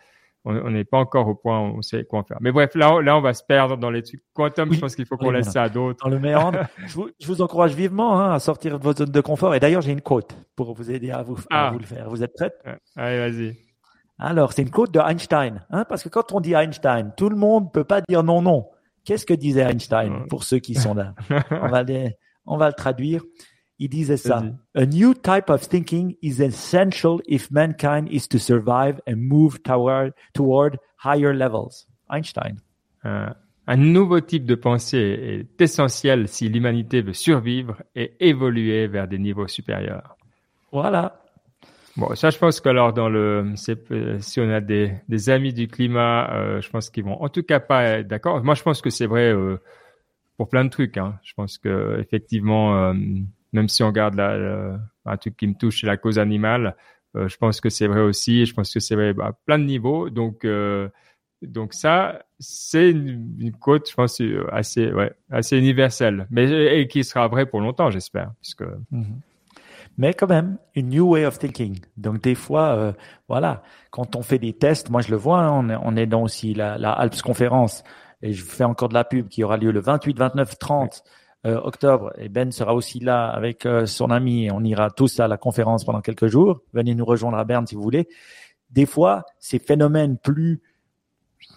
[0.45, 2.38] on n'est pas encore au point où on sait quoi en faire.
[2.41, 4.69] Mais bref, là, là, on va se perdre dans les trucs quantum.
[4.69, 4.76] Oui.
[4.76, 6.03] Je pense qu'il faut qu'on Oui, laisse ça à d'autres.
[6.03, 9.11] Dans le méandre, je, vous, je vous encourage vivement hein, à sortir de votre zone
[9.11, 9.55] de confort.
[9.55, 11.72] Et d'ailleurs, j'ai une quote pour vous aider à vous, à Ah.
[11.72, 12.09] vous le faire.
[12.09, 12.53] Vous êtes prête?
[12.95, 13.55] Allez, vas-y.
[14.19, 17.35] Alors, c'est une quote de Einstein, hein, parce que quand on dit Einstein, tout le
[17.35, 18.67] monde peut pas dire non, non.
[19.03, 20.27] Qu'est-ce que disait Einstein Ouais.
[20.30, 21.13] pour ceux qui sont là?
[21.51, 22.15] On, va les-
[22.45, 23.22] on va le traduire.
[23.80, 24.39] Il disait ça.
[24.39, 24.84] Vas-y.
[24.84, 30.14] A new type of thinking is essential if mankind is to survive and move toward,
[30.34, 31.88] toward higher levels.
[32.10, 32.56] Einstein.
[33.03, 33.35] Un,
[33.68, 39.18] un nouveau type de pensée est essentiel si l'humanité veut survivre et évoluer vers des
[39.18, 40.15] niveaux supérieurs.
[40.72, 41.22] Voilà.
[41.97, 43.53] Bon, ça, je pense que alors dans le,
[43.91, 47.30] euh, si on a des, des amis du climat, euh, je pense qu'ils vont en
[47.30, 48.43] tout cas pas être d'accord.
[48.43, 49.57] Moi, je pense que c'est vrai euh,
[50.38, 50.97] pour plein de trucs.
[50.97, 51.18] Hein.
[51.23, 52.93] Je pense que effectivement, euh,
[53.56, 56.76] même si on regarde un truc qui me touche, c'est la cause animale.
[57.15, 58.45] euh, je pense que c'est vrai aussi.
[58.45, 60.10] Je pense que c'est vrai à plein de niveaux.
[60.10, 60.90] Donc, euh,
[61.41, 67.03] donc ça, c'est une, une je pense, euh, assez, ouais, assez universelle, mais et qui
[67.03, 68.64] sera vrai pour longtemps, j'espère, puisque
[69.98, 71.80] Mais quand même, une new way of thinking.
[71.95, 72.94] Donc des fois,
[73.30, 76.53] voilà, quand on fait des tests, moi je le vois, hein, on, est, dans aussi
[76.53, 77.84] la, la Alps conférence
[78.22, 81.03] et je fais encore de la pub qui aura lieu le 28, 29, 30
[81.45, 82.11] euh, octobre.
[82.17, 85.38] Et Ben sera aussi là avec euh, son ami et on ira tous à la
[85.38, 86.61] conférence pendant quelques jours.
[86.73, 88.07] Venez nous rejoindre à Berne si vous voulez.
[88.72, 90.61] Des fois, ces phénomènes plus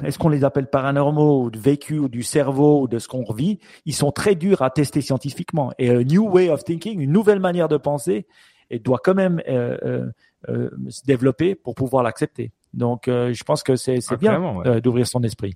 [0.05, 3.25] est-ce qu'on les appelle paranormaux ou de vécu ou du cerveau ou de ce qu'on
[3.25, 5.73] revit, ils sont très durs à tester scientifiquement.
[5.79, 8.27] Et a new way of thinking, une nouvelle manière de penser,
[8.71, 10.11] et doit quand même euh, euh,
[10.49, 12.53] euh, se développer pour pouvoir l'accepter.
[12.75, 14.69] Donc, euh, je pense que c'est Ah, bien ouais.
[14.69, 15.55] euh, d'ouvrir son esprit.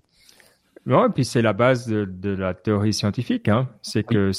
[0.86, 3.48] Non, et puis c'est la base de, de la théorie scientifique.
[3.48, 3.68] Hein.
[3.82, 4.32] C'est que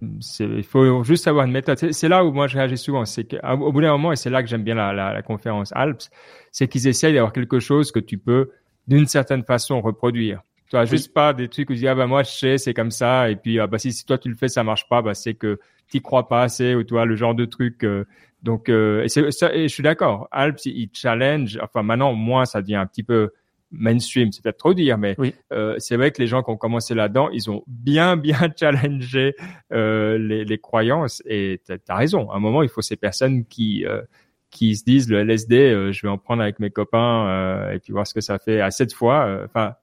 [0.00, 0.20] Mm.
[0.40, 1.78] il faut juste avoir une méthode.
[1.92, 3.04] C'est, là où moi je réagis souvent.
[3.04, 5.72] C'est qu'au bout d'un moment, et c'est là que j'aime bien la, la, la conférence
[5.74, 6.10] Alps,
[6.52, 8.50] c'est qu'ils essayent d'avoir quelque chose que tu peux
[8.88, 10.42] d'une certaine façon reproduire.
[10.68, 12.74] Tu vois, juste pas des trucs où tu dis ah bah moi je sais c'est
[12.74, 15.00] comme ça et puis ah bah si, si toi tu le fais ça marche pas
[15.00, 17.84] bah c'est que t'y crois pas assez ou toi le genre de truc.
[17.84, 18.04] euh,
[18.42, 20.26] donc euh, et, ça, et je suis d'accord.
[20.32, 21.58] Alps il challenge.
[21.62, 23.30] Enfin maintenant moins ça devient un petit peu
[23.70, 25.34] mainstream, c'est peut-être trop dire, mais Oui.
[25.52, 29.34] euh, c'est vrai que les gens qui ont commencé là-dedans, ils ont bien, bien challengé
[29.72, 31.22] euh, les, les croyances.
[31.26, 32.30] Et t'as as raison.
[32.30, 34.02] À un moment, il faut ces personnes qui euh,
[34.50, 38.06] qui se disent le LSD, je vais en prendre avec mes copains et puis voir
[38.06, 39.40] ce que ça fait à cette fois.
[39.44, 39.74] Enfin,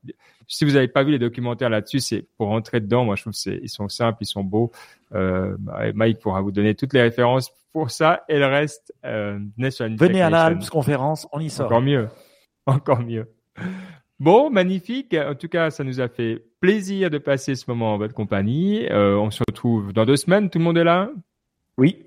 [0.48, 3.06] si vous n'avez pas vu les documentaires là-dessus, c'est pour rentrer dedans.
[3.06, 4.72] Moi, je trouve que c'est ils sont simples, ils sont beaux.
[5.12, 8.94] Bah, Mike pourra vous donner toutes les références pour ça et le reste.
[9.04, 11.68] Venez sur Venez à la conférence, on y sort.
[11.68, 12.08] Encore mieux.
[12.66, 13.28] Encore mieux.
[14.20, 15.14] Bon, magnifique.
[15.16, 18.86] En tout cas, ça nous a fait plaisir de passer ce moment en votre compagnie.
[18.90, 20.50] Euh, on se retrouve dans deux semaines.
[20.50, 21.10] Tout le monde est là?
[21.78, 22.06] Oui.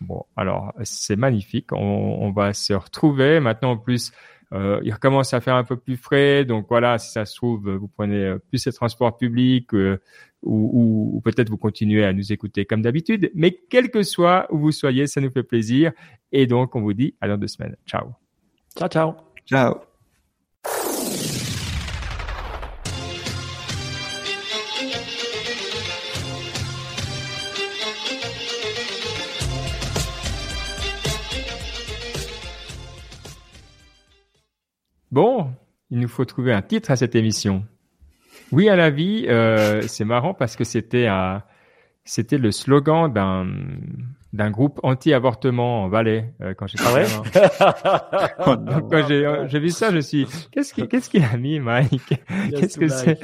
[0.00, 1.72] Bon, alors, c'est magnifique.
[1.72, 3.38] On, on va se retrouver.
[3.40, 4.12] Maintenant, en plus,
[4.52, 6.44] euh, il recommence à faire un peu plus frais.
[6.44, 9.98] Donc voilà, si ça se trouve, vous prenez euh, plus les transports publics euh,
[10.42, 13.30] ou, ou- ou peut-être vous continuez à nous écouter comme d'habitude.
[13.34, 15.92] Mais quel que soit où vous soyez, ça nous fait plaisir.
[16.32, 17.76] Et donc, on vous dit à dans deux semaines.
[17.86, 18.08] Ciao.
[18.76, 19.14] Ciao, ciao.
[19.46, 19.91] Ciao.
[35.12, 35.52] Bon,
[35.90, 37.64] il nous faut trouver un titre à cette émission.
[38.50, 41.42] Oui à la vie, euh, c'est marrant parce que c'était un,
[42.02, 43.46] c'était le slogan d'un
[44.32, 48.56] d'un groupe anti-avortement en Valais euh, quand j'étais Ah ouais gamin.
[48.56, 51.36] Donc, quand j'ai euh, j'ai vu ça, je me suis qu'est-ce qu'il qu'est-ce qu'il a
[51.36, 52.14] mis, Mike?
[52.50, 53.18] Qu'est-ce que c'est?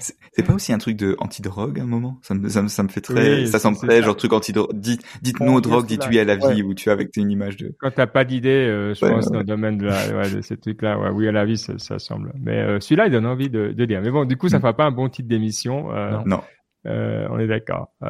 [0.00, 2.18] C'est- pas aussi un truc de anti-drogue à un moment?
[2.22, 3.42] Ça me, ça, me, ça me fait très.
[3.42, 4.70] Oui, ça semble très genre truc anti-drogue.
[4.74, 6.08] Dites, dites Bon, non aux drogues, dites là.
[6.10, 6.62] oui à la vie, Ouais.
[6.62, 7.74] où tu as avec une image de.
[7.78, 9.32] Quand t'as pas d'idée, euh, je Ouais, pense ouais.
[9.32, 11.78] dans le domaine de, la, ouais, de ces trucs-là, ouais, oui à la vie, ça,
[11.78, 12.32] ça semble.
[12.40, 14.02] Mais euh, celui-là, il donne envie de, de dire.
[14.02, 14.60] Mais bon, du coup, ça Mm.
[14.62, 15.92] fera pas un bon titre d'émission.
[15.94, 16.24] euh, Non.
[16.26, 16.40] Non.
[16.86, 17.88] Euh, on est d'accord.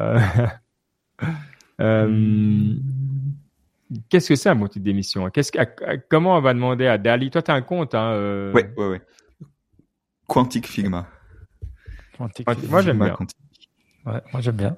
[1.81, 2.75] Euh,
[4.09, 5.29] Qu'est-ce que c'est un titre d'émission?
[5.29, 5.51] Qu'est-ce
[6.09, 7.29] comment on va demander à Dali?
[7.29, 8.51] Toi, tu as un compte, hein euh...
[8.51, 9.01] Ouais, ouais, ouais.
[10.27, 11.07] Quantic Figma.
[12.17, 13.15] Quantic Moi, j'aime bien.
[14.05, 14.77] Ouais, moi, j'aime bien.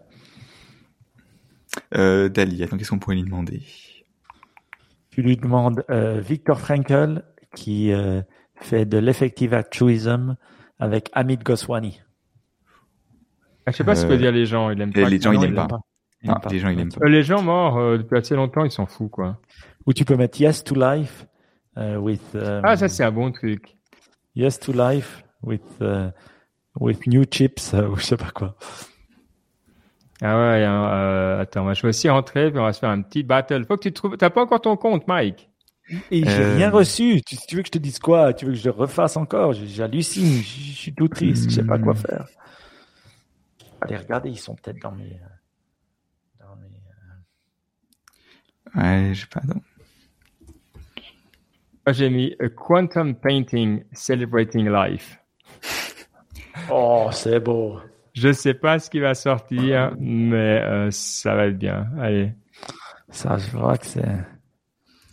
[1.95, 3.63] Euh, Dali, attends, qu'est-ce qu'on pourrait lui demander?
[5.11, 7.23] Tu lui demandes euh, Victor Frankl
[7.55, 8.21] qui euh,
[8.55, 10.35] fait de l'effective altruism
[10.79, 12.01] avec Amit Goswami.
[13.65, 15.09] Ah, je sais pas ce que dire les gens, ils pas.
[15.09, 15.79] Les gens, ils n'aiment pas.
[16.23, 17.07] Les gens, ils aiment pas.
[17.07, 19.37] Les gens morts euh, depuis assez longtemps, ils s'en foutent, quoi.
[19.85, 21.25] Ou tu peux mettre Yes to Life
[21.77, 22.35] uh, with.
[22.35, 23.77] Um, ah, ça c'est un bon truc.
[24.35, 26.09] Yes to Life with uh,
[26.79, 28.55] with new chips uh, ou je sais pas quoi.
[30.21, 33.01] Ah ouais, euh, attends, moi je vais aussi rentrer puis on va se faire un
[33.01, 33.65] petit battle.
[33.65, 34.17] Faut que tu trouves.
[34.17, 35.49] T'as pas encore ton compte, Mike?
[36.11, 36.55] Et j'ai euh...
[36.55, 37.21] rien reçu.
[37.25, 38.33] Tu, tu, veux que je te dise quoi?
[38.33, 39.53] Tu veux que je refasse encore?
[39.53, 40.41] J'hallucine.
[40.41, 41.49] Je suis tout triste.
[41.49, 42.25] Je sais pas quoi faire.
[43.81, 45.05] Allez, regardez, ils sont peut-être dans mes.
[45.05, 47.13] Euh, dans mes euh...
[48.75, 49.41] Ouais, je sais pas.
[49.47, 49.61] Non.
[51.89, 55.19] J'ai mis a Quantum Painting Celebrating Life.
[56.71, 57.79] oh, c'est beau.
[58.13, 61.87] Je sais pas ce qui va sortir, mais euh, ça va être bien.
[61.99, 62.33] Allez.
[63.09, 64.17] Ça, je vois que c'est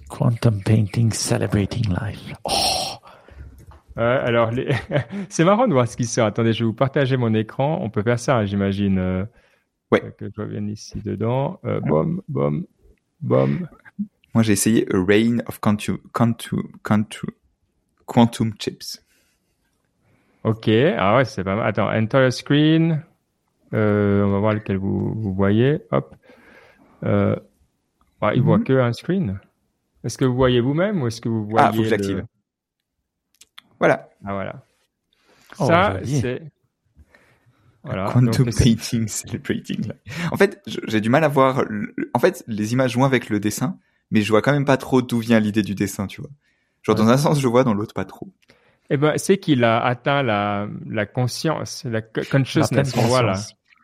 [0.09, 2.33] Quantum Painting Celebrating Life.
[2.45, 2.97] Oh.
[3.97, 4.69] alors, les...
[5.29, 6.27] c'est marrant de voir ce qui sort.
[6.27, 7.79] Attendez, je vais vous partager mon écran.
[7.83, 8.99] On peut faire ça, j'imagine.
[8.99, 9.25] Euh,
[9.93, 10.01] ouais.
[10.19, 11.61] Que je revienne ici dedans.
[11.65, 12.65] Euh, bom, bom,
[13.21, 13.67] bom.
[14.35, 17.31] Moi, j'ai essayé A Rain of Quantum, Quantum, Quantum,
[18.07, 19.03] Quantum Chips.
[20.43, 21.67] Ok, ah ouais, c'est pas mal.
[21.67, 23.03] Attends, enter screen.
[23.73, 25.81] Euh, on va voir lequel vous, vous voyez.
[25.91, 26.15] Hop.
[27.05, 27.37] Euh,
[28.21, 28.65] ah, il voit mhm.
[28.65, 29.41] que un screen.
[30.03, 32.27] Est-ce que vous voyez vous-même ou est-ce que vous voyez Ah, faut que j'active.
[33.79, 34.09] Voilà.
[34.25, 34.65] Ah voilà.
[35.59, 36.43] Oh, Ça, c'est.
[37.85, 38.11] Voilà.
[38.11, 39.93] Quantum painting celebrating.
[40.33, 41.65] En fait, j'ai du mal à voir.
[42.15, 43.79] En fait, les images jouent avec le dessin,
[44.11, 46.31] mais je vois quand même pas trop d'où vient l'idée du dessin, tu vois.
[46.83, 48.33] Genre dans un sens, je vois, dans l'autre, pas trop.
[48.91, 53.35] Eh ben, c'est qu'il a atteint la, la conscience, la consciousness, voilà.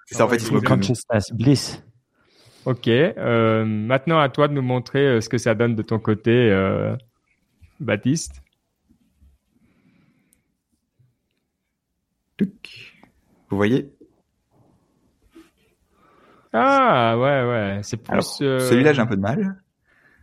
[0.07, 1.83] C'est ça, en fait, il faut consciousness, bliss.
[2.65, 2.89] Ok.
[2.89, 6.31] Euh, maintenant, à toi de nous montrer euh, ce que ça donne de ton côté,
[6.31, 6.95] euh,
[7.81, 8.43] Baptiste.
[13.51, 13.91] Vous voyez
[16.53, 17.81] Ah, ouais, ouais.
[17.83, 18.23] C'est plus.
[18.23, 19.63] Celui-là, j'ai un peu de mal.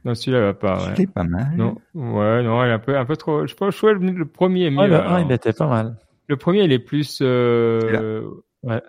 [0.05, 0.93] Non, celui-là va pas.
[0.97, 1.07] Ouais.
[1.07, 1.53] pas mal.
[1.57, 3.45] Non, ouais, non, il est un peu, un peu trop.
[3.45, 4.79] Je pense que le premier est mieux.
[4.79, 5.97] Ouais, le 1, il était pas mal.
[6.27, 7.19] Le premier, il est plus.
[7.21, 8.29] Euh...
[8.63, 8.81] Ouais.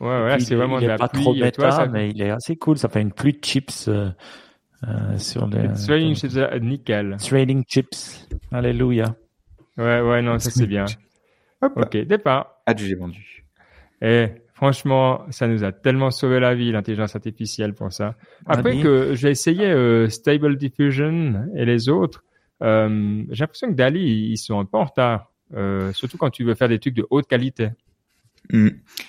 [0.00, 1.22] Ouais, ouais, c'est vraiment il de la pas pluie.
[1.22, 1.86] trop méta, ça...
[1.86, 2.76] mais il est assez cool.
[2.76, 4.10] Ça fait une pluie de chips euh,
[4.86, 5.64] euh, sur les.
[5.64, 7.14] It's raining chips, nickel.
[7.14, 8.28] It's raining chips.
[8.52, 9.16] Alléluia.
[9.78, 10.84] Ouais, ouais, non, ça c'est bien.
[11.62, 11.72] Hop.
[11.76, 12.60] Ok, départ.
[12.66, 13.45] Adjugé vendu.
[14.02, 18.14] Et Franchement, ça nous a tellement sauvé la vie, l'intelligence artificielle pour ça.
[18.46, 22.24] Après que j'ai essayé euh, Stable Diffusion et les autres,
[22.62, 25.30] euh, j'ai l'impression que Dali, ils sont un peu en retard.
[25.54, 27.68] Euh, surtout quand tu veux faire des trucs de haute qualité.
[28.50, 28.68] Mm.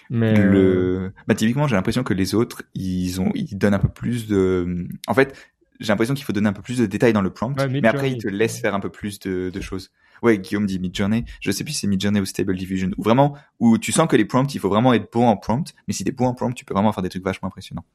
[0.10, 3.88] Mais le, bah, typiquement, j'ai l'impression que les autres, ils ont, ils donnent un peu
[3.88, 5.34] plus de, en fait,
[5.80, 8.12] j'ai l'impression qu'il faut donner un peu plus de détails dans le prompt, mais après,
[8.12, 9.92] ils te laissent faire un peu plus de, de choses.
[10.24, 11.26] Ouais, Guillaume dit Midjourney.
[11.42, 12.90] Je sais plus si c'est Midjourney ou Stable Diffusion.
[12.98, 15.74] Ou vraiment, où tu sens que les prompts, il faut vraiment être bon en prompt.
[15.88, 17.86] Mais si t'es bon en prompt, tu peux vraiment faire des trucs vachement impressionnants.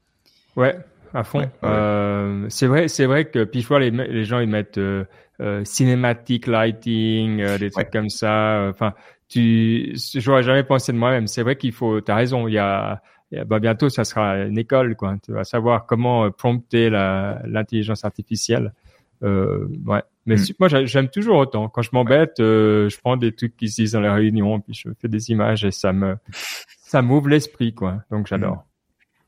[0.55, 0.77] Ouais,
[1.13, 1.49] à fond.
[1.63, 5.05] Euh, c'est vrai, c'est vrai que puis les, les gens ils mettent euh,
[5.39, 8.67] euh, cinématique lighting, des trucs comme ça.
[8.69, 8.93] Enfin,
[9.29, 11.27] tu, j'aurais jamais pensé de moi-même.
[11.27, 12.01] C'est vrai qu'il faut.
[12.01, 12.47] T'as raison.
[12.47, 13.01] Il y a,
[13.47, 15.15] bah bientôt ça sera une école quoi.
[15.23, 18.73] Tu vas savoir comment prompter l'intelligence artificielle.
[19.23, 20.01] Euh, ouais.
[20.25, 20.53] Mais hmm.
[20.59, 21.69] moi, j'aime toujours autant.
[21.69, 24.73] Quand je m'embête, euh, je prends des trucs qui se disent dans les réunions, puis
[24.73, 26.15] je fais des images et ça me,
[26.81, 28.03] ça m'ouvre l'esprit, quoi.
[28.11, 28.55] Donc j'adore.
[28.55, 28.63] Hmm.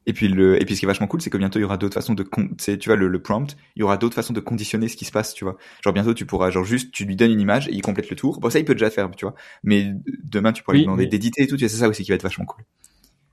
[0.08, 1.66] Et puis le, et puis ce qui est vachement cool, c'est que bientôt il y
[1.66, 4.40] aura d'autres façons de, tu vois, le, le, prompt, il y aura d'autres façons de
[4.40, 5.58] conditionner ce qui se passe, tu vois.
[5.84, 8.16] Genre bientôt tu pourras, genre juste, tu lui donnes une image et il complète le
[8.16, 8.40] tour.
[8.40, 9.34] Bon ça il peut déjà faire, tu vois.
[9.64, 9.94] Mais
[10.24, 12.16] demain tu pourras lui demander d'éditer et tout, tu vois, c'est ça aussi qui va
[12.16, 12.64] être vachement cool.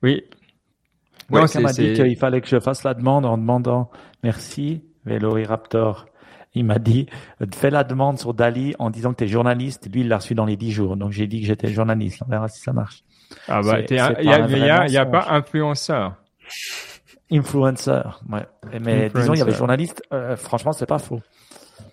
[0.02, 0.22] Oui.
[1.30, 3.90] Ouais, ouais m'a dit qu'il fallait que je fasse la demande en demandant
[4.22, 6.06] merci Velociraptor
[6.54, 7.06] il m'a dit
[7.54, 9.88] fais la demande sur Dali en disant que tu es journaliste.
[9.92, 10.96] Lui, il l'a reçu dans les dix jours.
[10.96, 12.22] Donc j'ai dit que j'étais journaliste.
[12.26, 13.04] On verra si ça marche.
[13.48, 16.16] Ah bah, il y a, y a, pas influenceur.
[17.30, 18.46] Influenceur, ouais.
[18.80, 20.02] Mais disons, il y avait journaliste.
[20.12, 21.20] Euh, franchement, c'est pas faux.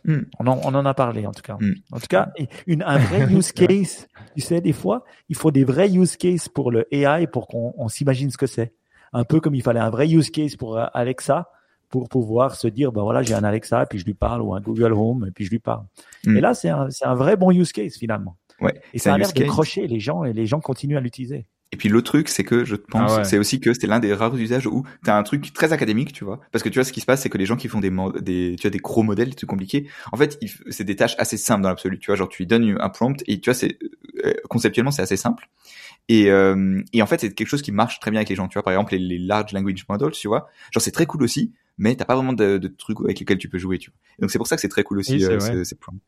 [0.04, 0.24] Hmm.
[0.40, 1.56] On, en, on, en, a parlé en tout cas.
[1.60, 1.74] Hmm.
[1.92, 2.30] En tout cas,
[2.68, 4.08] une, un vrai use case.
[4.36, 7.88] tu sais, des fois, il faut des vrais use cases pour le AI pour qu'on
[7.88, 8.74] s'imagine ce que c'est.
[9.14, 11.50] Un peu comme il fallait un vrai use case pour euh, Alexa
[11.90, 14.62] pour pouvoir se dire, ben voilà, j'ai un Alexa, puis je lui parle, ou un
[14.62, 15.86] Google Home, et puis je lui parle.
[16.26, 16.38] Mm.
[16.38, 18.38] Et là, c'est un, c'est un vrai bon use case finalement.
[18.62, 18.74] Ouais.
[18.94, 21.46] Et ça a l'air de crocher les gens, et les gens continuent à l'utiliser.
[21.72, 24.12] Et puis l'autre truc, c'est que je pense, ah c'est aussi que c'était l'un des
[24.14, 26.40] rares usages où t'as un truc très académique, tu vois.
[26.52, 27.92] Parce que tu vois, ce qui se passe, c'est que les gens qui font des,
[28.22, 30.40] des tu as des gros modèles, des trucs compliqués, en fait,
[30.72, 32.00] c'est des tâches assez simples dans l'absolu.
[32.00, 33.78] Tu vois, genre tu lui donnes un prompt et tu vois, c'est
[34.26, 35.48] euh, conceptuellement c'est assez simple.
[36.08, 38.48] Et, euh, et en fait, c'est quelque chose qui marche très bien avec les gens.
[38.48, 41.54] Tu vois, par exemple, les, large language models, tu vois, genre c'est très cool aussi,
[41.80, 43.80] mais t'as pas vraiment de, de, trucs avec lesquels tu peux jouer.
[43.80, 43.98] Tu vois.
[44.20, 46.00] donc c'est pour ça que c'est très cool aussi euh, ces prompts.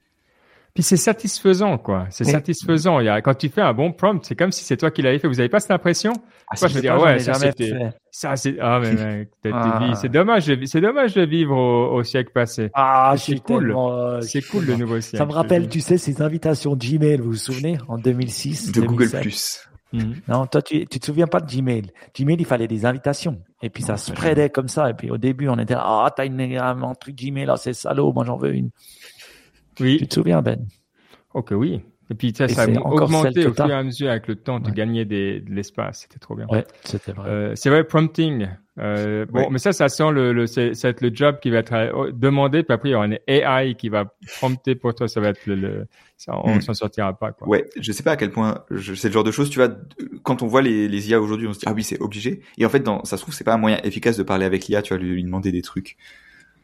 [0.73, 2.07] Puis c'est satisfaisant, quoi.
[2.11, 3.01] C'est satisfaisant.
[3.01, 5.01] Il y a, quand tu fais un bon prompt, c'est comme si c'est toi qui
[5.01, 5.27] l'avais fait.
[5.27, 6.13] Vous avez pas cette impression?
[6.47, 7.73] Ah, Moi, je me dis, ouais, ça c'était,
[8.09, 9.93] ça c'est, ah mais mec, ah.
[9.99, 12.69] c'est dommage, c'est dommage de vivre au, au siècle passé.
[12.73, 13.75] Ah, c'est cool.
[13.75, 15.17] Euh, c'est cool le nouveau siècle.
[15.17, 18.71] Ça me rappelle, tu sais, ces invitations Gmail, vous vous souvenez, en 2006.
[18.71, 19.67] De Google Plus.
[19.93, 20.21] Mhm.
[20.27, 21.91] Non, toi, tu, tu te souviens pas de Gmail.
[22.17, 23.41] Gmail, il fallait des invitations.
[23.61, 24.89] Et puis, ça se spreadait comme ça.
[24.89, 27.73] Et puis, au début, on était là, ah, t'as une, un truc Gmail, là, c'est
[27.73, 28.69] salaud, moi, j'en veux une.
[29.79, 29.97] Oui.
[29.97, 30.65] Tu te souviens, Ben?
[31.33, 31.81] Ok, oui.
[32.11, 34.71] Et puis ça, ça a augmenté au fur et à mesure avec le temps, tu
[34.73, 36.01] gagnais des, de l'espace.
[36.01, 36.45] C'était trop bien.
[36.49, 37.29] Ouais, c'était vrai.
[37.29, 38.49] Euh, c'est vrai, prompting.
[38.79, 41.49] Euh, bon, mais ça, ça sent le, le c'est, ça va être le job qui
[41.51, 44.93] va être euh, demandé, puis après il y aura une AI qui va prompter pour
[44.93, 45.07] toi.
[45.07, 46.61] Ça va être le, le ça, on hmm.
[46.61, 47.31] s'en sortira pas.
[47.31, 47.47] Quoi.
[47.47, 49.49] Ouais, je sais pas à quel point je, c'est le genre de choses.
[49.49, 49.73] Tu vois,
[50.23, 52.41] quand on voit les, les IA aujourd'hui, on se dit ah oui c'est obligé.
[52.57, 54.67] Et en fait, dans, ça se trouve c'est pas un moyen efficace de parler avec
[54.67, 54.81] l'IA.
[54.81, 55.95] Tu vas lui, lui demander des trucs.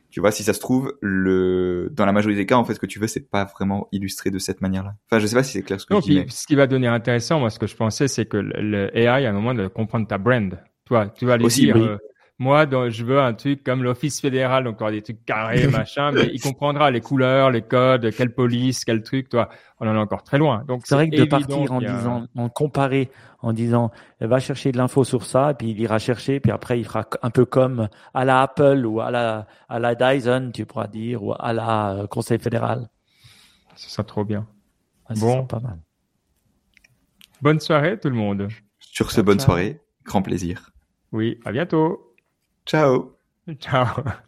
[0.10, 2.80] Tu vois, si ça se trouve, le dans la majorité des cas, en fait, ce
[2.80, 4.96] que tu veux, c'est pas vraiment illustré de cette manière-là.
[5.10, 6.26] Enfin, je sais pas si c'est clair ce que non, je dis.
[6.30, 9.30] Ce qui va devenir intéressant, moi, ce que je pensais, c'est que le AI, à
[9.30, 10.58] un moment, de comprendre ta brand.
[10.86, 11.98] Toi, tu vas aller dire, euh,
[12.40, 16.40] moi, je veux un truc comme l'Office fédéral, donc des trucs carrés, machin, mais il
[16.40, 19.50] comprendra les couleurs, les codes, quelle police, quel truc, toi.
[19.80, 20.64] On en est encore très loin.
[20.68, 23.10] Donc c'est vrai que de partir en disant, en comparer,
[23.40, 26.80] en disant, va chercher de l'info sur ça, et puis il ira chercher, puis après
[26.80, 30.66] il fera un peu comme à la Apple ou à la à la Dyson, tu
[30.66, 32.88] pourras dire, ou à la euh, Conseil fédéral.
[33.76, 34.48] C'est ça trop bien.
[35.20, 35.80] bon, pas mal.
[37.42, 38.48] Bonne soirée tout le monde.
[38.80, 40.72] Sur ce, bonne soirée, grand plaisir.
[41.12, 42.07] Oui, à bientôt.
[42.68, 43.18] Ciao.
[43.60, 44.22] Ciao.